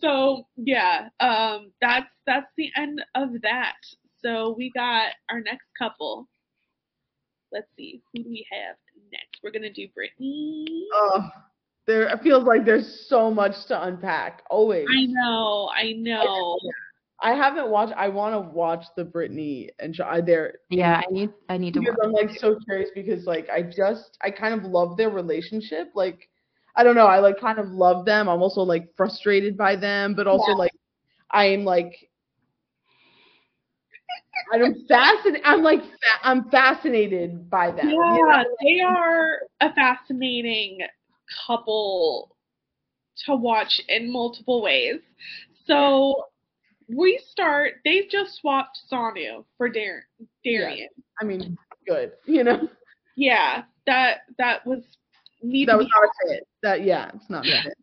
So 0.00 0.46
yeah, 0.56 1.08
um, 1.20 1.72
that's 1.82 2.06
that's 2.26 2.46
the 2.56 2.70
end 2.76 3.02
of 3.14 3.42
that. 3.42 3.74
So 4.26 4.56
we 4.58 4.72
got 4.74 5.10
our 5.30 5.40
next 5.40 5.66
couple. 5.78 6.26
Let's 7.52 7.68
see, 7.76 8.02
who 8.12 8.24
do 8.24 8.28
we 8.28 8.44
have 8.50 8.74
next? 9.12 9.38
We're 9.42 9.52
gonna 9.52 9.72
do 9.72 9.86
Brittany. 9.94 10.66
Oh, 10.92 11.28
there. 11.86 12.08
It 12.08 12.20
feels 12.22 12.42
like 12.42 12.64
there's 12.64 13.06
so 13.08 13.30
much 13.30 13.66
to 13.66 13.80
unpack. 13.84 14.42
Always. 14.50 14.86
I 14.90 15.06
know, 15.06 15.70
I 15.72 15.92
know. 15.92 16.58
I 17.20 17.34
haven't 17.34 17.70
watched. 17.70 17.92
I 17.96 18.08
want 18.08 18.34
to 18.34 18.40
watch 18.40 18.84
the 18.96 19.04
Brittany 19.04 19.70
and 19.78 19.94
Sean. 19.94 20.24
They're 20.24 20.54
Yeah, 20.70 21.00
I 21.06 21.10
need 21.12 21.30
I 21.48 21.56
need 21.56 21.74
to 21.74 21.80
because 21.80 21.96
watch 21.96 22.06
I'm 22.06 22.12
like 22.12 22.36
so 22.38 22.58
curious 22.64 22.90
because 22.96 23.26
like 23.26 23.48
I 23.48 23.62
just 23.62 24.18
I 24.22 24.30
kind 24.32 24.54
of 24.54 24.68
love 24.68 24.96
their 24.96 25.10
relationship. 25.10 25.92
Like 25.94 26.28
I 26.74 26.82
don't 26.82 26.96
know, 26.96 27.06
I 27.06 27.20
like 27.20 27.38
kind 27.38 27.60
of 27.60 27.68
love 27.68 28.04
them. 28.04 28.28
I'm 28.28 28.42
also 28.42 28.62
like 28.62 28.88
frustrated 28.96 29.56
by 29.56 29.76
them, 29.76 30.14
but 30.14 30.26
also 30.26 30.50
like 30.50 30.72
I'm 31.30 31.64
like 31.64 32.10
I'm 34.52 34.86
fascinated. 34.88 35.42
I'm 35.44 35.62
like 35.62 35.82
fa- 35.82 36.20
I'm 36.22 36.48
fascinated 36.50 37.50
by 37.50 37.70
them. 37.70 37.88
you 37.88 37.96
know? 37.98 38.26
Yeah, 38.28 38.44
they 38.62 38.80
are 38.80 39.38
a 39.60 39.72
fascinating 39.74 40.78
couple 41.46 42.36
to 43.26 43.34
watch 43.34 43.80
in 43.88 44.12
multiple 44.12 44.62
ways. 44.62 45.00
So 45.66 46.14
we 46.88 47.20
start. 47.30 47.74
They've 47.84 48.08
just 48.08 48.36
swapped 48.36 48.78
Sanu 48.90 49.44
for 49.56 49.68
Dar- 49.68 50.06
Darian. 50.44 50.88
I 51.20 51.24
mean, 51.24 51.56
good. 51.86 52.12
You 52.26 52.44
know, 52.44 52.68
Yeah, 53.16 53.62
that 53.86 54.18
that 54.38 54.66
was 54.66 54.82
need 55.42 55.68
that 55.68 55.78
was 55.78 55.88
not 55.88 56.04
a 56.04 56.28
fit. 56.34 56.46
That 56.62 56.84
yeah, 56.84 57.10
it's 57.14 57.28
not 57.30 57.46
a 57.46 57.62
fit. 57.64 57.74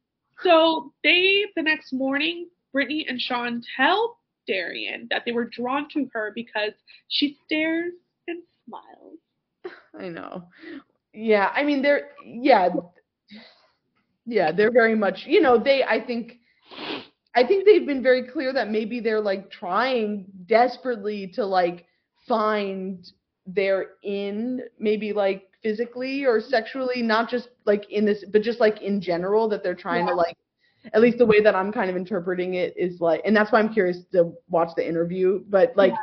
So 0.42 0.94
they, 1.04 1.46
the 1.56 1.62
next 1.62 1.94
morning, 1.94 2.50
Brittany 2.74 3.06
and 3.08 3.20
Sean 3.20 3.62
tell 3.78 4.18
Darian 4.48 5.08
that 5.10 5.24
they 5.26 5.32
were 5.32 5.46
drawn 5.46 5.88
to 5.94 6.10
her 6.14 6.32
because 6.36 6.74
she 7.08 7.38
stares 7.46 7.94
and 8.28 8.42
smiles. 8.68 9.20
I 10.00 10.10
know. 10.10 10.46
Yeah, 11.14 11.52
I 11.54 11.64
mean 11.64 11.82
they're 11.82 12.10
yeah, 12.26 12.70
yeah, 14.26 14.52
they're 14.52 14.72
very 14.72 14.96
much. 14.96 15.26
You 15.26 15.42
know, 15.42 15.58
they. 15.58 15.84
I 15.84 16.00
think. 16.00 16.40
I 17.36 17.44
think 17.46 17.66
they've 17.66 17.86
been 17.86 18.04
very 18.04 18.28
clear 18.28 18.54
that 18.54 18.70
maybe 18.70 19.00
they're 19.00 19.20
like 19.20 19.50
trying 19.50 20.26
desperately 20.46 21.28
to 21.34 21.44
like 21.44 21.86
find 22.28 23.12
their 23.48 23.92
in 24.04 24.62
maybe 24.80 25.14
like 25.14 25.50
physically 25.64 26.26
or 26.26 26.40
sexually, 26.40 27.02
not 27.02 27.30
just 27.30 27.50
like 27.66 27.90
in 27.90 28.06
this, 28.06 28.24
but 28.32 28.44
just 28.44 28.60
like 28.60 28.82
in 28.82 29.02
general 29.02 29.50
that 29.50 29.64
they're 29.64 29.76
trying 29.76 30.06
to 30.06 30.14
like. 30.14 30.38
At 30.92 31.02
least 31.02 31.18
the 31.18 31.26
way 31.26 31.40
that 31.42 31.56
I'm 31.56 31.72
kind 31.72 31.90
of 31.90 31.96
interpreting 31.96 32.56
it 32.56 32.74
is 32.76 33.00
like, 33.00 33.22
and 33.26 33.36
that's 33.36 33.52
why 33.52 33.60
I'm 33.60 33.72
curious 33.74 34.04
to 34.12 34.34
watch 34.50 34.70
the 34.76 34.86
interview. 34.88 35.44
But 35.48 35.72
like, 35.76 35.94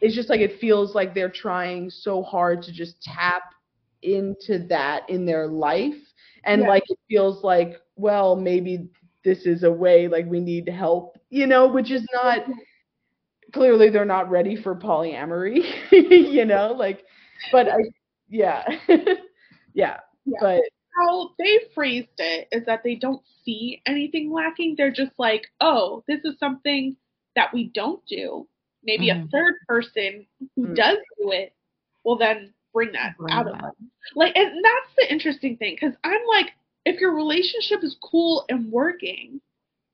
it's 0.00 0.14
just 0.14 0.28
like 0.28 0.40
it 0.40 0.58
feels 0.60 0.94
like 0.94 1.14
they're 1.14 1.30
trying 1.30 1.88
so 1.88 2.22
hard 2.22 2.62
to 2.64 2.72
just 2.72 3.00
tap 3.02 3.54
into 4.02 4.58
that 4.68 5.08
in 5.08 5.24
their 5.24 5.46
life 5.46 5.94
and 6.44 6.62
Yeah. 6.62 6.68
like 6.68 6.82
it 6.90 6.98
feels 7.08 7.44
like 7.44 7.80
well 7.96 8.34
maybe 8.36 8.88
this 9.24 9.46
is 9.46 9.62
a 9.62 9.70
way 9.70 10.08
like 10.08 10.26
we 10.26 10.40
need 10.40 10.68
help 10.68 11.16
you 11.30 11.46
know 11.46 11.68
which 11.68 11.90
is 11.92 12.04
not 12.12 12.40
mm-hmm. 12.40 12.52
clearly 13.52 13.90
they're 13.90 14.04
not 14.04 14.28
ready 14.28 14.56
for 14.56 14.74
polyamory 14.74 15.62
you 15.92 16.44
know 16.44 16.72
like 16.76 17.04
but 17.52 17.68
i 17.68 17.78
yeah 18.28 18.64
yeah 19.74 20.00
Yeah. 20.24 20.38
but 20.40 20.60
How 20.96 21.30
they 21.38 21.58
phrased 21.74 22.08
it 22.18 22.48
is 22.52 22.64
that 22.66 22.82
they 22.82 22.94
don't 22.94 23.22
see 23.44 23.80
anything 23.86 24.30
lacking. 24.30 24.74
They're 24.76 24.90
just 24.92 25.12
like, 25.18 25.46
oh, 25.60 26.04
this 26.06 26.20
is 26.24 26.38
something 26.38 26.96
that 27.34 27.52
we 27.54 27.68
don't 27.74 28.04
do, 28.06 28.46
maybe 28.84 29.08
a 29.10 29.14
Mhm. 29.14 29.30
third 29.30 29.54
person 29.66 30.26
who 30.54 30.66
Mm. 30.68 30.76
does 30.76 30.98
do 31.18 31.30
it 31.32 31.54
will 32.04 32.16
then 32.16 32.52
bring 32.74 32.92
that 32.92 33.16
Bring 33.16 33.32
out 33.32 33.46
of 33.46 33.58
them. 33.58 33.90
Like, 34.14 34.36
and 34.36 34.62
that's 34.64 34.94
the 34.98 35.10
interesting 35.10 35.56
thing 35.56 35.74
because 35.74 35.94
I'm 36.04 36.24
like, 36.26 36.52
if 36.84 37.00
your 37.00 37.14
relationship 37.14 37.82
is 37.84 37.96
cool 38.02 38.44
and 38.48 38.70
working, 38.70 39.40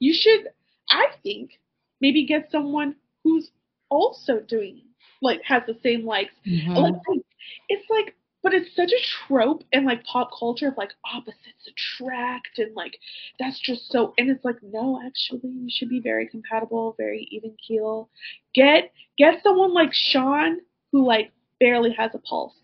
you 0.00 0.12
should, 0.14 0.48
I 0.90 1.08
think, 1.22 1.60
maybe 2.00 2.24
get 2.24 2.50
someone 2.50 2.96
who's 3.22 3.50
also 3.90 4.40
doing 4.40 4.82
like 5.22 5.42
has 5.42 5.62
the 5.66 5.78
same 5.82 6.04
likes. 6.06 6.34
Mhm. 6.46 6.76
Like, 6.76 7.22
it's 7.68 7.88
like, 7.90 8.14
but 8.42 8.54
it's 8.54 8.74
such 8.76 8.92
a 8.92 9.26
trope 9.26 9.64
in 9.72 9.84
like 9.84 10.04
pop 10.04 10.30
culture 10.38 10.68
of 10.68 10.76
like 10.76 10.92
opposites 11.12 11.68
attract 11.68 12.58
and 12.58 12.74
like 12.74 12.98
that's 13.38 13.58
just 13.60 13.90
so. 13.90 14.14
And 14.18 14.30
it's 14.30 14.44
like, 14.44 14.56
no, 14.62 15.00
actually, 15.04 15.40
you 15.50 15.68
should 15.68 15.88
be 15.88 16.00
very 16.00 16.28
compatible, 16.28 16.94
very 16.96 17.28
even 17.30 17.56
keel. 17.66 18.08
Get 18.54 18.92
get 19.16 19.42
someone 19.42 19.74
like 19.74 19.92
Sean 19.92 20.58
who 20.92 21.06
like 21.06 21.32
barely 21.60 21.92
has 21.92 22.12
a 22.14 22.18
pulse. 22.18 22.54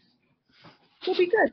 We'll 1.06 1.16
be 1.16 1.28
good. 1.28 1.52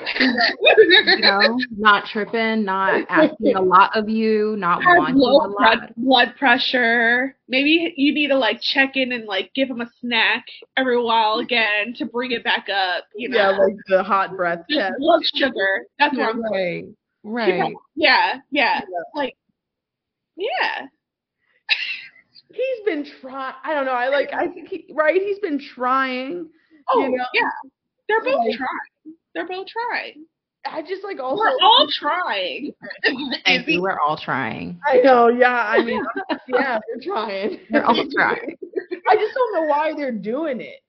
you 0.20 1.18
know, 1.20 1.58
not 1.76 2.06
tripping, 2.06 2.64
not 2.64 3.04
asking 3.08 3.54
a 3.56 3.60
lot 3.62 3.96
of 3.96 4.08
you, 4.08 4.56
not 4.58 4.82
has 4.82 4.98
wanting 4.98 5.16
a 5.16 5.18
lot. 5.18 5.50
blood, 5.58 5.92
blood 5.96 6.34
pressure. 6.38 7.36
Maybe 7.48 7.92
you 7.96 8.14
need 8.14 8.28
to 8.28 8.36
like 8.36 8.60
check 8.60 8.96
in 8.96 9.12
and 9.12 9.26
like 9.26 9.50
give 9.54 9.68
him 9.68 9.80
a 9.80 9.90
snack 10.00 10.44
every 10.76 11.00
while 11.02 11.38
again 11.40 11.94
to 11.98 12.06
bring 12.06 12.32
it 12.32 12.42
back 12.42 12.68
up. 12.68 13.04
You 13.14 13.28
know, 13.28 13.36
Yeah, 13.36 13.48
like 13.58 13.74
the 13.88 14.02
hot 14.02 14.36
breath 14.36 14.60
Just 14.68 14.80
test. 14.80 14.94
blood 14.98 15.22
sugar. 15.34 15.86
That's 15.98 16.16
what 16.16 16.30
I'm 16.30 16.42
Right, 16.42 16.84
right. 17.60 17.72
Yeah, 17.94 18.38
yeah. 18.50 18.80
Like, 19.14 19.36
yeah. 20.36 20.86
He's 22.52 22.84
been 22.84 23.06
trying. 23.20 23.54
I 23.64 23.72
don't 23.74 23.86
know. 23.86 23.92
I 23.92 24.08
like. 24.08 24.32
I 24.34 24.46
think 24.48 24.68
he 24.68 24.86
right. 24.92 25.20
He's 25.20 25.38
been 25.38 25.58
trying. 25.74 26.48
Oh, 26.90 27.00
You 27.00 27.16
know? 27.16 27.24
yeah. 27.32 27.48
They're 28.08 28.20
both 28.22 28.44
Like- 28.46 28.56
trying. 28.56 29.16
They're 29.34 29.46
both 29.48 29.66
trying. 29.66 30.24
I 30.64 30.82
just 30.82 31.02
like 31.02 31.18
also. 31.18 31.42
We're 31.42 31.56
all 31.62 31.88
trying. 31.90 32.72
Thank 33.44 33.66
you. 33.66 33.82
We're 33.82 33.98
all 33.98 34.16
trying. 34.16 34.78
I 34.86 34.98
know. 34.98 35.28
Yeah. 35.28 35.66
I 35.68 35.82
mean. 35.82 36.04
yeah. 36.48 36.78
They're 36.86 37.02
trying. 37.14 37.58
They're 37.70 37.84
all 37.84 37.94
trying. 38.14 38.56
I 39.08 39.16
just 39.16 39.34
don't 39.34 39.54
know 39.54 39.62
why 39.68 39.92
they're 39.96 40.12
doing 40.12 40.60
it. 40.60 40.80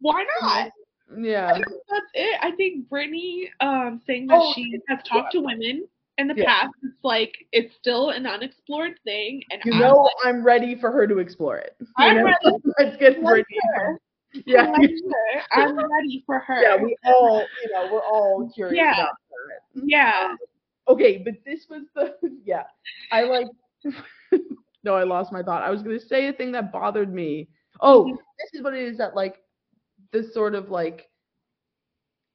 Why 0.00 0.24
not? 0.40 0.70
Yeah. 1.18 1.54
That's 1.58 2.06
it. 2.14 2.38
I 2.42 2.52
think 2.52 2.88
Brittany 2.88 3.50
um, 3.60 4.00
saying 4.06 4.28
that 4.28 4.38
Oh, 4.40 4.52
she 4.54 4.78
has 4.88 5.00
talked 5.08 5.32
to 5.32 5.40
women 5.40 5.86
in 6.18 6.28
the 6.28 6.34
Yeah. 6.36 6.44
past. 6.46 6.74
It's 6.84 6.94
like 7.02 7.34
it's 7.52 7.74
still 7.76 8.10
an 8.10 8.26
unexplored 8.26 8.94
thing, 9.04 9.42
and 9.50 9.60
You 9.64 9.72
I'm 9.74 9.80
know, 9.80 9.96
like, 10.02 10.12
I'm 10.24 10.44
ready 10.44 10.76
for 10.80 10.92
her 10.92 11.06
to 11.08 11.18
explore 11.18 11.58
it. 11.58 11.76
I'm 11.96 12.18
know? 12.18 12.24
ready. 12.24 12.56
Let's 12.78 12.96
get 12.96 13.14
Let's 13.14 13.24
Brittany. 13.24 13.58
her. 13.74 14.00
Yeah. 14.46 14.62
Let 14.70 14.90
her. 14.90 15.42
I'm 15.52 15.76
ready 15.76 16.22
for 16.26 16.38
her. 16.40 16.62
Yeah. 16.62 16.76
We 16.82 16.96
all, 17.04 17.46
you 17.64 17.72
know, 17.72 17.88
we're 17.92 18.00
all 18.04 18.50
curious 18.54 18.76
Yeah. 18.76 18.92
about 18.94 19.08
her. 19.30 19.82
Yeah. 19.84 20.34
Okay, 20.88 21.18
but 21.24 21.34
this 21.44 21.66
was 21.68 21.82
the 21.94 22.14
yeah. 22.44 22.64
I 23.12 23.22
like 23.22 23.46
no, 24.84 24.94
I 24.94 25.04
lost 25.04 25.32
my 25.32 25.42
thought. 25.42 25.62
I 25.62 25.70
was 25.70 25.82
gonna 25.82 26.00
say 26.00 26.28
a 26.28 26.32
thing 26.32 26.52
that 26.52 26.72
bothered 26.72 27.12
me. 27.12 27.48
Oh, 27.80 28.04
Mhm. 28.04 28.16
this 28.38 28.54
is 28.54 28.62
what 28.62 28.74
it 28.74 28.82
is 28.82 28.98
that 28.98 29.14
like 29.16 29.36
this 30.12 30.32
sort 30.34 30.54
of 30.54 30.70
like 30.70 31.08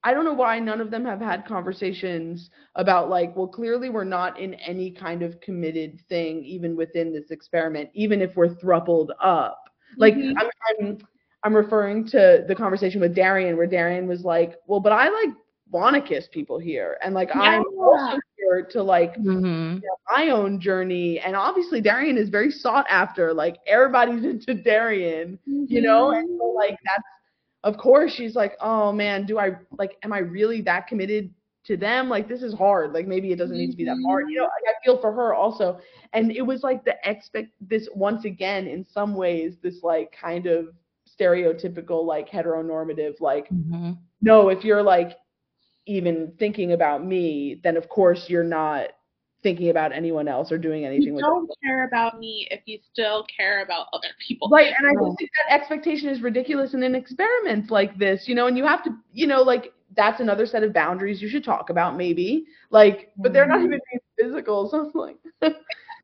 I 0.03 0.13
don't 0.13 0.25
know 0.25 0.33
why 0.33 0.59
none 0.59 0.81
of 0.81 0.91
them 0.91 1.03
have 1.05 1.19
had 1.19 1.45
conversations 1.45 2.51
about 2.75 3.09
like, 3.09 3.35
well, 3.35 3.47
clearly 3.47 3.89
we're 3.89 4.03
not 4.03 4.39
in 4.39 4.53
any 4.55 4.91
kind 4.91 5.23
of 5.23 5.39
committed 5.41 5.99
thing, 6.09 6.43
even 6.45 6.75
within 6.75 7.11
this 7.11 7.31
experiment, 7.31 7.89
even 7.93 8.21
if 8.21 8.35
we're 8.35 8.53
thrupled 8.55 9.11
up. 9.19 9.63
Like 9.97 10.13
Mhm. 10.13 10.33
I'm, 10.37 10.49
I'm 10.79 10.97
I'm 11.45 11.55
referring 11.55 12.07
to 12.07 12.43
the 12.47 12.55
conversation 12.55 12.99
with 12.99 13.13
Darian 13.13 13.55
where 13.55 13.67
Darian 13.67 14.07
was 14.07 14.23
like, 14.23 14.55
well, 14.65 14.79
but 14.79 14.91
I 14.91 15.09
like 15.09 15.35
want 15.69 15.95
to 15.95 16.01
kiss 16.01 16.27
people 16.31 16.57
here, 16.57 16.97
and 17.03 17.13
like 17.13 17.29
I'm 17.35 17.63
also 17.79 18.17
here 18.37 18.67
to 18.71 18.83
like 18.83 19.15
hmm 19.15 19.77
my 20.15 20.29
own 20.29 20.59
journey. 20.59 21.19
And 21.19 21.35
obviously, 21.35 21.81
Darian 21.81 22.17
is 22.17 22.29
very 22.29 22.51
sought 22.51 22.85
after. 22.89 23.33
Like 23.33 23.57
everybody's 23.67 24.23
into 24.31 24.55
Darian, 24.55 25.37
you 25.45 25.81
know. 25.81 26.11
And 26.11 26.27
so 26.39 26.47
like 26.47 26.77
that's 26.83 27.03
of 27.63 27.77
course 27.77 28.11
she's 28.13 28.35
like, 28.35 28.55
oh 28.59 28.91
man, 28.91 29.25
do 29.25 29.37
I 29.37 29.51
like? 29.77 29.97
Am 30.03 30.13
I 30.13 30.19
really 30.19 30.61
that 30.61 30.87
committed 30.87 31.31
to 31.65 31.77
them? 31.77 32.09
Like 32.09 32.27
this 32.27 32.41
is 32.41 32.55
hard. 32.55 32.93
Like 32.93 33.07
maybe 33.07 33.31
it 33.31 33.37
doesn't 33.37 33.57
need 33.57 33.71
to 33.71 33.77
be 33.77 33.85
that 33.85 33.97
hard. 34.03 34.25
You 34.29 34.37
know, 34.37 34.43
like, 34.43 34.75
I 34.75 34.83
feel 34.83 34.99
for 34.99 35.11
her 35.11 35.35
also. 35.35 35.79
And 36.13 36.31
it 36.31 36.41
was 36.41 36.63
like 36.63 36.85
the 36.85 36.95
expect 37.07 37.49
this 37.61 37.87
once 37.93 38.25
again 38.25 38.67
in 38.67 38.83
some 38.83 39.13
ways 39.13 39.57
this 39.61 39.83
like 39.83 40.11
kind 40.19 40.47
of 40.47 40.69
stereotypical 41.19 42.05
like 42.05 42.29
heteronormative 42.29 43.19
like 43.21 43.51
hmm 43.51 43.91
no, 44.21 44.49
if 44.49 44.63
you're 44.63 44.83
like 44.83 45.11
even 45.85 46.33
thinking 46.39 46.73
about 46.73 47.05
me, 47.05 47.59
then 47.63 47.77
of 47.77 47.89
course 47.89 48.25
you're 48.29 48.43
not 48.43 48.89
thinking 49.43 49.69
about 49.69 49.91
anyone 49.93 50.27
else 50.27 50.51
or 50.51 50.57
doing 50.57 50.85
anything 50.85 51.09
You 51.09 51.15
with 51.15 51.25
don't 51.25 51.49
care 51.63 51.85
about 51.85 52.19
me 52.19 52.47
if 52.51 52.61
you 52.65 52.79
still 52.91 53.25
care 53.35 53.61
about 53.63 53.87
other 53.93 54.07
people. 54.25 54.49
Right, 54.49 54.73
and 54.77 54.87
I 54.87 54.93
just 54.93 55.17
think 55.17 55.29
that 55.47 55.53
expectation 55.59 56.09
is 56.09 56.21
ridiculous 56.21 56.73
in 56.73 56.83
an 56.83 56.95
experiment 56.95 57.71
like 57.71 57.97
this, 57.97 58.27
you 58.27 58.35
know, 58.35 58.47
and 58.47 58.57
you 58.57 58.65
have 58.65 58.83
to, 58.85 58.91
you 59.13 59.27
know, 59.27 59.41
like 59.41 59.73
that's 59.95 60.19
another 60.19 60.45
set 60.45 60.63
of 60.63 60.73
boundaries 60.73 61.21
you 61.21 61.29
should 61.29 61.43
talk 61.43 61.69
about 61.69 61.95
maybe. 61.97 62.45
Like, 62.71 63.11
but 63.17 63.33
they're 63.33 63.47
not 63.47 63.59
Mhm. 63.59 63.65
even 63.65 63.79
being 63.91 64.01
physical, 64.31 64.69
so 64.69 64.81
it's 64.87 64.95
like 64.95 65.17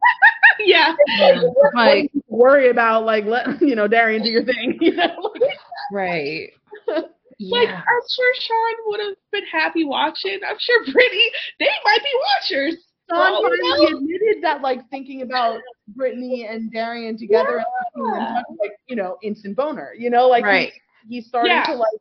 yeah. 0.60 0.94
Yeah, 1.20 1.42
like 1.76 2.12
worry 2.28 2.70
about 2.70 3.06
like 3.06 3.26
let 3.26 3.62
you 3.62 3.76
know, 3.76 3.88
Darian 3.88 4.24
do 4.24 4.30
your 4.30 4.44
thing, 4.44 4.78
you 4.82 4.96
know. 4.96 5.32
Like, 5.40 5.58
right. 5.92 6.50
Like 6.88 7.68
Yeah. 7.70 7.78
I'm 7.78 8.02
sure 8.10 8.34
Sean 8.40 8.74
would 8.88 9.00
have 9.00 9.16
been 9.32 9.46
happy 9.52 9.84
watching. 9.84 10.40
I'm 10.48 10.58
sure 10.60 10.84
Brittany, 10.86 11.30
they 11.60 11.70
might 11.86 12.00
be 12.04 12.10
watchers. 12.40 12.74
Sean 13.10 13.18
Oh, 13.34 13.42
finally 13.42 13.92
no. 13.92 13.98
admitted 13.98 14.44
that 14.44 14.62
like 14.62 14.88
thinking 14.90 15.22
about 15.24 15.60
Brittany 15.90 16.48
and 16.50 16.72
Darian 16.72 17.18
together 17.18 17.58
and 17.58 17.66
seeing 17.96 18.12
them 18.12 18.44
like, 18.60 18.72
you 18.88 18.96
know, 18.96 19.18
instant 19.24 19.56
boner. 19.58 19.94
You 19.98 20.10
know, 20.10 20.28
like 20.28 20.44
he- 20.46 20.50
Right. 20.50 20.72
he's 21.10 21.26
starting 21.28 21.52
Yeah. 21.52 21.66
to 21.66 21.74
like 21.76 21.92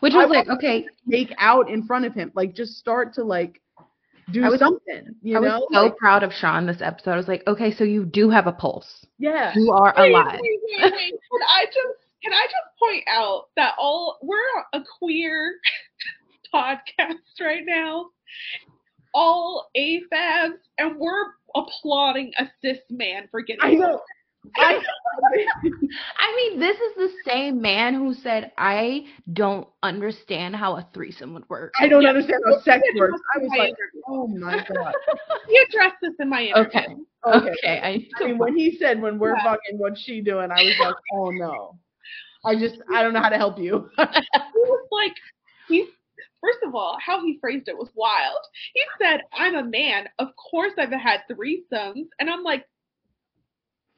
Which 0.00 0.12
I 0.14 0.24
was 0.26 0.30
like, 0.30 0.48
okay, 0.48 0.86
make 1.06 1.34
out 1.38 1.70
in 1.70 1.84
front 1.86 2.04
of 2.04 2.14
him. 2.14 2.30
Like 2.34 2.54
just 2.54 2.74
start 2.76 3.14
to 3.14 3.24
like 3.24 3.60
do 4.32 4.44
I 4.44 4.48
was- 4.48 4.58
something. 4.60 5.14
You 5.22 5.36
I 5.36 5.40
was 5.40 5.68
so 5.72 5.82
Like, 5.82 5.96
proud 5.96 6.22
of 6.22 6.32
Sean 6.32 6.66
this 6.66 6.80
episode. 6.80 7.12
I 7.12 7.16
was 7.16 7.28
like, 7.28 7.42
okay, 7.46 7.72
so 7.74 7.84
you 7.84 8.04
do 8.04 8.30
have 8.30 8.46
a 8.46 8.52
pulse. 8.52 9.06
yeah. 9.18 9.52
You 9.54 9.70
are 9.72 9.92
Wait, 9.96 10.10
alive. 10.12 10.38
wait, 10.40 10.60
wait, 10.80 10.92
wait. 10.92 11.12
Can 11.30 11.42
I 11.48 11.64
just 11.66 11.98
can 12.22 12.32
I 12.34 12.44
just 12.44 12.78
point 12.78 13.04
out 13.08 13.46
that 13.56 13.74
all 13.78 14.18
we're 14.22 14.36
a 14.74 14.80
queer 14.98 15.54
podcast 16.54 17.14
right 17.40 17.64
now, 17.64 18.06
all 19.14 19.70
AFABs, 19.76 20.58
and 20.78 20.96
we're 20.98 21.26
applauding 21.54 22.32
a 22.38 22.46
cis 22.60 22.78
man 22.90 23.26
for 23.30 23.40
getting. 23.40 23.62
I 23.64 23.72
know. 23.74 24.00
I 24.56 24.80
I 26.18 26.36
mean, 26.36 26.60
this 26.60 26.76
is 26.76 26.94
the 26.96 27.10
same 27.30 27.60
man 27.60 27.94
who 27.94 28.14
said, 28.14 28.52
I 28.56 29.06
don't 29.32 29.68
understand 29.82 30.56
how 30.56 30.76
a 30.76 30.88
threesome 30.94 31.34
would 31.34 31.48
work. 31.48 31.72
I 31.80 31.88
don't 31.88 32.02
Yeah. 32.02 32.10
understand 32.10 32.42
how 32.46 32.58
sex 32.60 32.82
works. 32.96 33.20
I 33.34 33.38
was 33.38 33.50
like, 33.58 33.74
oh 34.08 34.26
my 34.28 34.56
god. 34.56 34.94
He 35.48 35.58
addressed 35.68 35.96
this 36.00 36.14
in 36.20 36.28
my 36.28 36.42
interview. 36.44 36.80
Okay. 36.80 36.86
Okay. 37.26 37.48
Okay. 37.50 37.80
I, 37.82 38.22
I 38.22 38.26
mean, 38.28 38.38
when 38.38 38.56
he 38.56 38.76
said 38.78 39.00
when 39.02 39.18
we're 39.18 39.34
Yeah. 39.36 39.42
fucking, 39.44 39.78
what's 39.78 40.00
she 40.00 40.20
doing? 40.20 40.50
I 40.50 40.62
was 40.62 40.76
like, 40.78 40.94
oh 41.12 41.30
no. 41.30 41.78
I 42.44 42.54
just 42.56 42.76
I 42.92 43.02
don't 43.02 43.12
know 43.12 43.20
how 43.20 43.28
to 43.28 43.36
help 43.36 43.58
you. 43.58 43.90
He 43.98 44.04
was 44.54 44.88
like, 44.92 45.14
he 45.68 45.86
first 46.40 46.58
of 46.64 46.74
all, 46.74 46.96
how 47.04 47.20
he 47.24 47.38
phrased 47.40 47.68
it 47.68 47.76
was 47.76 47.90
wild. 47.94 48.38
He 48.74 48.82
said, 49.02 49.20
"I'm 49.36 49.56
a 49.56 49.64
man. 49.64 50.08
Of 50.18 50.28
course, 50.50 50.72
I've 50.78 50.90
had 50.92 51.20
threesomes," 51.30 52.06
and 52.18 52.30
I'm 52.30 52.42
like, 52.42 52.64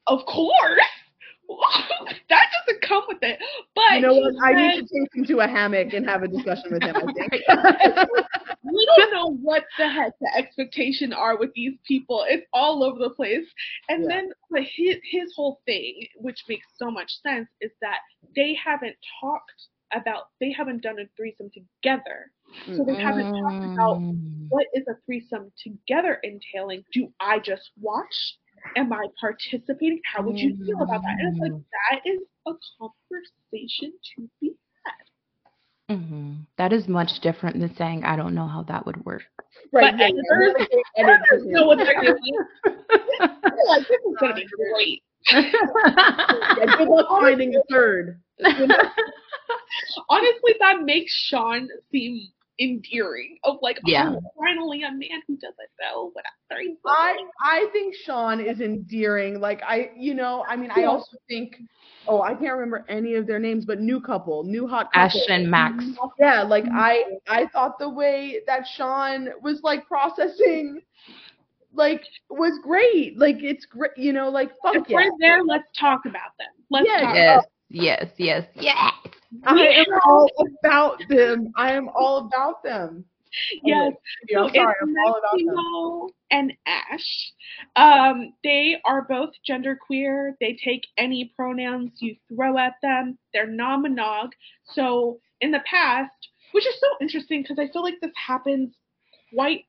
"Of 0.07 0.25
course." 0.27 0.81
that 2.29 2.47
doesn't 2.67 2.83
come 2.83 3.03
with 3.09 3.19
it. 3.23 3.39
But 3.75 3.95
you 3.97 4.01
know 4.01 4.15
what? 4.15 4.35
I 4.43 4.55
need 4.55 4.75
to 4.75 4.83
take 4.83 5.15
him 5.15 5.25
to 5.27 5.41
a 5.41 5.47
hammock 5.47 5.93
and 5.93 6.07
have 6.07 6.23
a 6.23 6.29
discussion 6.29 6.73
with 6.73 6.83
him. 6.83 6.97
I 6.97 7.13
think. 7.13 7.43
we 8.63 8.87
don't 8.97 9.13
know 9.13 9.37
what 9.43 9.65
the 9.79 9.89
heck 9.89 10.13
the 10.21 10.31
expectation 10.37 11.13
are 11.13 11.37
with 11.39 11.53
these 11.55 11.75
people. 11.87 12.25
It's 12.29 12.47
all 12.53 12.83
over 12.83 12.99
the 12.99 13.11
place. 13.11 13.47
And 13.89 14.05
Yeah. 14.05 14.17
then 14.17 14.33
but 14.51 14.63
his 14.63 14.97
his 15.11 15.33
whole 15.37 15.61
thing, 15.67 16.07
which 16.17 16.45
makes 16.49 16.67
so 16.77 16.91
much 16.91 17.21
sense, 17.23 17.49
is 17.61 17.73
that 17.81 17.99
they 18.35 18.55
haven't 18.55 18.97
talked 19.21 19.69
about 19.95 20.29
they 20.41 20.53
haven't 20.53 20.83
done 20.83 20.99
a 20.99 21.05
threesome 21.17 21.51
together. 21.51 22.31
So 22.77 22.85
they 22.85 22.97
haven't 23.03 23.25
talked 23.25 23.65
about 23.77 24.03
Mm. 24.13 24.47
what 24.49 24.67
is 24.75 24.87
a 24.89 24.95
threesome 25.07 25.53
together 25.57 26.19
entailing? 26.23 26.85
Do 26.93 27.13
I 27.21 27.39
just 27.39 27.73
watch? 27.81 28.39
Am 28.77 28.93
I 28.93 29.07
participating? 29.21 30.01
How 30.05 30.23
would 30.23 30.39
you 30.39 30.57
feel 30.65 30.83
about 30.83 31.03
that? 31.03 31.17
And 31.19 31.37
it's 31.37 31.41
like 31.41 31.53
that 31.53 32.01
is 32.09 32.21
a 32.47 32.53
conversation 32.79 33.93
to 34.17 34.29
be 34.41 34.55
had 34.85 35.97
hmm 35.97 36.35
That 36.59 36.73
is 36.73 36.89
much 36.89 37.21
different 37.21 37.59
than 37.61 37.75
saying 37.77 38.05
I 38.05 38.17
don't 38.17 38.35
know 38.35 38.47
how 38.47 38.63
that 38.65 38.87
would 38.87 39.05
work. 39.05 39.23
Right. 39.73 39.93
But 39.93 39.99
yeah, 40.01 40.07
editors- 40.07 40.69
yeah, 40.71 40.77
yeah, 40.97 41.05
editors 41.05 41.29
editors 41.29 41.47
know 41.47 41.67
what 41.67 41.79
they're 41.79 42.01
doing. 42.01 42.37
like, 43.69 43.83
this 43.89 44.01
is 44.01 44.17
gonna 44.21 44.35
be 44.35 44.47
great. 44.57 45.03
Yeah, 45.31 46.77
good 46.79 46.89
luck 46.89 47.07
finding 47.21 47.55
a 47.55 47.63
third. 47.71 48.21
Honestly, 50.09 50.55
that 50.61 50.83
makes 50.83 51.13
Sean 51.13 51.69
seem 51.91 52.21
endearing. 52.59 53.39
Of 53.45 53.57
like, 53.63 53.79
oh, 53.79 53.91
Yeah. 53.91 54.15
oh, 54.17 54.33
finally 54.39 54.83
a 54.83 54.91
man 54.91 55.23
who 55.27 55.37
doesn't 55.37 55.71
know 55.81 56.11
what 56.13 56.25
I'm 56.27 56.33
I 56.87 57.17
I 57.41 57.69
think 57.73 57.95
Sean 57.95 58.41
is 58.41 58.61
endearing. 58.61 59.41
Like 59.41 59.63
I, 59.67 59.91
you 59.97 60.15
know, 60.15 60.45
I 60.49 60.57
mean, 60.57 60.71
I 60.75 60.85
also 60.85 61.17
think. 61.29 61.57
Oh, 62.07 62.21
I 62.21 62.35
can't 62.35 62.53
remember 62.55 62.85
any 62.89 63.15
of 63.15 63.27
their 63.27 63.39
names, 63.39 63.65
but 63.65 63.81
new 63.81 64.01
couple, 64.01 64.43
new 64.45 64.67
hot 64.67 64.93
couple. 64.93 65.21
Ash 65.21 65.29
and 65.29 65.49
Max. 65.51 65.85
Yeah, 66.19 66.43
like 66.43 66.65
I 66.73 67.05
I 67.29 67.47
thought 67.47 67.79
the 67.79 67.89
way 67.89 68.41
that 68.47 68.67
Sean 68.67 69.29
was 69.41 69.61
like 69.63 69.87
processing 69.87 70.81
like 71.73 72.03
was 72.29 72.59
great. 72.63 73.19
Like 73.19 73.37
it's 73.41 73.65
great, 73.67 73.93
you 73.97 74.13
know, 74.13 74.29
like 74.29 74.51
fuck 74.63 74.77
If 74.77 74.89
yeah. 74.89 74.97
we're 74.97 75.11
there, 75.19 75.43
let's 75.45 75.69
talk 75.79 76.01
about 76.05 76.37
them. 76.39 76.49
Let's 76.71 76.89
Yeah, 76.89 77.01
talk. 77.01 77.15
Yes, 77.15 77.45
yes, 77.71 78.11
yes, 78.19 78.47
yes. 78.57 78.93
I 79.45 79.67
am 79.67 79.87
all 80.05 80.29
about 80.65 81.01
them. 81.09 81.53
I 81.57 81.73
am 81.73 81.89
all 81.89 82.19
about 82.19 82.63
them. 82.63 83.05
Yes. 83.65 83.95
Yeah, 84.29 84.41
I'm 84.41 84.49
So 84.49 84.55
sorry, 84.55 84.75
I'm 84.83 84.95
all 85.07 85.19
about 85.19 85.39
them. 85.39 86.15
And 86.31 86.53
Ash. 86.67 87.33
Um, 87.77 88.35
they 88.45 88.77
are 88.85 89.03
both 89.03 89.31
genderqueer. 89.49 90.33
They 90.41 90.57
take 90.63 90.87
any 90.99 91.33
pronouns 91.37 91.93
you 92.01 92.17
throw 92.29 92.59
at 92.59 92.75
them. 92.83 93.19
They're 93.33 93.47
non-monog. 93.47 94.31
So 94.65 95.21
in 95.41 95.51
the 95.51 95.63
past, 95.67 96.13
which 96.53 96.67
is 96.67 96.79
so 96.79 96.87
interesting 97.01 97.43
because 97.43 97.59
I 97.59 97.73
feel 97.73 97.83
like 97.83 98.01
this 98.01 98.13
happens 98.15 98.75
quite 99.35 99.65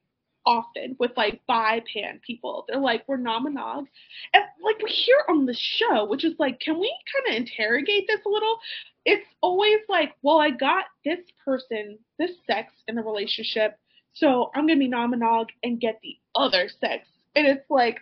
often 0.46 0.96
with 1.00 1.12
like 1.18 1.42
bi 1.48 1.82
pan 1.94 2.20
people. 2.26 2.66
They're 2.68 2.80
like, 2.80 3.04
we're 3.08 3.18
non-monog. 3.18 3.86
And 4.34 4.44
like 4.64 4.82
we 4.82 4.90
hear 4.90 5.24
on 5.30 5.46
the 5.46 5.56
show, 5.58 6.06
which 6.06 6.24
is 6.24 6.34
like, 6.40 6.60
can 6.60 6.80
we 6.80 6.94
kind 7.14 7.36
of 7.36 7.42
interrogate 7.42 8.06
this 8.08 8.20
a 8.26 8.30
little? 8.30 8.58
It's 9.06 9.28
always 9.42 9.80
like, 9.90 10.14
well, 10.22 10.40
I 10.40 10.52
got 10.52 10.86
this 11.04 11.20
person, 11.44 11.98
this 12.20 12.32
sex 12.48 12.74
in 12.88 12.98
a 12.98 13.04
relationship, 13.04 13.78
so 14.14 14.52
I'm 14.56 14.68
gonna 14.68 14.80
be 14.80 14.88
non-monog 14.88 15.48
and 15.64 15.80
get 15.80 16.00
the 16.02 16.18
other 16.36 16.70
sex. 16.80 17.08
And 17.36 17.48
it's 17.48 17.70
like, 17.70 18.00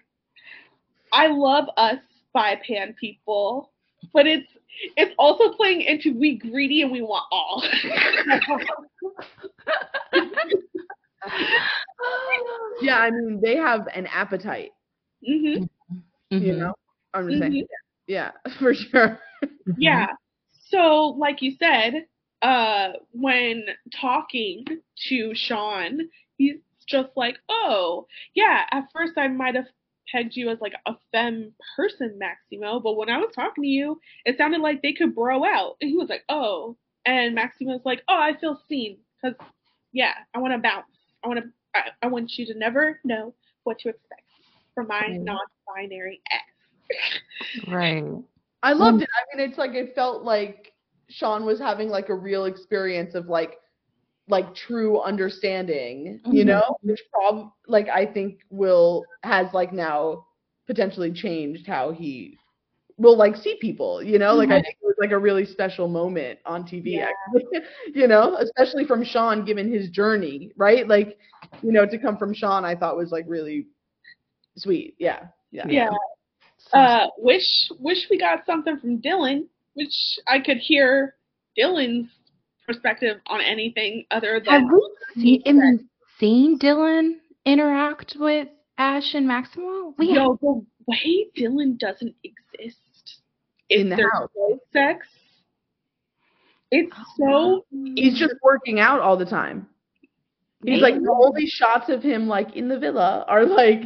I 1.13 1.27
love 1.27 1.65
us 1.77 1.99
bi 2.33 2.59
pan 2.67 2.95
people, 2.99 3.71
but 4.13 4.27
it's 4.27 4.47
it's 4.95 5.13
also 5.19 5.53
playing 5.53 5.81
into 5.81 6.17
we 6.17 6.37
greedy 6.37 6.81
and 6.81 6.91
we 6.91 7.01
want 7.01 7.25
all. 7.31 7.63
Yeah, 12.81 12.97
I 12.97 13.11
mean 13.11 13.39
they 13.41 13.55
have 13.57 13.87
an 13.93 14.07
appetite, 14.07 14.71
hmm 15.25 15.45
you 15.45 15.63
Mhm. 16.33 16.57
know. 16.57 16.73
I'm 17.13 17.27
just 17.29 17.41
Mhm. 17.41 17.51
saying. 17.51 17.67
Yeah, 18.07 18.31
yeah, 18.45 18.51
for 18.59 18.73
sure. 18.73 19.19
Mhm. 19.67 19.75
Yeah. 19.77 20.07
So, 20.51 21.07
like 21.19 21.41
you 21.41 21.51
said, 21.51 22.05
uh, 22.41 22.93
when 23.11 23.65
talking 23.93 24.65
to 25.09 25.35
Sean, 25.35 25.99
he's 26.37 26.57
just 26.87 27.09
like, 27.15 27.37
"Oh, 27.49 28.07
yeah. 28.33 28.65
At 28.71 28.85
first, 28.93 29.17
I 29.17 29.27
might 29.27 29.55
have 29.55 29.67
pegged 30.11 30.35
you 30.35 30.49
as 30.49 30.59
like 30.61 30.73
a 30.87 30.95
femme 31.11 31.53
person, 31.75 32.17
Maximo, 32.17 32.79
but 32.79 32.95
when 32.97 33.09
I 33.09 33.17
was 33.17 33.31
talking 33.35 33.63
to 33.63 33.67
you, 33.69 33.99
it 34.25 34.37
sounded 34.37 34.61
like 34.61 34.81
they 34.81 34.93
could 34.93 35.13
bro 35.13 35.43
out." 35.43 35.75
And 35.81 35.89
he 35.89 35.97
was 35.97 36.09
like, 36.09 36.23
"Oh," 36.29 36.77
and 37.05 37.35
Maximo's 37.35 37.85
like, 37.85 38.01
"Oh, 38.07 38.17
I 38.19 38.33
feel 38.39 38.59
seen 38.67 38.97
because, 39.21 39.37
yeah, 39.91 40.13
I 40.33 40.39
want 40.39 40.53
to 40.53 40.57
bounce. 40.59 40.87
I 41.23 41.27
want 41.27 41.39
to. 41.41 41.51
I, 41.75 41.81
I 42.03 42.07
want 42.07 42.37
you 42.37 42.45
to 42.47 42.53
never 42.57 42.99
know 43.03 43.33
what 43.63 43.79
to 43.79 43.89
expect 43.89 44.23
from 44.73 44.87
my 44.87 45.01
Right. 45.01 45.21
non-binary 45.21 46.21
ass. 46.31 46.41
Right. 47.67 48.03
I 48.63 48.73
loved 48.73 49.01
it. 49.01 49.09
I 49.11 49.35
mean, 49.37 49.49
it's 49.49 49.57
like 49.57 49.73
it 49.73 49.95
felt 49.95 50.23
like 50.23 50.73
Sean 51.09 51.45
was 51.45 51.59
having 51.59 51.89
like 51.89 52.09
a 52.09 52.15
real 52.15 52.45
experience 52.45 53.15
of 53.15 53.27
like 53.27 53.57
like 54.27 54.53
true 54.53 55.01
understanding, 55.01 56.21
you 56.25 56.43
Mhm. 56.43 56.47
know, 56.47 56.77
which 56.81 57.01
prob 57.11 57.51
like 57.67 57.89
I 57.89 58.05
think 58.05 58.39
will 58.49 59.05
has 59.23 59.53
like 59.53 59.73
now 59.73 60.25
potentially 60.67 61.11
changed 61.11 61.65
how 61.67 61.91
he 61.91 62.37
will 63.01 63.17
like 63.17 63.35
see 63.35 63.55
people, 63.59 64.01
you 64.03 64.19
know, 64.19 64.33
like 64.35 64.49
I 64.49 64.61
think 64.61 64.75
it 64.81 64.85
was 64.85 64.95
like 64.99 65.11
a 65.11 65.17
really 65.17 65.45
special 65.45 65.87
moment 65.87 66.39
on 66.45 66.63
TV, 66.63 66.93
Yeah. 66.93 67.09
actually. 67.09 67.61
you 67.99 68.07
know, 68.07 68.35
especially 68.37 68.85
from 68.85 69.03
Sean 69.03 69.43
given 69.43 69.71
his 69.71 69.89
journey, 69.89 70.51
right? 70.55 70.87
Like, 70.87 71.17
you 71.63 71.71
know, 71.71 71.85
to 71.85 71.97
come 71.97 72.17
from 72.17 72.33
Sean, 72.33 72.63
I 72.63 72.75
thought 72.75 72.95
was 72.97 73.11
like 73.11 73.25
really 73.27 73.67
sweet. 74.55 74.95
Yeah, 74.99 75.27
yeah. 75.51 75.65
Yeah. 75.67 75.89
Uh, 76.73 77.07
wish 77.17 77.69
wish 77.79 78.07
we 78.09 78.17
got 78.17 78.45
something 78.45 78.77
from 78.77 79.01
Dylan, 79.01 79.47
which 79.73 80.19
I 80.27 80.39
could 80.39 80.57
hear 80.57 81.15
Dylan's 81.57 82.09
perspective 82.67 83.17
on 83.27 83.41
anything 83.41 84.05
other 84.11 84.39
than. 84.39 84.53
Have 84.53 84.69
than 84.69 84.79
we 85.15 85.41
seen, 85.43 85.89
seen 86.19 86.59
Dylan 86.59 87.15
interact 87.45 88.15
with 88.19 88.47
Ash 88.77 89.15
and 89.15 89.27
Maximo? 89.27 89.95
We 89.97 90.13
yo 90.13 90.37
the 90.39 90.63
way 90.87 91.27
Dylan 91.35 91.77
doesn't 91.79 92.15
exist 92.23 92.79
In 93.71 93.89
the 93.89 93.95
there's 93.95 94.11
house. 94.11 94.29
sex. 94.73 95.07
It's 96.71 96.91
Oh, 97.19 97.63
so 97.71 97.93
He's 97.95 98.17
just 98.17 98.35
working 98.43 98.79
out 98.79 98.99
all 99.01 99.17
the 99.17 99.25
time. 99.25 99.67
He's 100.63 100.81
like 100.81 100.95
the 100.95 101.11
only 101.11 101.47
shots 101.47 101.89
of 101.89 102.03
him 102.03 102.27
like 102.27 102.55
in 102.55 102.67
the 102.67 102.77
villa 102.77 103.25
are 103.27 103.45
like 103.45 103.81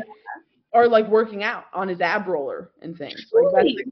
are 0.73 0.87
like 0.87 1.07
working 1.07 1.43
out 1.43 1.65
on 1.73 1.87
his 1.87 2.01
ab 2.01 2.27
roller 2.27 2.71
and 2.81 2.97
things. 2.97 3.25
Like 3.31 3.53
that's 3.53 3.89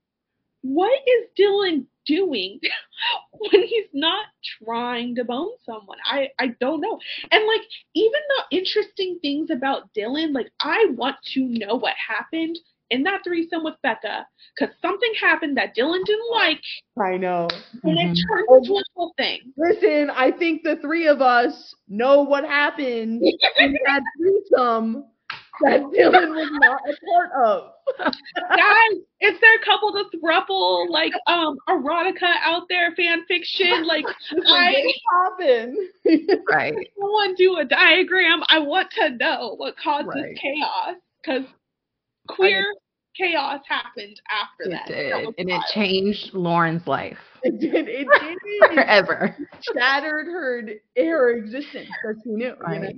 what 0.62 1.00
is 1.08 1.30
Dylan 1.39 1.86
doing 2.06 2.60
when 3.32 3.64
he's 3.64 3.88
not 3.94 4.26
trying 4.64 5.16
to 5.16 5.24
bone 5.24 5.52
someone? 5.66 5.98
I 6.06 6.30
I 6.39 6.48
don't 6.60 6.82
know. 6.82 7.00
And 7.32 7.46
like 7.46 7.62
even 7.94 8.20
the 8.38 8.58
interesting 8.58 9.20
things 9.22 9.50
about 9.50 9.94
Dylan, 9.94 10.34
like 10.34 10.52
I 10.60 10.88
want 10.96 11.18
to 11.34 11.41
know 11.41 11.76
what 11.76 11.94
happened 11.96 12.58
in 12.94 13.04
that 13.04 13.22
threesome 13.24 13.64
with 13.64 13.76
Becca 13.84 14.26
because 14.58 14.74
something 14.82 15.12
happened 15.20 15.58
that 15.58 15.76
Dylan 15.76 16.04
didn't 16.06 16.32
like, 16.32 16.62
I 17.02 17.18
know. 17.18 17.48
and 17.84 17.98
Mhm. 17.98 18.12
it 18.12 18.18
turned 18.30 18.48
into 18.64 18.74
a 18.78 18.84
whole 18.96 19.14
thing. 19.18 19.39
Listen, 19.58 20.10
I 20.12 20.32
think 20.32 20.64
the 20.64 20.76
three 20.78 21.08
of 21.08 21.22
us 21.22 21.74
know 21.88 22.22
what 22.24 22.46
happened 22.46 23.22
in 23.60 23.74
that 23.86 24.02
threesome 24.18 25.06
that 25.62 25.82
Dylan 25.82 26.36
was 26.36 26.50
not 26.54 26.82
a 26.89 26.94
part 27.12 27.32
of. 27.46 27.72
Guys, 28.50 28.98
is 29.22 29.39
there 29.41 29.56
a 29.56 29.66
couple 29.66 29.96
of 29.96 30.08
thruple 30.12 30.89
like 30.89 31.14
um 31.28 31.58
erotica 31.70 32.34
out 32.44 32.64
there, 32.70 32.91
fan 32.96 33.24
fiction? 33.28 33.86
Like 33.86 34.06
I 34.48 34.74
What 34.74 35.39
happened? 35.39 35.78
right. 36.52 36.74
someone 37.00 37.36
do 37.36 37.58
a 37.58 37.66
diagram. 37.66 38.41
I 38.50 38.60
want 38.60 38.89
to 39.00 39.12
know 39.12 39.56
what 39.58 39.76
caused 39.78 40.08
Right. 40.08 40.32
this 40.32 40.39
chaos 40.39 40.96
because 41.22 41.44
queer 42.28 42.66
chaos 43.18 43.61
happened 43.68 44.20
after 44.32 44.64
It 44.66 44.70
that. 44.72 44.88
That 44.88 44.93
did, 44.95 45.26
was 45.26 45.36
and 45.38 45.49
it 45.49 45.61
changed 45.74 46.34
Lauren's 46.34 46.86
life 46.88 47.18
it 47.43 47.59
did. 47.59 47.88
It 47.88 48.07
did. 48.20 48.38
It 48.43 48.74
forever. 48.76 49.36
shattered 49.74 50.28
her 50.28 50.64
her 50.97 51.32
existence. 51.38 51.89
That's 52.05 52.20
who 52.24 52.38
knew. 52.38 52.55
You 52.72 52.80
know? 52.80 52.91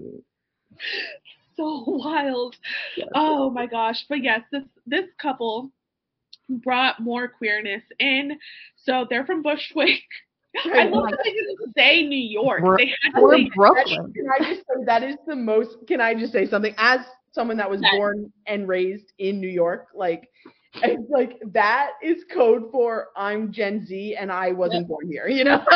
So 1.57 1.83
wild. 1.87 2.55
Oh 3.13 3.49
my 3.49 3.65
gosh! 3.65 4.05
But 4.09 4.21
yes, 4.23 4.41
this 4.51 4.63
this 4.85 5.05
couple 5.21 5.71
brought 6.49 6.99
more 6.99 7.27
queerness 7.27 7.81
in. 7.99 8.37
So 8.75 9.05
they're 9.09 9.25
from 9.25 9.41
Bushwick. 9.41 10.01
I 10.73 10.83
love 10.85 11.09
that 11.09 11.19
they 11.23 11.31
didn't 11.31 11.73
say 11.75 12.03
New 12.07 12.17
York. 12.17 12.61
We're- 12.61 12.77
they 12.85 12.91
had 13.03 13.19
to 13.19 13.25
Or 13.25 13.35
say 13.35 13.49
Brooklyn. 13.55 14.13
Can 14.13 14.25
I 14.39 14.53
just 14.53 14.61
say 14.67 14.83
that 14.85 15.03
is 15.03 15.15
the 15.27 15.35
most? 15.35 15.77
Can 15.87 15.99
I 16.01 16.13
just 16.13 16.31
say 16.33 16.45
something? 16.45 16.73
As 16.77 16.99
someone 17.35 17.57
that 17.57 17.69
was 17.69 17.81
Yes. 17.83 17.93
born 17.95 18.31
and 18.47 18.67
raised 18.67 19.11
in 19.19 19.39
New 19.39 19.49
York, 19.49 19.87
like, 19.93 20.29
it's 20.83 21.09
like 21.09 21.39
that 21.53 21.91
is 22.01 22.23
code 22.33 22.63
for 22.71 23.09
I'm 23.15 23.51
Gen 23.51 23.85
Z 23.85 24.15
and 24.19 24.31
I 24.31 24.51
wasn't 24.51 24.87
born 24.87 25.07
here. 25.09 25.27
You 25.27 25.43
know. 25.45 25.63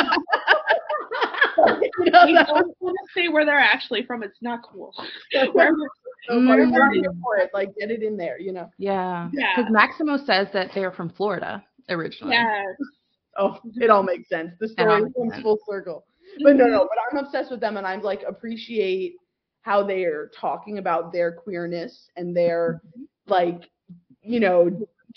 you 2.04 2.12
know 2.12 2.26
we 2.26 2.34
that 2.34 2.48
don't 2.48 2.76
want 2.80 2.98
to 2.98 3.08
say 3.14 3.28
where 3.30 3.46
they're 3.46 3.60
actually 3.60 4.06
from. 4.06 4.24
It's 4.24 4.42
not 4.42 4.62
cool. 4.64 4.94
Where- 5.54 5.72
so. 6.28 6.34
Mm. 6.36 6.48
We're 6.50 7.14
for 7.24 7.38
it. 7.38 7.50
Like, 7.54 7.70
get 7.80 7.92
it 7.92 8.04
in 8.04 8.18
there. 8.18 8.40
You 8.40 8.52
know. 8.52 8.70
Yeah. 8.78 9.30
Yeah. 9.34 9.54
Because 9.56 9.72
Maximo 9.72 10.18
says 10.18 10.48
that 10.54 10.72
they're 10.76 10.92
from 10.92 11.10
Florida 11.10 11.64
originally. 11.90 12.34
yes. 12.36 12.66
Oh, 13.38 13.58
it 13.76 13.90
all 13.90 14.04
makes 14.04 14.28
sense. 14.28 14.52
The 14.60 14.68
story 14.68 15.02
makes 15.02 15.16
comes 15.16 15.42
full 15.42 15.60
circle. 15.70 16.04
But 16.44 16.58
no, 16.58 16.66
no. 16.66 16.80
But 16.90 16.98
I'm 17.10 17.24
obsessed 17.24 17.50
with 17.52 17.62
them, 17.62 17.78
and 17.78 17.88
I'm 17.88 18.02
like 18.02 18.22
appreciate 18.28 19.14
how 19.62 19.84
they 19.84 20.04
are 20.06 20.32
talking 20.40 20.78
about 20.78 21.12
their 21.12 21.32
queerness 21.32 22.10
and 22.16 22.36
their 22.36 22.82
mm-hmm. 22.86 23.04
like, 23.32 23.70
you 24.22 24.40
know, 24.40 24.70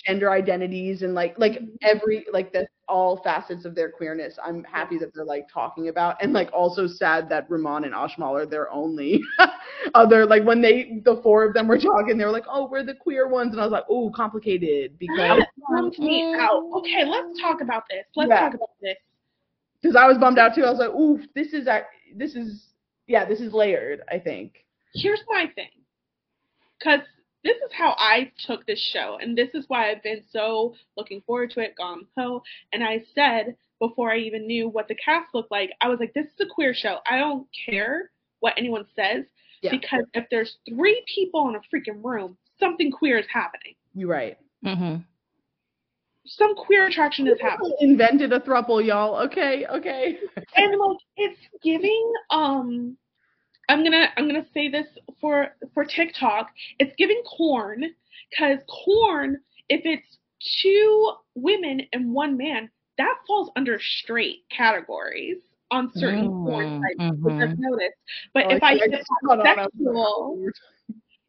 gender 0.07 0.31
identities 0.31 1.03
and 1.03 1.15
like 1.15 1.35
like 1.39 1.61
every 1.83 2.25
like 2.33 2.53
the 2.53 2.67
all 2.89 3.23
facets 3.23 3.65
of 3.65 3.75
their 3.75 3.91
queerness. 3.91 4.39
I'm 4.45 4.65
happy 4.65 4.99
that 4.99 5.15
they're 5.15 5.25
like 5.25 5.47
talking 5.53 5.89
about 5.89 6.17
and 6.23 6.33
like 6.33 6.51
also 6.53 6.87
sad 6.87 7.29
that 7.29 7.49
Rehman 7.49 7.85
and 7.85 7.95
Ashmal 7.95 8.37
are 8.37 8.47
their 8.47 8.71
only 8.71 9.21
other 9.95 10.27
like 10.27 10.45
when 10.45 10.61
they 10.61 11.01
the 11.05 11.21
four 11.23 11.45
of 11.45 11.55
them 11.55 11.69
were 11.69 11.79
talking, 11.79 12.19
they 12.19 12.25
were 12.25 12.31
like, 12.31 12.45
Oh, 12.49 12.69
we're 12.69 12.83
the 12.83 12.95
queer 12.95 13.29
ones 13.29 13.53
and 13.53 13.61
I 13.61 13.65
was 13.65 13.73
like, 13.73 13.85
Oh, 13.89 14.11
complicated 14.15 14.99
because 14.99 15.39
That 15.39 15.47
bummed 15.71 15.99
me 15.99 16.35
out. 16.39 16.65
Okay, 16.79 17.05
let's 17.07 17.41
talk 17.41 17.61
about 17.61 17.85
this. 17.89 18.05
Let's 18.17 18.31
Yeah. 18.31 18.41
talk 18.41 18.55
about 18.55 18.71
this. 18.81 18.97
because 19.81 19.97
I 19.97 20.07
was 20.07 20.19
bummed 20.19 20.39
out 20.39 20.55
too. 20.55 20.65
I 20.65 20.71
was 20.71 20.79
like, 20.79 20.91
Ooh, 20.91 21.21
this 21.35 21.53
is 21.53 21.69
this 22.15 22.35
is 22.35 22.72
yeah, 23.07 23.25
this 23.25 23.41
is 23.41 23.53
layered, 23.53 24.03
I 24.11 24.19
think. 24.19 24.65
Here's 24.95 25.23
my 25.29 25.47
thing. 25.55 25.69
Because 26.79 27.01
this 27.45 27.57
is 27.57 27.73
how 27.73 27.95
I 27.99 28.31
took 28.47 28.67
this 28.67 28.81
show, 28.81 29.19
and 29.21 29.37
this 29.37 29.51
is 29.55 29.65
why 29.69 29.91
I've 29.91 30.03
been 30.03 30.23
so 30.31 30.75
looking 30.97 31.21
forward 31.23 31.51
to 31.53 31.61
it, 31.61 31.75
gone 31.77 32.07
ho. 32.17 32.43
And 32.73 32.83
I 32.85 33.05
said 33.15 33.57
before 33.81 34.13
I 34.13 34.19
even 34.19 34.47
knew 34.47 34.69
what 34.69 34.89
the 34.89 34.95
cast 34.97 35.35
looked 35.35 35.51
like, 35.51 35.71
I 35.81 35.89
was 35.89 35.99
like, 35.99 36.15
this 36.15 36.27
is 36.27 36.41
a 36.41 36.47
queer 36.55 36.73
show. 36.75 36.99
I 37.09 37.19
don't 37.19 37.47
care 37.69 38.11
what 38.41 38.55
anyone 38.57 38.85
says, 38.95 39.25
Yeah. 39.63 39.71
because 39.73 40.05
if 40.15 40.25
there's 40.31 40.57
three 40.69 41.03
people 41.13 41.49
in 41.49 41.57
a 41.57 41.61
freaking 41.61 42.03
room, 42.05 42.37
something 42.61 42.91
queer 42.93 43.19
is 43.19 43.27
happening. 43.33 43.75
You're 43.95 44.09
right. 44.09 44.39
hmm 44.65 44.97
Some 46.25 46.55
queer 46.55 46.87
attraction 46.87 47.27
is 47.27 47.41
happening. 47.41 47.77
Invented 47.81 48.33
a 48.33 48.41
thruple, 48.41 48.85
y'all. 48.85 49.17
Okay, 49.27 49.67
okay. 49.67 50.19
and 50.57 50.79
like 50.79 50.97
it's 51.17 51.41
giving 51.63 52.13
um 52.31 52.97
i'm 53.69 53.83
gonna 53.85 54.07
i'm 54.17 54.27
gonna 54.27 54.47
say 54.53 54.69
this 54.69 54.87
for 55.21 55.49
for 55.75 55.85
tiktok 55.85 56.49
it's 56.79 56.93
giving 56.99 57.23
corn 57.25 57.85
because 58.31 58.59
corn 58.85 59.39
if 59.69 59.83
it's 59.85 60.19
two 60.61 61.13
women 61.35 61.81
and 61.93 62.13
one 62.13 62.37
man 62.37 62.69
that 62.99 63.15
falls 63.27 63.51
under 63.57 63.79
straight 63.81 64.39
categories 64.51 65.39
on 65.71 65.91
certain 65.95 66.29
porn 66.29 66.83
sites 66.83 67.13
which 67.21 67.35
i've 67.35 67.59
noticed 67.59 67.95
but 68.35 68.45
Oh, 68.47 68.57
if 68.57 68.63
i 68.63 68.75
hit 68.75 68.91
just 68.91 69.09
caught 69.25 69.41
on. 69.41 69.47
I 69.47 69.55
was 69.55 69.69
like, 69.79 69.95
bisexual 69.95 70.51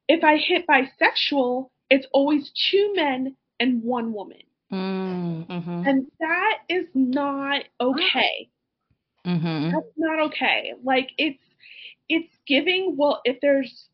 if 0.09 0.23
i 0.23 0.37
hit 0.37 0.65
bisexual 0.67 1.69
it's 1.89 2.07
always 2.13 2.51
two 2.71 2.93
men 2.95 3.35
and 3.59 3.81
one 3.83 4.11
woman 4.11 4.41
Mm-hmm. 4.73 5.83
and 5.85 6.07
that 6.19 6.57
is 6.69 6.87
not 6.95 7.63
okay 7.79 8.49
Mm-hmm. 9.25 9.71
that's 9.71 9.93
not 9.97 10.19
okay. 10.27 10.73
Like 10.83 11.09
it's 11.17 11.43
it's 12.09 12.33
giving 12.47 12.95
well 12.97 13.21
if 13.25 13.39
there's 13.41 13.87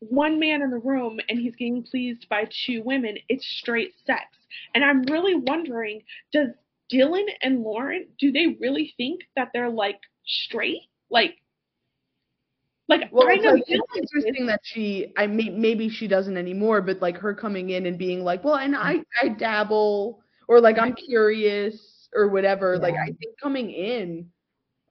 one 0.00 0.38
man 0.38 0.62
in 0.62 0.70
the 0.70 0.78
room 0.78 1.18
and 1.28 1.38
he's 1.38 1.56
getting 1.56 1.82
pleased 1.82 2.28
by 2.28 2.48
two 2.66 2.82
women, 2.82 3.16
it's 3.28 3.46
straight 3.46 3.94
sex. 4.06 4.24
And 4.74 4.84
I'm 4.84 5.02
really 5.02 5.34
wondering, 5.34 6.02
does 6.32 6.48
Dylan 6.92 7.26
and 7.42 7.62
Lauren 7.62 8.06
do 8.18 8.30
they 8.30 8.56
really 8.60 8.94
think 8.96 9.22
that 9.36 9.48
they're 9.52 9.70
like 9.70 10.00
straight? 10.26 10.82
Like 11.10 11.36
like 12.88 13.02
Well, 13.12 13.28
I 13.28 13.36
know 13.36 13.52
like, 13.52 13.64
it's 13.66 13.90
interesting 13.96 14.46
that 14.46 14.60
she, 14.62 15.12
I 15.16 15.26
may, 15.26 15.50
maybe 15.50 15.88
she 15.88 16.08
doesn't 16.08 16.36
anymore, 16.36 16.80
but 16.80 17.00
like 17.00 17.18
her 17.18 17.34
coming 17.34 17.70
in 17.70 17.86
and 17.86 17.98
being 17.98 18.24
like, 18.24 18.44
well, 18.44 18.56
and 18.56 18.74
I, 18.74 19.02
I 19.22 19.28
dabble, 19.28 20.20
or 20.48 20.60
like 20.60 20.78
I'm 20.78 20.94
curious, 20.94 22.08
or 22.14 22.28
whatever. 22.28 22.78
Like 22.78 22.94
I 22.94 23.06
think 23.06 23.38
coming 23.42 23.70
in, 23.70 24.30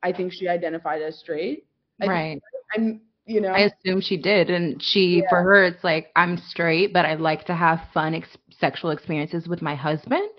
I 0.04 0.14
think 0.14 0.34
she 0.34 0.48
identified 0.48 1.02
as 1.02 1.20
straight. 1.20 1.66
I 2.02 2.06
Right. 2.06 2.42
I'm, 2.76 3.02
you 3.26 3.42
know, 3.42 3.50
I 3.50 3.72
assume 3.72 4.02
she 4.02 4.18
did, 4.18 4.50
and 4.50 4.82
she 4.82 5.24
for 5.30 5.42
her 5.42 5.66
it's 5.66 5.84
like 5.84 6.12
I'm 6.16 6.38
straight, 6.38 6.94
but 6.94 7.06
I 7.06 7.16
like 7.16 7.46
to 7.46 7.56
have 7.56 7.82
fun 7.94 8.14
ex- 8.14 8.38
sexual 8.60 8.92
experiences 8.92 9.48
with 9.48 9.62
my 9.62 9.76
husband, 9.76 10.30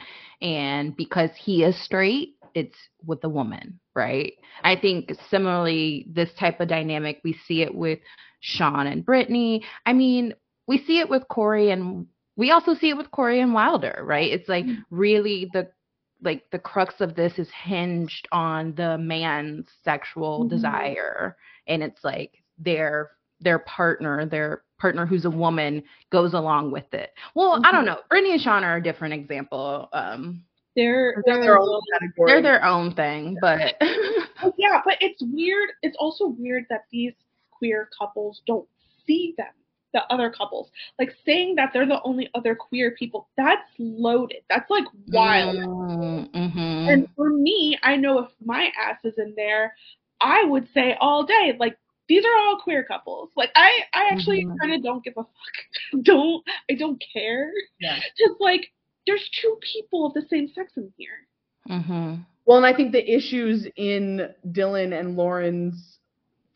and 0.40 0.96
because 0.96 1.30
he 1.38 1.64
is 1.64 1.82
straight, 1.84 2.36
it's 2.54 2.76
with 3.04 3.22
a 3.24 3.28
woman, 3.28 3.80
right? 3.98 4.32
I 4.64 4.76
think 4.76 5.12
similarly, 5.30 6.06
this 6.08 6.30
type 6.38 6.60
of 6.60 6.68
dynamic 6.68 7.20
we 7.24 7.34
see 7.46 7.62
it 7.62 7.74
with 7.74 7.98
Sean 8.40 8.86
and 8.86 9.04
Brittany. 9.04 9.64
I 9.84 9.92
mean, 9.92 10.34
we 10.68 10.78
see 10.86 11.00
it 11.00 11.08
with 11.10 11.26
Corey 11.28 11.70
and 11.72 12.06
we 12.36 12.52
also 12.52 12.74
see 12.74 12.90
it 12.90 12.96
with 12.96 13.10
Corey 13.10 13.40
and 13.40 13.52
Wilder, 13.52 14.02
right? 14.04 14.30
It's 14.32 14.48
like 14.48 14.66
really 14.90 15.50
the 15.52 15.68
like 16.22 16.44
the 16.50 16.58
crux 16.58 16.94
of 17.00 17.14
this 17.14 17.38
is 17.38 17.48
hinged 17.64 18.26
on 18.32 18.74
the 18.74 18.98
man's 18.98 19.68
sexual 19.84 20.44
Mhm. 20.44 20.50
desire 20.50 21.36
and 21.68 21.82
it's 21.82 22.02
like 22.04 22.32
their 22.58 23.10
their 23.40 23.60
partner 23.60 24.26
their 24.26 24.62
partner 24.80 25.06
who's 25.06 25.24
a 25.24 25.30
woman 25.30 25.82
goes 26.10 26.34
along 26.34 26.72
with 26.72 26.92
it 26.92 27.10
well 27.36 27.60
i 27.64 27.70
don't 27.70 27.84
know 27.84 27.98
brittany 28.10 28.32
and 28.32 28.42
sean 28.42 28.64
are 28.64 28.76
a 28.78 28.82
different 28.82 29.14
example 29.14 29.88
um 29.92 30.42
they're 30.78 31.22
they're 31.26 31.34
they're 31.36 31.42
their 31.44 31.58
own 31.58 31.80
category. 31.92 32.30
they're 32.32 32.42
their 32.42 32.64
own 32.64 32.94
thing 32.94 33.36
but 33.40 33.74
Oh, 34.40 34.54
yeah, 34.56 34.80
but 34.84 34.94
it's 35.00 35.20
weird. 35.20 35.70
It's 35.82 35.96
also 35.98 36.28
weird 36.28 36.64
that 36.70 36.84
these 36.92 37.12
queer 37.50 37.88
couples 37.98 38.40
don't 38.46 38.68
see 39.04 39.34
them, 39.36 39.48
the 39.92 40.02
other 40.12 40.30
couples. 40.30 40.70
Like 40.96 41.10
saying 41.26 41.56
that 41.56 41.70
they're 41.72 41.86
the 41.88 42.00
only 42.02 42.30
other 42.36 42.54
queer 42.54 42.92
people, 42.92 43.28
that's 43.36 43.68
loaded. 43.80 44.42
That's 44.48 44.70
like 44.70 44.84
wild. 45.08 45.56
mm-hmm. 45.56 46.88
And 46.88 47.08
for 47.16 47.30
me, 47.30 47.76
I 47.82 47.96
know 47.96 48.20
if 48.20 48.30
my 48.44 48.70
ass 48.80 48.98
is 49.04 49.14
in 49.18 49.34
there, 49.36 49.74
I 50.20 50.44
would 50.44 50.68
say 50.72 50.96
all 51.00 51.24
day, 51.24 51.56
like, 51.58 51.76
these 52.08 52.24
are 52.24 52.38
all 52.46 52.60
queer 52.62 52.84
couples. 52.84 53.30
Like 53.36 53.50
I, 53.56 53.80
I 53.92 54.08
actually 54.12 54.44
Mhm. 54.46 54.56
kind 54.60 54.72
of 54.74 54.82
don't 54.84 55.02
give 55.04 55.14
a 55.16 55.22
fuck. 55.24 56.02
don't 56.04 56.44
I 56.70 56.74
don't 56.74 57.02
care. 57.12 57.50
Yeah. 57.80 57.96
Just 58.18 58.40
like 58.40 58.70
there's 59.08 59.28
two 59.40 59.56
people 59.72 60.06
of 60.06 60.14
the 60.14 60.22
same 60.30 60.48
sex 60.48 60.72
in 60.76 60.92
here. 60.96 61.26
mm-hmm. 61.68 62.14
Well, 62.46 62.56
and 62.56 62.66
I 62.66 62.74
think 62.74 62.92
the 62.92 63.04
issues 63.14 63.66
in 63.76 64.30
Dylan 64.52 64.98
and 64.98 65.16
Lauren's 65.16 65.98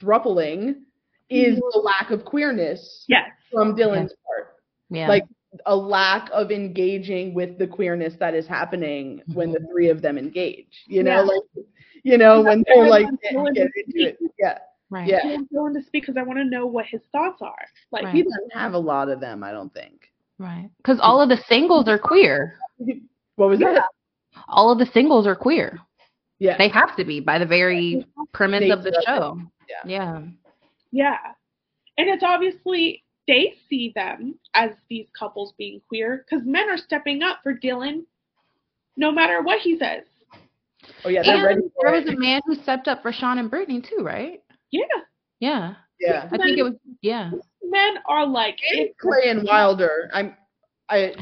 thrupling 0.01 0.83
is 1.29 1.57
the 1.59 1.81
lack 1.83 2.11
of 2.11 2.25
queerness 2.25 3.05
Yes. 3.09 3.29
from 3.53 3.75
Dylan's 3.77 4.15
part. 4.27 4.55
yeah 4.91 5.09
Like 5.09 5.25
a 5.67 5.77
lack 5.77 6.31
of 6.33 6.51
engaging 6.51 7.35
with 7.35 7.59
the 7.59 7.67
queerness 7.67 8.15
that 8.21 8.35
is 8.35 8.47
happening 8.47 9.21
when 9.35 9.53
the 9.53 9.61
three 9.71 9.89
of 9.91 10.01
them 10.01 10.17
engage. 10.19 10.85
You 10.87 11.03
know, 11.03 11.11
Yeah. 11.17 11.21
like 11.23 11.67
you 12.05 12.19
know, 12.19 12.43
when 12.43 12.65
they're 12.67 12.89
like 12.89 13.07
get, 13.23 13.35
get 13.55 13.69
into 13.77 14.09
it. 14.09 14.19
Yeah. 14.39 14.59
right 14.91 15.07
yeah. 15.07 15.21
I 15.25 15.27
want 15.37 15.53
Dylan 15.53 15.75
to 15.75 15.83
speak 15.87 16.03
because 16.05 16.17
I 16.17 16.23
want 16.23 16.39
to 16.39 16.45
know 16.45 16.67
what 16.67 16.87
his 16.87 17.03
thoughts 17.13 17.41
are. 17.43 17.65
Like 17.93 18.05
Right. 18.05 18.15
He 18.15 18.23
doesn't 18.23 18.53
have 18.55 18.73
a 18.75 18.79
lot 18.79 19.09
of 19.11 19.21
them, 19.21 19.45
I 19.45 19.53
don't 19.53 19.73
think. 19.75 20.11
Right 20.39 20.71
because 20.79 20.99
all 21.01 21.21
of 21.21 21.29
the 21.29 21.39
singles 21.49 21.87
are 21.89 21.99
queer 21.99 22.57
What 23.37 23.49
was 23.51 23.59
that? 23.61 23.85
all 24.49 24.71
of 24.73 24.79
the 24.79 24.87
singles 24.87 25.27
are 25.27 25.37
queer 25.37 25.79
Yeah. 26.39 26.57
they 26.59 26.69
have 26.69 26.97
to 26.97 27.05
be 27.05 27.21
by 27.21 27.39
the 27.39 27.47
very 27.47 28.07
premise 28.33 28.71
of 28.73 28.83
the 28.83 28.91
Nature 28.91 28.99
of 28.99 29.03
it. 29.03 29.05
show 29.07 29.43
Yeah. 29.69 29.85
yeah 29.87 30.23
Yeah. 30.91 31.17
And 31.99 32.09
it's 32.09 32.23
obviously 32.25 33.05
they 33.29 33.55
see 33.69 33.93
them 33.95 34.35
as 34.55 34.71
these 34.89 35.07
couples 35.19 35.53
being 35.59 35.81
queer 35.89 36.25
because 36.29 36.45
men 36.47 36.69
are 36.71 36.77
stepping 36.79 37.23
up 37.23 37.39
for 37.43 37.55
Dylan 37.55 38.05
no 38.97 39.13
matter 39.13 39.43
what 39.43 39.61
he 39.61 39.79
says. 39.79 40.03
Oh 41.05 41.09
yeah, 41.09 41.23
they're 41.23 41.51
And 41.51 41.71
for 41.75 41.85
there 41.91 41.95
it. 41.95 42.05
was 42.07 42.15
a 42.15 42.19
man 42.19 42.41
who 42.47 42.55
stepped 42.57 42.89
up 42.89 43.01
for 43.03 43.13
Sean 43.13 43.39
and 43.39 43.49
Brittany 43.51 43.81
too, 43.81 44.03
right? 44.03 44.43
Yeah. 44.71 44.83
Yeah. 45.41 45.75
yeah. 46.01 46.29
I 46.33 46.37
think 46.39 46.59
it 46.59 46.63
was 46.65 46.75
yeah. 47.03 47.31
Men 47.65 47.95
are 48.09 48.27
like, 48.27 48.59
And 48.71 48.81
it's 48.81 48.95
Clay 49.01 49.29
and 49.31 49.45
Wilder. 49.45 50.11
I'm 50.13 50.35
I 50.89 51.15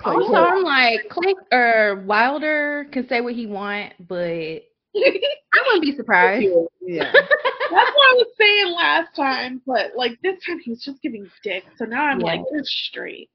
Clay, 0.00 0.14
Also, 0.14 0.34
I'm 0.36 0.62
like 0.62 1.08
Clay 1.08 1.34
or 1.52 2.04
Wilder 2.06 2.86
can 2.92 3.08
say 3.08 3.20
what 3.20 3.34
he 3.34 3.46
want, 3.46 3.92
but 4.08 4.16
I 4.96 5.62
wouldn't 5.66 5.82
be 5.82 5.94
surprised. 5.96 6.46
yeah. 6.82 7.12
That's 7.12 7.90
what 7.90 8.10
I 8.10 8.14
was 8.14 8.26
saying 8.38 8.72
last 8.74 9.16
time, 9.16 9.60
but 9.66 9.92
like 9.96 10.18
this 10.22 10.38
time 10.46 10.60
he 10.60 10.70
was 10.70 10.82
just 10.84 11.02
giving 11.02 11.28
dick. 11.42 11.64
So 11.76 11.84
now 11.84 12.04
I'm 12.04 12.20
Yeah. 12.20 12.26
like, 12.26 12.40
you're 12.52 12.62
straight. 12.64 13.30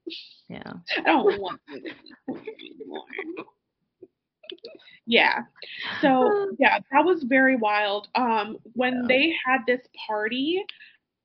Yeah. 0.48 0.74
I 0.98 1.02
don't 1.02 1.40
want 1.42 1.60
you 1.70 1.78
to 1.78 1.84
be 1.84 1.94
queer 2.28 2.56
anymore. 2.78 3.04
Yeah. 5.06 5.40
So 6.02 6.30
yeah, 6.60 6.80
that 6.92 7.04
was 7.06 7.24
very 7.24 7.56
wild. 7.58 8.08
Um, 8.16 8.58
when 8.74 9.08
they 9.08 9.34
had 9.46 9.60
this 9.68 9.82
party, 10.08 10.64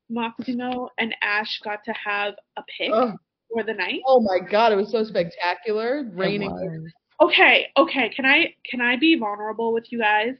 Maximo 0.09 0.90
and 0.98 1.14
Ash 1.22 1.61
got 1.64 1.84
to 1.84 1.92
have 1.92 2.34
a 2.57 2.62
pick 2.78 2.90
Oh, 2.92 3.14
for 3.52 3.62
the 3.64 3.74
night. 3.74 4.00
oh 4.07 4.20
my 4.20 4.38
god, 4.48 4.72
it 4.72 4.76
was 4.76 4.90
so 4.90 5.04
spectacular. 5.04 6.04
Raining. 6.14 6.90
Okay, 7.20 7.66
okay. 7.76 8.11
Can 8.14 8.24
I 8.26 8.54
can 8.68 8.80
I 8.80 8.96
be 8.96 9.16
vulnerable 9.18 9.72
with 9.72 9.90
you 9.90 9.98
guys? 9.98 10.34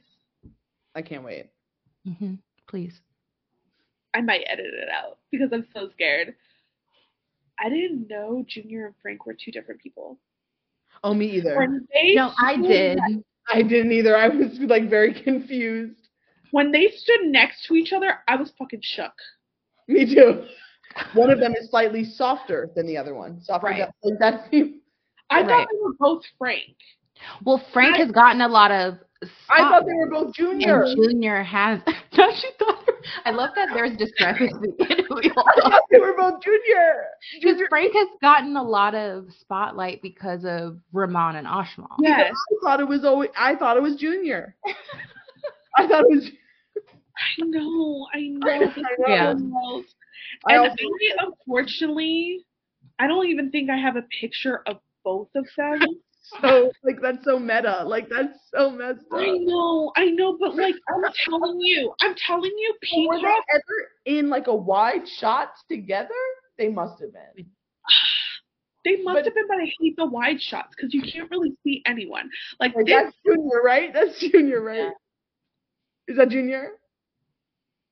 I 0.95 1.01
can't 1.01 1.23
wait. 1.23 1.49
Mm-hmm. 2.07 2.35
Please. 2.67 2.99
I 4.13 4.21
might 4.21 4.43
edit 4.47 4.65
it 4.67 4.89
out 4.89 5.17
because 5.31 5.49
I'm 5.53 5.67
so 5.73 5.89
scared. 5.93 6.33
I 7.59 7.69
didn't 7.69 8.07
know 8.07 8.45
Junior 8.47 8.85
and 8.87 8.95
Frank 9.01 9.25
were 9.25 9.33
two 9.35 9.51
different 9.51 9.81
people. 9.81 10.17
Oh, 11.03 11.13
me 11.13 11.27
either. 11.31 11.67
No, 12.15 12.31
I 12.39 12.55
did. 12.57 12.99
ne- 13.07 13.23
I 13.53 13.61
didn't 13.61 13.91
either. 13.91 14.15
I 14.17 14.27
was 14.29 14.57
like 14.59 14.89
very 14.89 15.13
confused. 15.23 16.09
when 16.51 16.71
they 16.71 16.89
stood 16.95 17.21
next 17.25 17.65
to 17.65 17.75
each 17.75 17.93
other, 17.93 18.19
I 18.27 18.35
was 18.35 18.51
fucking 18.57 18.81
shook. 18.83 19.13
Me 19.87 20.05
too. 20.13 20.43
One 21.13 21.29
of 21.29 21.39
them 21.39 21.53
is 21.59 21.69
slightly 21.69 22.03
softer 22.03 22.69
than 22.75 22.87
the 22.87 22.97
other 22.97 23.13
one. 23.13 23.41
Softer 23.41 23.67
Right. 23.67 23.89
than- 24.03 24.17
that 24.19 24.49
seems 24.49 24.75
I 25.29 25.41
thought 25.41 25.49
Right. 25.49 25.67
they 25.71 25.79
were 25.81 25.93
both 25.99 26.23
Frank. 26.37 26.75
Well, 27.45 27.63
Frank 27.73 27.95
I- 27.95 27.99
has 27.99 28.11
gotten 28.11 28.41
a 28.41 28.47
lot 28.47 28.71
of. 28.71 28.95
I 29.49 29.61
thought 29.61 29.85
they 29.87 29.93
were 29.95 30.09
both 30.11 30.31
junior. 30.35 30.83
And 30.83 30.95
Junior 31.03 31.41
has. 31.41 31.79
no, 32.17 32.29
she 32.39 32.49
thought. 32.59 32.83
I 33.25 33.31
love 33.31 33.49
that 33.55 33.69
there's 33.73 33.97
discrepancy. 33.97 34.53
We 34.77 35.31
all 35.35 35.43
I 35.57 35.69
thought 35.69 35.81
they 35.89 35.97
were 35.97 36.13
both 36.15 36.39
junior. 36.43 37.05
Because 37.41 37.59
Frank 37.67 37.93
has 37.95 38.09
gotten 38.21 38.55
a 38.55 38.61
lot 38.61 38.93
of 38.93 39.25
spotlight 39.41 40.03
because 40.03 40.45
of 40.45 40.77
Rehman 40.93 41.35
and 41.35 41.47
Ashmal. 41.47 41.87
Yes. 41.99 42.31
I 42.31 42.55
thought 42.63 42.79
it 42.79 42.87
was 42.87 43.05
always. 43.05 43.31
I 43.35 43.55
thought 43.55 43.75
it 43.75 43.81
was 43.81 43.95
junior. 43.95 44.55
I 45.75 45.87
thought 45.87 46.01
it 46.01 46.09
was. 46.11 46.29
I 47.17 47.43
know, 47.45 48.07
I 48.13 48.19
know. 48.27 48.71
Yeah. 49.07 49.33
the 49.33 49.43
world. 49.43 49.85
I 50.45 50.53
And 50.55 50.61
also- 50.61 50.75
I, 50.75 51.25
unfortunately, 51.25 52.45
I 52.99 53.07
don't 53.07 53.27
even 53.27 53.51
think 53.51 53.69
I 53.69 53.77
have 53.77 53.95
a 53.95 54.03
picture 54.21 54.61
of 54.67 54.77
both 55.03 55.29
of 55.35 55.47
them. 55.57 55.79
so 56.41 56.71
like 56.83 56.99
that's 57.01 57.23
so 57.23 57.39
meta. 57.39 57.83
Like 57.85 58.09
that's 58.09 58.37
so 58.53 58.69
messed 58.69 59.05
up. 59.13 59.19
I 59.19 59.37
know, 59.37 59.91
I 59.95 60.05
know, 60.05 60.37
but 60.39 60.55
like 60.55 60.75
I'm 60.89 61.11
telling 61.25 61.59
you, 61.61 61.93
I'm 62.01 62.15
telling 62.15 62.51
you, 62.57 62.75
Were 63.07 63.19
they 63.19 63.27
ever 63.27 63.77
in 64.05 64.29
like 64.29 64.47
a 64.47 64.55
wide 64.55 65.07
shot 65.07 65.51
together? 65.69 66.09
They 66.57 66.69
must 66.69 66.99
have 67.01 67.11
been. 67.13 67.45
They 68.85 69.01
must 69.03 69.15
but- 69.15 69.25
have 69.25 69.35
been, 69.35 69.47
but 69.49 69.57
I 69.57 69.71
hate 69.81 69.95
the 69.97 70.05
wide 70.05 70.41
shots 70.41 70.73
because 70.75 70.93
you 70.93 71.01
can't 71.01 71.29
really 71.29 71.53
see 71.63 71.81
anyone. 71.85 72.29
Like 72.59 72.73
Like, 72.75 72.85
this, 72.85 72.95
that's 73.03 73.15
junior, 73.25 73.61
right? 73.63 73.93
That's 73.93 74.17
junior, 74.19 74.61
right? 74.61 74.91
Is 76.07 76.15
that 76.17 76.29
junior? 76.29 76.71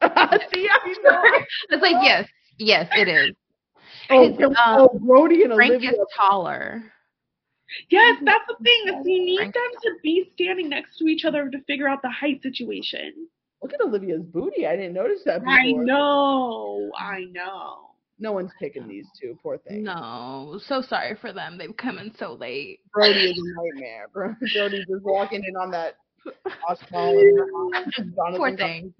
See 0.54 0.68
how 0.68 0.80
you 0.88 1.04
know? 1.04 1.24
It's 1.70 1.82
like 1.82 1.98
yes, 2.02 2.28
yes, 2.58 2.88
it 2.94 3.08
is. 3.08 3.36
Oh, 4.10 4.26
um, 4.26 4.56
oh, 4.58 5.00
Brody 5.00 5.44
and 5.44 5.54
Frank 5.54 5.72
Olivia. 5.72 5.92
is 5.92 5.98
taller. 6.16 6.84
yes, 7.90 8.18
that's 8.24 8.44
the 8.48 8.64
thing. 8.64 9.00
Is 9.00 9.06
you 9.06 9.26
need 9.26 9.38
Frank- 9.38 9.54
them 9.54 9.72
to 9.84 9.92
be 10.04 10.30
standing 10.36 10.70
next 10.70 10.98
to 10.98 11.06
each 11.06 11.26
other 11.26 11.50
to 11.50 11.58
figure 11.66 11.88
out 11.88 12.02
the 12.02 12.12
height 12.12 12.42
situation. 12.44 13.28
Look 13.62 13.74
at 13.74 13.82
Olivia's 13.82 14.22
booty. 14.22 14.68
I 14.68 14.76
didn't 14.76 14.94
notice 14.94 15.22
that 15.26 15.40
before. 15.40 15.54
I 15.54 15.72
know, 15.72 16.92
I 17.00 17.24
know. 17.32 17.78
No 18.20 18.32
one's 18.32 18.52
picking 18.60 18.88
these 18.88 19.08
two. 19.20 19.38
Poor 19.42 19.58
thing. 19.58 19.84
No, 19.84 20.60
so 20.68 20.82
sorry 20.82 21.16
for 21.20 21.34
them. 21.34 21.58
They've 21.58 21.76
come 21.76 21.98
in 21.98 22.14
so 22.18 22.34
late. 22.34 22.80
Brody 22.94 23.32
is 23.32 23.38
a 23.38 23.76
nightmare. 23.76 24.08
Bro. 24.14 24.36
Brody's 24.54 24.86
just 24.88 25.04
walking 25.04 25.44
in 25.46 25.56
on 25.58 25.72
that 25.72 25.96
Oswald 26.70 27.16
and 27.74 27.94
Jonathan. 27.94 28.38
Poor 28.38 28.56
thing. 28.56 28.94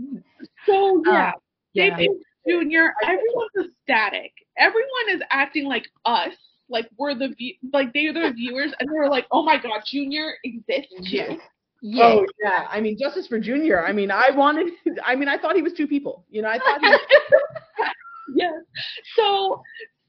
So 0.66 0.98
um, 0.98 1.04
yeah, 1.06 1.32
they 1.74 1.88
yeah. 1.88 2.08
Junior. 2.48 2.94
Everyone's 3.04 3.52
ecstatic. 3.72 4.32
Everyone 4.58 5.10
is 5.10 5.22
acting 5.32 5.66
like 5.66 5.86
us, 6.06 6.34
like 6.70 6.88
we're 6.98 7.16
the 7.16 7.30
view, 7.30 7.54
like 7.74 7.92
they're 7.94 8.14
the 8.14 8.32
viewers, 8.36 8.74
and 8.80 8.90
they're 8.92 9.10
like, 9.10 9.26
"Oh 9.32 9.44
my 9.44 9.58
God, 9.62 9.82
Junior 9.86 10.34
exists 10.44 10.94
too." 11.10 11.38
Yeah. 11.82 12.04
Oh 12.04 12.26
yeah, 12.44 12.68
I 12.70 12.82
mean 12.82 12.98
justice 12.98 13.28
for 13.28 13.40
Junior. 13.40 13.86
I 13.86 13.92
mean, 13.92 14.12
I 14.12 14.30
wanted. 14.34 14.74
I 15.04 15.16
mean, 15.16 15.28
I 15.28 15.38
thought 15.38 15.56
he 15.56 15.62
was 15.62 15.74
two 15.74 15.88
people. 15.88 16.26
You 16.30 16.42
know, 16.42 16.50
I 16.50 16.58
thought 16.60 16.80
he 16.82 16.88
was. 16.88 17.00
Yes. 18.36 18.54
So, 19.16 19.62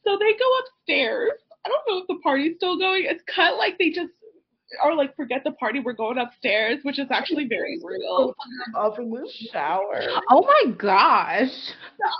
so 0.04 0.18
they 0.18 0.32
go 0.32 0.50
upstairs. 0.60 1.32
I 1.64 1.68
don't 1.68 1.82
know 1.88 1.98
if 2.02 2.06
the 2.08 2.20
party's 2.22 2.56
still 2.56 2.78
going. 2.78 3.04
It's 3.06 3.22
cut 3.32 3.56
like 3.56 3.78
they 3.78 3.90
just 3.90 4.12
are 4.82 4.94
like, 4.94 5.14
forget 5.16 5.42
the 5.44 5.52
party, 5.52 5.80
we're 5.80 5.92
going 5.92 6.18
upstairs, 6.18 6.78
which 6.82 6.98
is 6.98 7.06
actually 7.10 7.46
very 7.46 7.80
real. 7.82 8.34
up 8.76 8.98
in 8.98 9.10
the 9.10 9.28
shower. 9.52 10.02
Oh 10.30 10.42
my 10.42 10.72
gosh. 10.72 11.50
No. 12.00 12.10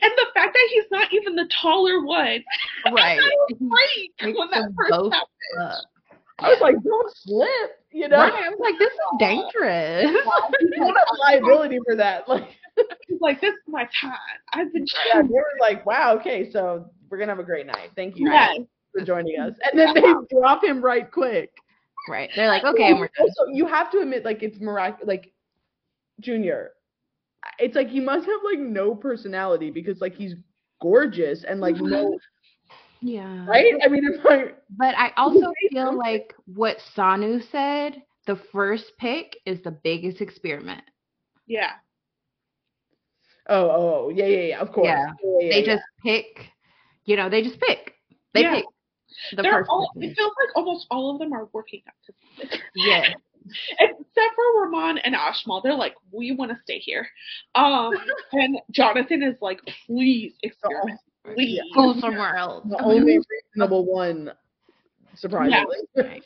And 0.00 0.12
the 0.16 0.26
fact 0.34 0.54
that 0.54 0.68
he's 0.72 0.84
not 0.90 1.12
even 1.12 1.34
the 1.34 1.48
taller 1.62 2.04
one. 2.04 2.44
Right. 2.92 3.18
I 3.18 3.46
was 3.50 4.36
when 4.36 4.50
that 4.52 4.70
first 4.76 4.92
happened. 4.92 5.86
I 6.38 6.50
was 6.50 6.60
like, 6.60 6.76
don't 6.84 7.12
slip. 7.16 7.80
You 7.90 8.08
know, 8.08 8.18
right. 8.18 8.32
I 8.32 8.48
was 8.50 8.58
like, 8.60 8.78
this 8.78 8.92
is 8.92 9.00
dangerous. 9.18 10.04
you 10.60 10.70
don't 10.76 10.94
have 10.94 11.06
liability 11.18 11.78
for 11.84 11.96
that. 11.96 12.28
Like, 12.28 12.44
He's 13.08 13.20
like, 13.20 13.40
this 13.40 13.54
is 13.54 13.60
my 13.68 13.88
time. 14.00 14.12
I've 14.52 14.72
been 14.72 14.86
yeah, 15.08 15.22
they 15.22 15.28
were 15.28 15.44
like, 15.60 15.86
wow, 15.86 16.16
okay, 16.20 16.50
so 16.50 16.90
we're 17.08 17.18
gonna 17.18 17.32
have 17.32 17.38
a 17.38 17.44
great 17.44 17.66
night. 17.66 17.90
Thank 17.96 18.18
you 18.18 18.30
Yes. 18.30 18.58
For 18.96 19.04
joining 19.04 19.38
us. 19.40 19.54
And 19.70 19.78
then 19.78 19.94
they 19.94 20.02
drop 20.30 20.64
him 20.64 20.80
right 20.82 21.10
quick. 21.10 21.50
right. 22.08 22.30
They're 22.34 22.48
like, 22.48 22.64
okay, 22.64 22.90
and 22.90 22.98
we're 22.98 23.08
done. 23.16 23.26
Also, 23.28 23.50
you 23.52 23.66
have 23.66 23.90
to 23.92 23.98
admit, 24.00 24.24
like, 24.24 24.42
it's 24.42 24.60
miraculous. 24.60 25.06
Like, 25.08 25.32
Junior, 26.20 26.72
it's 27.58 27.74
like 27.76 27.88
he 27.88 28.00
must 28.00 28.26
have 28.26 28.40
like 28.44 28.58
no 28.58 28.94
personality 28.94 29.70
because 29.70 30.00
like 30.00 30.14
he's 30.14 30.34
gorgeous 30.80 31.44
and 31.44 31.60
like 31.60 31.76
no 31.80 32.18
Yeah. 33.00 33.46
right. 33.46 33.74
I 33.84 33.88
mean, 33.88 34.04
if 34.04 34.24
I 34.24 34.52
But 34.70 34.94
I 34.96 35.12
also 35.16 35.52
feel 35.70 35.96
like 35.96 36.34
what 36.46 36.78
Sanu 36.96 37.42
said, 37.50 38.02
the 38.26 38.36
first 38.52 38.92
pick 38.98 39.36
is 39.46 39.62
the 39.62 39.70
biggest 39.70 40.20
experiment. 40.20 40.82
Yeah. 41.46 41.72
oh 43.48 43.70
oh 43.70 44.04
oh, 44.06 44.08
yeah 44.10 44.26
yeah 44.26 44.40
yeah 44.40 44.60
of 44.60 44.72
course 44.72 44.88
Yeah. 44.88 45.12
yeah, 45.40 45.48
They 45.50 45.60
yeah. 45.60 45.66
just 45.74 45.84
pick, 46.04 46.50
you 47.04 47.16
know, 47.16 47.28
they 47.28 47.42
just 47.42 47.60
pick. 47.60 47.94
They 48.34 48.42
Yeah. 48.42 48.54
pick 48.56 48.64
the 49.34 49.42
They're 49.42 49.52
first 49.52 49.70
all, 49.70 49.90
person. 49.94 50.10
it 50.10 50.16
feels 50.16 50.32
like 50.40 50.56
almost 50.56 50.86
all 50.90 51.12
of 51.12 51.18
them 51.18 51.32
are 51.32 51.48
working 51.52 51.82
up 51.88 51.94
to 52.06 52.12
something. 52.38 52.60
Yeah. 52.74 53.14
Except 53.78 54.34
for 54.34 54.66
Rehman 54.68 54.98
and 55.04 55.14
Ashmal. 55.14 55.60
They're 55.62 55.74
like, 55.74 55.94
we 56.10 56.32
want 56.32 56.50
to 56.50 56.58
stay 56.64 56.78
here. 56.78 57.06
Um, 57.54 57.92
and 58.32 58.58
Jonathan 58.72 59.22
is 59.22 59.36
like, 59.40 59.60
please 59.86 60.34
experiment. 60.42 60.98
Please. 61.34 61.60
Go 61.74 61.94
somewhere 62.00 62.36
else. 62.36 62.64
the 62.68 62.82
only 62.82 63.18
reasonable 63.54 63.84
one, 63.84 64.32
surprisingly. 65.14 65.76
Right. 65.96 66.24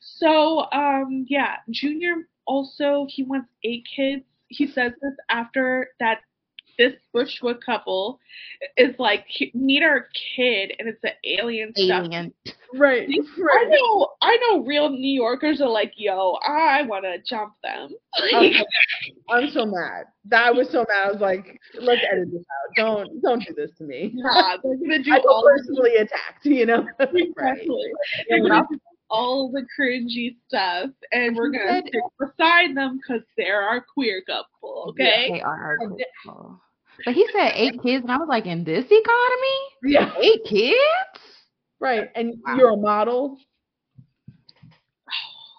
So, 0.00 0.66
um, 0.72 1.26
yeah, 1.28 1.56
Junior 1.70 2.28
also 2.46 3.06
he 3.08 3.22
wants 3.22 3.48
eight 3.64 3.84
kids. 3.94 4.24
He 4.48 4.66
says 4.66 4.92
this 5.02 5.14
after 5.30 5.88
that 6.00 6.20
this 6.78 6.92
Bushwick 7.12 7.60
couple 7.64 8.20
is 8.76 8.94
like 8.98 9.24
meet 9.54 9.82
our 9.82 10.08
kid 10.36 10.72
and 10.78 10.88
it's 10.88 11.02
an 11.04 11.10
alien 11.24 11.72
stuff. 11.74 12.04
Alien. 12.04 12.32
right, 12.74 13.08
I 13.08 13.64
know, 13.68 14.08
I 14.22 14.36
know. 14.50 14.64
Real 14.64 14.90
New 14.90 15.14
Yorkers 15.14 15.60
are 15.60 15.68
like, 15.68 15.92
"Yo, 15.96 16.32
I 16.46 16.82
want 16.82 17.04
to 17.04 17.18
jump 17.28 17.54
them." 17.62 17.90
I'm 18.34 18.52
so, 18.52 18.64
I'm 19.30 19.50
so 19.50 19.66
mad. 19.66 20.04
That 20.26 20.54
was 20.54 20.68
so 20.70 20.84
mad. 20.88 21.08
I 21.08 21.12
was 21.12 21.20
like, 21.20 21.58
let's 21.80 22.02
edit 22.12 22.30
this 22.32 22.40
out. 22.42 22.76
Don't 22.76 23.22
don't 23.22 23.44
do 23.46 23.54
this 23.54 23.70
to 23.78 23.84
me. 23.84 24.12
nah, 24.14 24.56
they're 24.62 24.76
gonna 24.76 25.02
do 25.02 25.12
I 25.12 25.20
feel 25.20 25.30
all 25.30 25.42
the 25.42 25.58
personally 25.58 25.94
attacked. 25.96 26.44
You 26.44 26.66
know. 26.66 26.86
Exactly. 27.00 27.92
They're 28.28 28.62
all 29.08 29.52
the 29.52 29.64
cringy 29.78 30.36
stuff, 30.48 30.90
and 31.12 31.36
we're 31.36 31.50
gonna 31.50 31.80
said- 31.80 31.84
stick 31.88 32.02
beside 32.18 32.76
them 32.76 32.98
because 32.98 33.22
they're 33.36 33.62
our 33.62 33.80
queer 33.80 34.22
couple. 34.26 34.86
Okay. 34.90 35.28
They 35.30 35.40
are 35.40 35.54
our 35.54 35.76
And- 35.80 36.02
couple. 36.24 36.60
But 37.04 37.14
he 37.14 37.26
said 37.32 37.52
eight 37.54 37.80
kids, 37.82 38.02
and 38.04 38.10
I 38.12 38.16
was 38.16 38.28
like, 38.28 38.46
in 38.46 38.64
this 38.64 38.84
economy, 38.90 39.58
Yeah. 39.84 40.14
eight 40.20 40.44
kids? 40.48 41.22
Right. 41.80 42.10
And 42.14 42.34
Wow. 42.46 42.56
you're 42.56 42.70
a 42.70 42.76
model. 42.76 43.38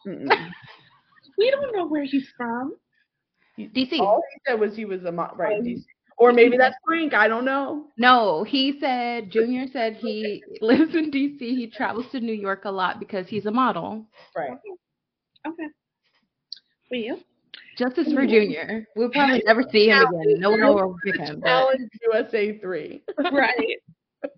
We 1.37 1.51
don't 1.51 1.75
know 1.75 1.85
where 1.87 2.03
he's 2.03 2.27
from. 2.35 2.75
DC. 3.59 3.99
All 3.99 4.23
he 4.33 4.41
said 4.47 4.59
was 4.59 4.75
he 4.75 4.85
was 4.85 5.03
a 5.05 5.11
mo- 5.11 5.31
right. 5.35 5.61
DC. 5.61 5.83
Oh, 6.19 6.25
or 6.25 6.31
maybe 6.33 6.57
that's 6.57 6.75
Frank. 6.83 7.13
I 7.13 7.27
don't 7.27 7.45
know. 7.45 7.85
No, 7.97 8.43
he 8.43 8.79
said 8.79 9.29
Junior 9.31 9.67
said 9.71 9.97
he 9.97 10.43
lives 10.61 10.95
in 10.95 11.11
DC. 11.11 11.37
He 11.39 11.67
travels 11.69 12.05
to 12.11 12.19
New 12.19 12.33
York 12.33 12.65
a 12.65 12.71
lot 12.71 12.99
because 12.99 13.27
he's 13.27 13.45
a 13.45 13.51
model. 13.51 14.05
Right. 14.35 14.57
Okay. 15.45 15.67
Well, 16.89 17.19
Justice 17.77 18.11
for 18.11 18.25
Junior. 18.25 18.87
We'll 18.95 19.09
probably 19.09 19.43
never 19.45 19.63
see 19.71 19.87
him 19.87 20.07
again. 20.07 20.39
No 20.39 20.51
one 20.51 20.61
will 20.61 20.95
pick 21.05 21.17
him. 21.17 21.41
Challenge 21.41 21.89
USA 22.11 22.57
three. 22.57 23.03
right. 23.31 23.77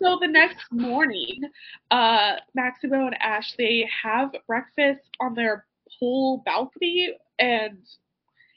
so 0.00 0.18
the 0.20 0.26
next 0.26 0.64
morning, 0.72 1.40
uh, 1.92 2.32
Maximo 2.54 3.06
and 3.06 3.16
Ash 3.20 3.54
they 3.56 3.88
have 4.02 4.30
breakfast 4.48 5.08
on 5.20 5.34
their 5.34 5.64
pool 6.00 6.42
balcony, 6.44 7.14
and 7.38 7.78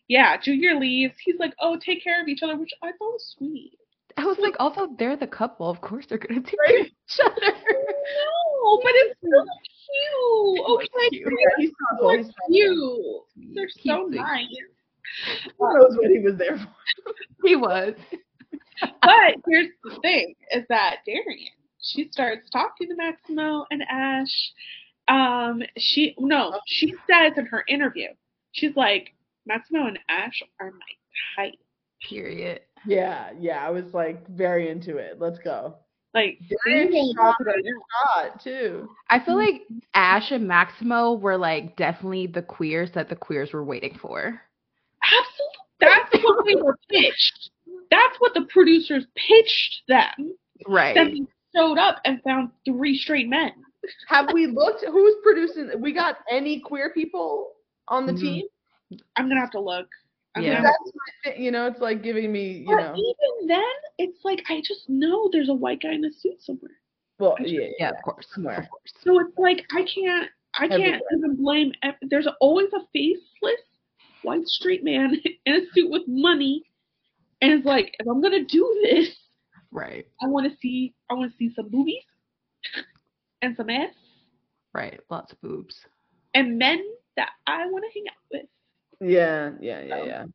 yeah, 0.07 0.37
Junior 0.37 0.79
leaves. 0.79 1.13
He's 1.23 1.39
like, 1.39 1.53
"Oh, 1.61 1.77
take 1.77 2.03
care 2.03 2.21
of 2.21 2.27
each 2.27 2.41
other," 2.41 2.57
which 2.57 2.73
I 2.81 2.87
thought 2.87 3.13
was 3.13 3.35
sweet. 3.37 3.77
I 4.17 4.25
was 4.25 4.37
like, 4.39 4.55
also, 4.59 4.87
they're 4.97 5.15
the 5.17 5.27
couple. 5.27 5.69
Of 5.69 5.81
course, 5.81 6.05
they're 6.07 6.17
gonna 6.17 6.41
take 6.41 6.59
Right. 6.67 6.85
each 6.87 7.19
other. 7.23 7.53
No, 7.53 8.79
but 8.83 8.91
it's 8.95 9.19
so 9.23 9.45
cute. 9.85 10.65
Okay, 10.69 11.09
cute. 11.09 11.33
Yeah, 11.39 11.47
he's 11.57 11.71
He's 12.19 12.31
cute. 12.47 13.55
They're 13.55 13.69
so 13.85 14.05
nice. 14.07 14.45
Who 15.57 15.73
knows 15.73 15.97
what 15.97 16.11
he 16.11 16.19
was 16.19 16.37
there 16.37 16.57
for? 16.57 16.67
He 17.47 17.55
was. 17.55 17.95
But 19.01 19.35
here's 19.47 19.67
the 19.83 19.99
thing: 20.01 20.35
is 20.51 20.63
that 20.69 20.97
Darian? 21.05 21.51
She 21.81 22.07
starts 22.11 22.49
talking 22.49 22.87
to 22.89 22.95
Maximo 22.95 23.65
and 23.71 23.83
Ash. 23.89 24.51
Um, 25.09 25.61
she 25.77 26.15
no, 26.17 26.59
she 26.65 26.93
says 27.09 27.33
in 27.37 27.45
her 27.47 27.63
interview, 27.67 28.07
she's 28.53 28.75
like, 28.77 29.13
Maximo 29.45 29.87
and 29.87 29.99
Ash 30.07 30.41
are 30.61 30.71
my 30.71 30.79
type. 31.43 31.55
Period. 32.07 32.61
Yeah, 32.85 33.29
yeah. 33.39 33.65
I 33.65 33.69
was 33.69 33.93
like 33.93 34.27
very 34.29 34.69
into 34.69 34.97
it. 34.97 35.19
Let's 35.19 35.39
go. 35.39 35.75
Like 36.13 36.39
Very 36.65 36.91
shot 37.15 37.35
about 37.35 37.35
to 37.37 37.43
go 37.45 37.51
down. 37.51 38.33
shot 38.33 38.43
too. 38.43 38.89
I 39.09 39.19
feel 39.19 39.35
like 39.35 39.61
Ash 39.93 40.31
and 40.31 40.47
Maximo 40.47 41.13
were 41.13 41.37
like 41.37 41.75
definitely 41.75 42.25
the 42.27 42.41
queers 42.41 42.89
that 42.95 43.09
the 43.09 43.15
queers 43.15 43.53
were 43.53 43.63
waiting 43.63 43.97
for. 44.01 44.41
Absolutely. 45.03 45.55
That's 45.79 46.23
what 46.23 46.45
they 46.45 46.55
were 46.55 46.77
pitched. 46.89 47.51
That's 47.91 48.15
what 48.19 48.33
the 48.33 48.47
producers 48.51 49.05
pitched 49.15 49.83
them. 49.87 50.35
Right. 50.67 50.95
Then 50.95 51.11
they 51.13 51.21
showed 51.59 51.77
up 51.77 51.97
and 52.05 52.21
found 52.23 52.49
three 52.65 52.97
straight 52.97 53.29
men. 53.29 53.51
Have 54.07 54.33
we 54.33 54.47
looked? 54.47 54.83
Who's 54.85 55.15
producing? 55.23 55.71
We 55.79 55.93
got 55.93 56.17
any 56.29 56.59
queer 56.59 56.91
people 56.91 57.51
on 57.87 58.05
the 58.05 58.13
Mhm. 58.13 58.19
team? 58.19 58.45
I'm 59.15 59.29
gonna 59.29 59.39
have 59.39 59.51
to 59.51 59.59
look. 59.59 59.87
I'm 60.35 60.43
Yeah. 60.43 60.61
That's 60.61 60.91
my 60.93 61.31
thing. 61.31 61.43
You 61.43 61.51
know, 61.51 61.67
it's 61.67 61.79
like 61.79 62.03
giving 62.03 62.31
me. 62.31 62.59
You 62.59 62.75
but 62.75 62.81
know. 62.81 62.93
even 62.95 63.47
then, 63.47 63.63
it's 63.97 64.23
like 64.23 64.43
I 64.49 64.61
just 64.61 64.87
know 64.89 65.29
there's 65.31 65.49
a 65.49 65.53
white 65.53 65.81
guy 65.81 65.93
in 65.93 66.05
a 66.05 66.11
suit 66.11 66.41
somewhere. 66.41 66.71
Well, 67.17 67.35
I 67.39 67.43
yeah, 67.43 67.67
Yeah, 67.79 67.89
of 67.89 68.01
course. 68.03 68.27
Somewhere. 68.33 68.57
Of 68.59 68.69
course. 68.69 68.93
So 69.03 69.19
it's 69.19 69.37
like 69.37 69.65
I 69.75 69.83
can't 69.83 70.29
I 70.55 70.67
can't 70.67 70.81
Everywhere. 70.81 70.99
even 71.17 71.35
blame 71.35 71.71
there's 72.09 72.27
always 72.39 72.69
a 72.73 72.79
faceless 72.93 73.61
white 74.23 74.45
straight 74.47 74.83
man 74.83 75.15
in 75.45 75.53
a 75.55 75.61
suit 75.73 75.89
with 75.91 76.03
money 76.07 76.63
and 77.41 77.51
it's 77.53 77.65
like 77.65 77.95
if 77.99 78.07
I'm 78.07 78.21
gonna 78.21 78.43
do 78.45 78.79
this, 78.83 79.09
Right. 79.71 80.05
I 80.21 80.27
wanna 80.27 80.49
see 80.61 80.93
I 81.09 81.13
wanna 81.15 81.31
see 81.37 81.51
some 81.55 81.69
boobies 81.69 82.03
and 83.41 83.55
some 83.55 83.69
ass 83.69 83.93
Right. 84.73 84.99
Lots 85.09 85.31
of 85.33 85.41
boobs. 85.41 85.75
and 86.35 86.57
men 86.57 86.83
that 87.17 87.31
I 87.47 87.65
wanna 87.69 87.87
hang 87.93 88.03
out 88.09 88.23
with. 88.31 88.45
Yeah, 89.01 89.51
yeah, 89.61 89.81
yeah, 89.81 90.25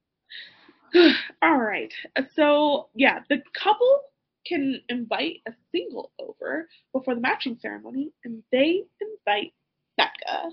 yeah. 0.92 1.12
All 1.42 1.58
right. 1.58 1.92
So 2.34 2.88
yeah, 2.94 3.20
the 3.28 3.42
couple 3.60 4.00
can 4.46 4.80
invite 4.88 5.40
a 5.46 5.52
single 5.72 6.12
over 6.18 6.68
before 6.92 7.14
the 7.14 7.20
matching 7.20 7.58
ceremony, 7.60 8.12
and 8.24 8.42
they 8.52 8.82
invite 9.00 9.52
Becca. 9.96 10.50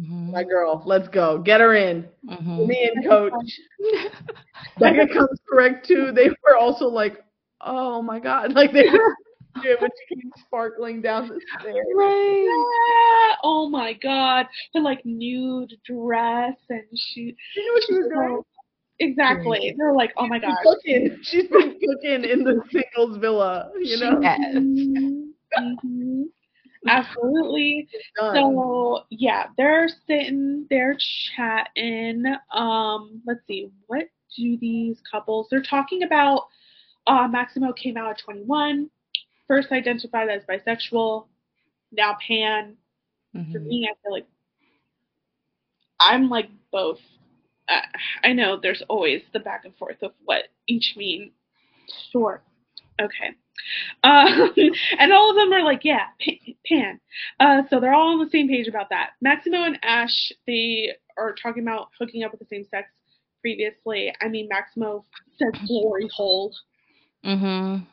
Mhm. 0.00 0.30
My 0.32 0.44
girl, 0.44 0.82
let's 0.86 1.08
go. 1.08 1.38
Get 1.38 1.60
her 1.60 1.74
in. 1.74 2.08
Mhm. 2.26 2.66
Me 2.66 2.90
and 2.94 3.06
coach. 3.06 3.60
Becca 4.78 5.08
comes 5.08 5.40
correct 5.48 5.86
too. 5.86 6.12
They 6.12 6.28
were 6.28 6.56
also 6.58 6.86
like, 6.86 7.24
oh 7.60 8.02
my 8.02 8.18
god, 8.20 8.52
like 8.54 8.72
they 8.72 8.88
were 8.88 9.16
when 9.54 9.64
she 10.08 10.14
came 10.14 10.30
sparkling 10.46 11.00
down 11.02 11.28
the 11.28 11.40
stairs. 11.60 11.76
Right. 11.96 12.46
Yeah, 13.30 13.36
oh 13.42 13.68
my 13.68 13.92
god, 13.94 14.46
the 14.74 14.80
like 14.80 15.00
nude 15.04 15.72
dress, 15.84 16.56
and 16.68 16.82
she 16.94 17.34
You 17.56 17.66
know 17.66 17.72
what 17.72 17.82
she 17.86 17.94
was 17.94 18.10
doing? 18.12 18.42
exactly. 18.98 19.74
They're 19.78 19.94
like, 19.94 20.12
oh 20.16 20.26
my 20.26 20.38
god. 20.38 20.56
cooking. 20.62 21.18
She's 21.22 21.48
been 21.48 21.78
cooking 21.80 22.24
in 22.24 22.44
the 22.44 22.62
singles 22.70 23.18
villa. 23.18 23.70
You 23.80 23.96
She 23.96 24.00
know, 24.04 24.20
has. 24.20 24.38
Mhm. 25.84 26.24
Absolutely. 26.86 27.88
So 28.16 29.04
yeah, 29.10 29.46
they're 29.56 29.88
sitting, 30.06 30.66
they're 30.70 30.96
chatting. 31.36 32.24
Um, 32.54 33.20
let's 33.26 33.40
see, 33.46 33.68
what 33.86 34.04
do 34.36 34.56
these 34.58 34.98
couples? 35.10 35.48
They're 35.50 35.62
talking 35.62 36.02
about. 36.04 36.44
Uh, 37.06 37.26
Maximo 37.26 37.72
came 37.72 37.96
out 37.96 38.10
at 38.10 38.18
21, 38.18 38.88
first 39.50 39.72
identified 39.72 40.28
as 40.28 40.42
bisexual, 40.48 41.26
now 41.90 42.16
pan. 42.24 42.76
For 43.32 43.38
Mhm. 43.38 43.66
me, 43.66 43.88
I 43.90 43.94
feel 44.00 44.12
like 44.12 44.26
I'm 45.98 46.28
like 46.28 46.48
both. 46.70 47.00
Uh, 47.68 47.80
I 48.22 48.32
know 48.32 48.56
there's 48.56 48.82
always 48.88 49.22
the 49.32 49.40
back 49.40 49.64
and 49.64 49.76
forth 49.76 50.02
of 50.02 50.12
what 50.24 50.48
each 50.68 50.94
mean. 50.96 51.32
Sure. 52.12 52.42
Okay. 53.00 53.30
Uh, 54.04 54.48
and 54.98 55.12
all 55.12 55.30
of 55.30 55.36
them 55.36 55.52
are 55.52 55.62
like, 55.64 55.84
yeah, 55.84 56.06
pan. 56.66 57.00
Uh, 57.40 57.62
so 57.68 57.80
they're 57.80 57.92
all 57.94 58.12
on 58.12 58.24
the 58.24 58.30
same 58.30 58.48
page 58.48 58.68
about 58.68 58.88
that. 58.90 59.10
Maximo 59.20 59.64
and 59.64 59.78
Ash, 59.82 60.32
they 60.46 60.92
are 61.18 61.34
talking 61.34 61.62
about 61.62 61.90
hooking 61.98 62.22
up 62.22 62.30
with 62.30 62.40
the 62.40 62.46
same 62.46 62.64
sex 62.64 62.88
previously. 63.40 64.12
I 64.20 64.28
mean, 64.28 64.48
Maximo 64.48 65.04
says 65.38 65.52
glory 65.66 66.08
hole. 66.14 66.54
Mm-hmm. 67.24 67.84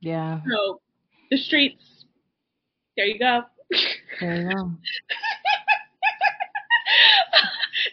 Yeah. 0.00 0.40
So 0.48 0.80
the 1.30 1.36
streets, 1.36 2.04
there 2.96 3.06
you 3.06 3.18
go. 3.18 3.42
There 4.20 4.42
you 4.42 4.48
go. 4.50 4.70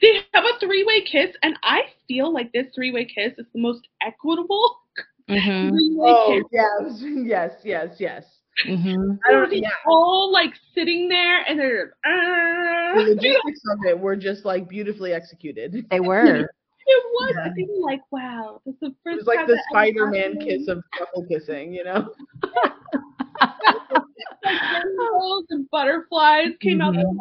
they 0.02 0.16
have 0.16 0.28
a 0.32 0.60
three-way 0.60 0.94
kiss, 0.94 1.32
and 1.44 1.56
I 1.64 1.82
feel 2.08 2.34
like 2.34 2.52
this 2.54 2.68
three-way 2.76 3.06
kiss 3.06 3.34
is 3.38 3.46
the 3.54 3.60
most 3.62 3.88
equitable 4.02 4.80
Mhm. 5.30 5.70
three-way 5.70 6.06
Oh 6.06 6.28
kiss. 6.28 6.44
yes, 6.52 7.02
yes, 7.26 7.52
yes, 7.64 7.96
yes. 8.00 8.26
Mhm. 8.68 9.18
I 9.28 9.32
don't. 9.32 9.50
They're 9.50 9.60
Yeah. 9.60 9.70
all 9.88 10.32
like 10.32 10.54
sitting 10.74 11.10
there, 11.10 11.42
and 11.48 11.60
they're. 11.60 11.94
Uh, 12.06 12.96
The 12.96 13.02
it 13.02 13.08
logistics 13.16 13.62
of 13.72 13.80
it 13.86 14.00
were 14.00 14.16
just 14.16 14.46
like 14.46 14.68
beautifully 14.70 15.14
executed. 15.14 15.86
They 15.90 16.00
were. 16.00 16.50
It 16.86 17.04
was. 17.14 17.34
Yeah. 17.36 17.44
I 17.46 17.50
think 17.56 17.70
like, 17.82 18.02
wow, 18.12 18.62
this 18.66 18.74
is 18.76 18.80
the 18.82 18.88
It 18.88 18.96
first 19.04 19.18
was 19.20 19.28
like 19.28 19.38
time 19.40 19.48
the 19.48 19.64
Spider-Man 19.70 20.38
kiss 20.40 20.68
of 20.68 20.84
couple 20.98 21.26
kissing, 21.28 21.74
you 21.74 21.84
know? 21.84 22.10
like 24.44 25.46
and 25.50 25.70
butterflies 25.70 26.52
came 26.62 26.82
out. 26.82 26.96
Mhm. 26.96 27.18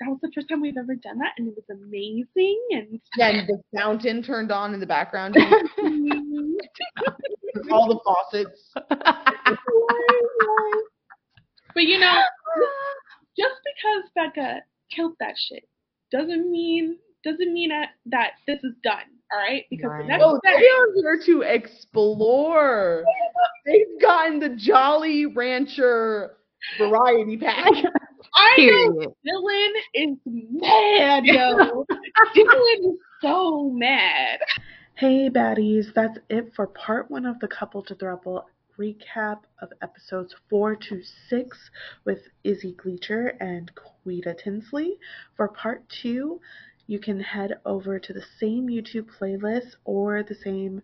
That 0.00 0.08
was 0.08 0.18
the 0.22 0.30
first 0.34 0.48
time 0.48 0.60
we've 0.60 0.76
ever 0.76 0.96
done 0.96 1.18
that, 1.18 1.32
and 1.38 1.46
it 1.48 1.54
was 1.54 1.64
amazing. 1.70 2.60
And 2.72 3.00
Yeah, 3.16 3.46
the 3.46 3.62
fountain 3.76 4.22
turned 4.22 4.50
on 4.50 4.74
in 4.74 4.80
the 4.80 4.86
background. 4.86 5.36
all 7.70 7.88
the 7.88 8.00
faucets. 8.04 8.72
but 11.74 11.82
you 11.82 11.98
know, 11.98 12.22
just 13.38 13.54
because 13.64 14.10
Becca 14.14 14.60
killed 14.94 15.14
that 15.20 15.34
shit 15.36 15.68
doesn't 16.10 16.50
mean 16.50 16.98
doesn't 17.24 17.52
mean 17.52 17.70
that 18.06 18.32
this 18.46 18.58
is 18.62 18.74
done. 18.82 19.13
All 19.34 19.40
right, 19.40 19.64
because 19.68 19.90
Right. 19.90 20.02
the 20.02 20.08
next 20.08 20.24
Oh, 20.24 20.38
step 20.44 20.58
they 20.58 20.68
are 20.68 20.94
here 20.94 21.20
to 21.26 21.42
explore. 21.42 23.04
They've 23.66 24.00
gotten 24.00 24.38
the 24.38 24.50
Jolly 24.50 25.26
Rancher 25.26 26.36
variety 26.78 27.36
pack. 27.36 27.66
I 28.36 28.56
know 28.58 28.92
Period. 28.92 29.12
Dylan 29.26 29.70
is 29.94 30.16
mad, 30.26 31.24
yo. 31.26 31.84
Dylan 32.36 32.78
is 32.92 32.98
so 33.20 33.70
mad. 33.70 34.38
Hey 34.94 35.28
baddies, 35.28 35.92
that's 35.94 36.18
it 36.30 36.52
for 36.54 36.68
part 36.68 37.10
one 37.10 37.26
of 37.26 37.38
the 37.40 37.48
Couple 37.48 37.82
to 37.82 37.94
Throuple 37.94 38.44
recap 38.78 39.40
of 39.60 39.68
episodes 39.82 40.34
four 40.50 40.74
to 40.74 41.00
six 41.28 41.70
with 42.04 42.18
Izzy 42.44 42.74
Gleicher 42.74 43.34
and 43.40 43.70
Quita 43.74 44.34
Tinsley. 44.34 44.98
For 45.36 45.48
part 45.48 45.84
two, 46.02 46.40
you 46.86 46.98
can 46.98 47.20
head 47.20 47.58
over 47.64 47.98
to 47.98 48.12
the 48.12 48.24
same 48.38 48.68
YouTube 48.68 49.08
playlist 49.18 49.76
or 49.84 50.22
the 50.22 50.34
same 50.34 50.82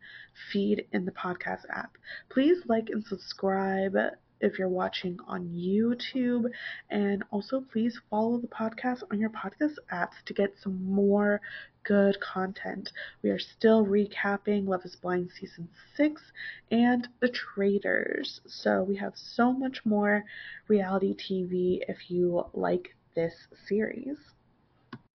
feed 0.51 0.87
in 0.93 1.05
the 1.05 1.13
podcast 1.13 1.63
app. 1.69 1.99
Please 2.31 2.63
like 2.67 2.89
and 2.89 3.05
subscribe 3.05 3.97
if 4.41 4.59
you're 4.59 4.69
watching 4.69 5.19
on 5.27 5.49
YouTube, 5.49 6.51
and 6.89 7.23
also 7.31 7.61
please 7.61 8.01
follow 8.09 8.39
the 8.39 8.49
podcast 8.49 9.03
on 9.11 9.19
your 9.19 9.31
podcast 9.31 9.75
apps 9.93 10.23
to 10.25 10.33
get 10.33 10.55
some 10.59 10.83
more 10.85 11.41
good 11.83 12.19
content. 12.21 12.91
We 13.23 13.31
are 13.31 13.39
still 13.39 13.85
recapping 13.85 14.67
Love 14.67 14.85
is 14.85 14.97
Blind 14.97 15.31
Season 15.39 15.69
6 15.97 16.23
and 16.71 17.09
The 17.21 17.29
Traitors. 17.29 18.41
So 18.47 18.83
we 18.83 18.97
have 18.97 19.13
so 19.17 19.53
much 19.53 19.85
more 19.85 20.25
reality 20.69 21.15
TV 21.15 21.81
if 21.89 22.11
you 22.11 22.47
like 22.55 22.95
this 23.15 23.35
series. 23.67 24.17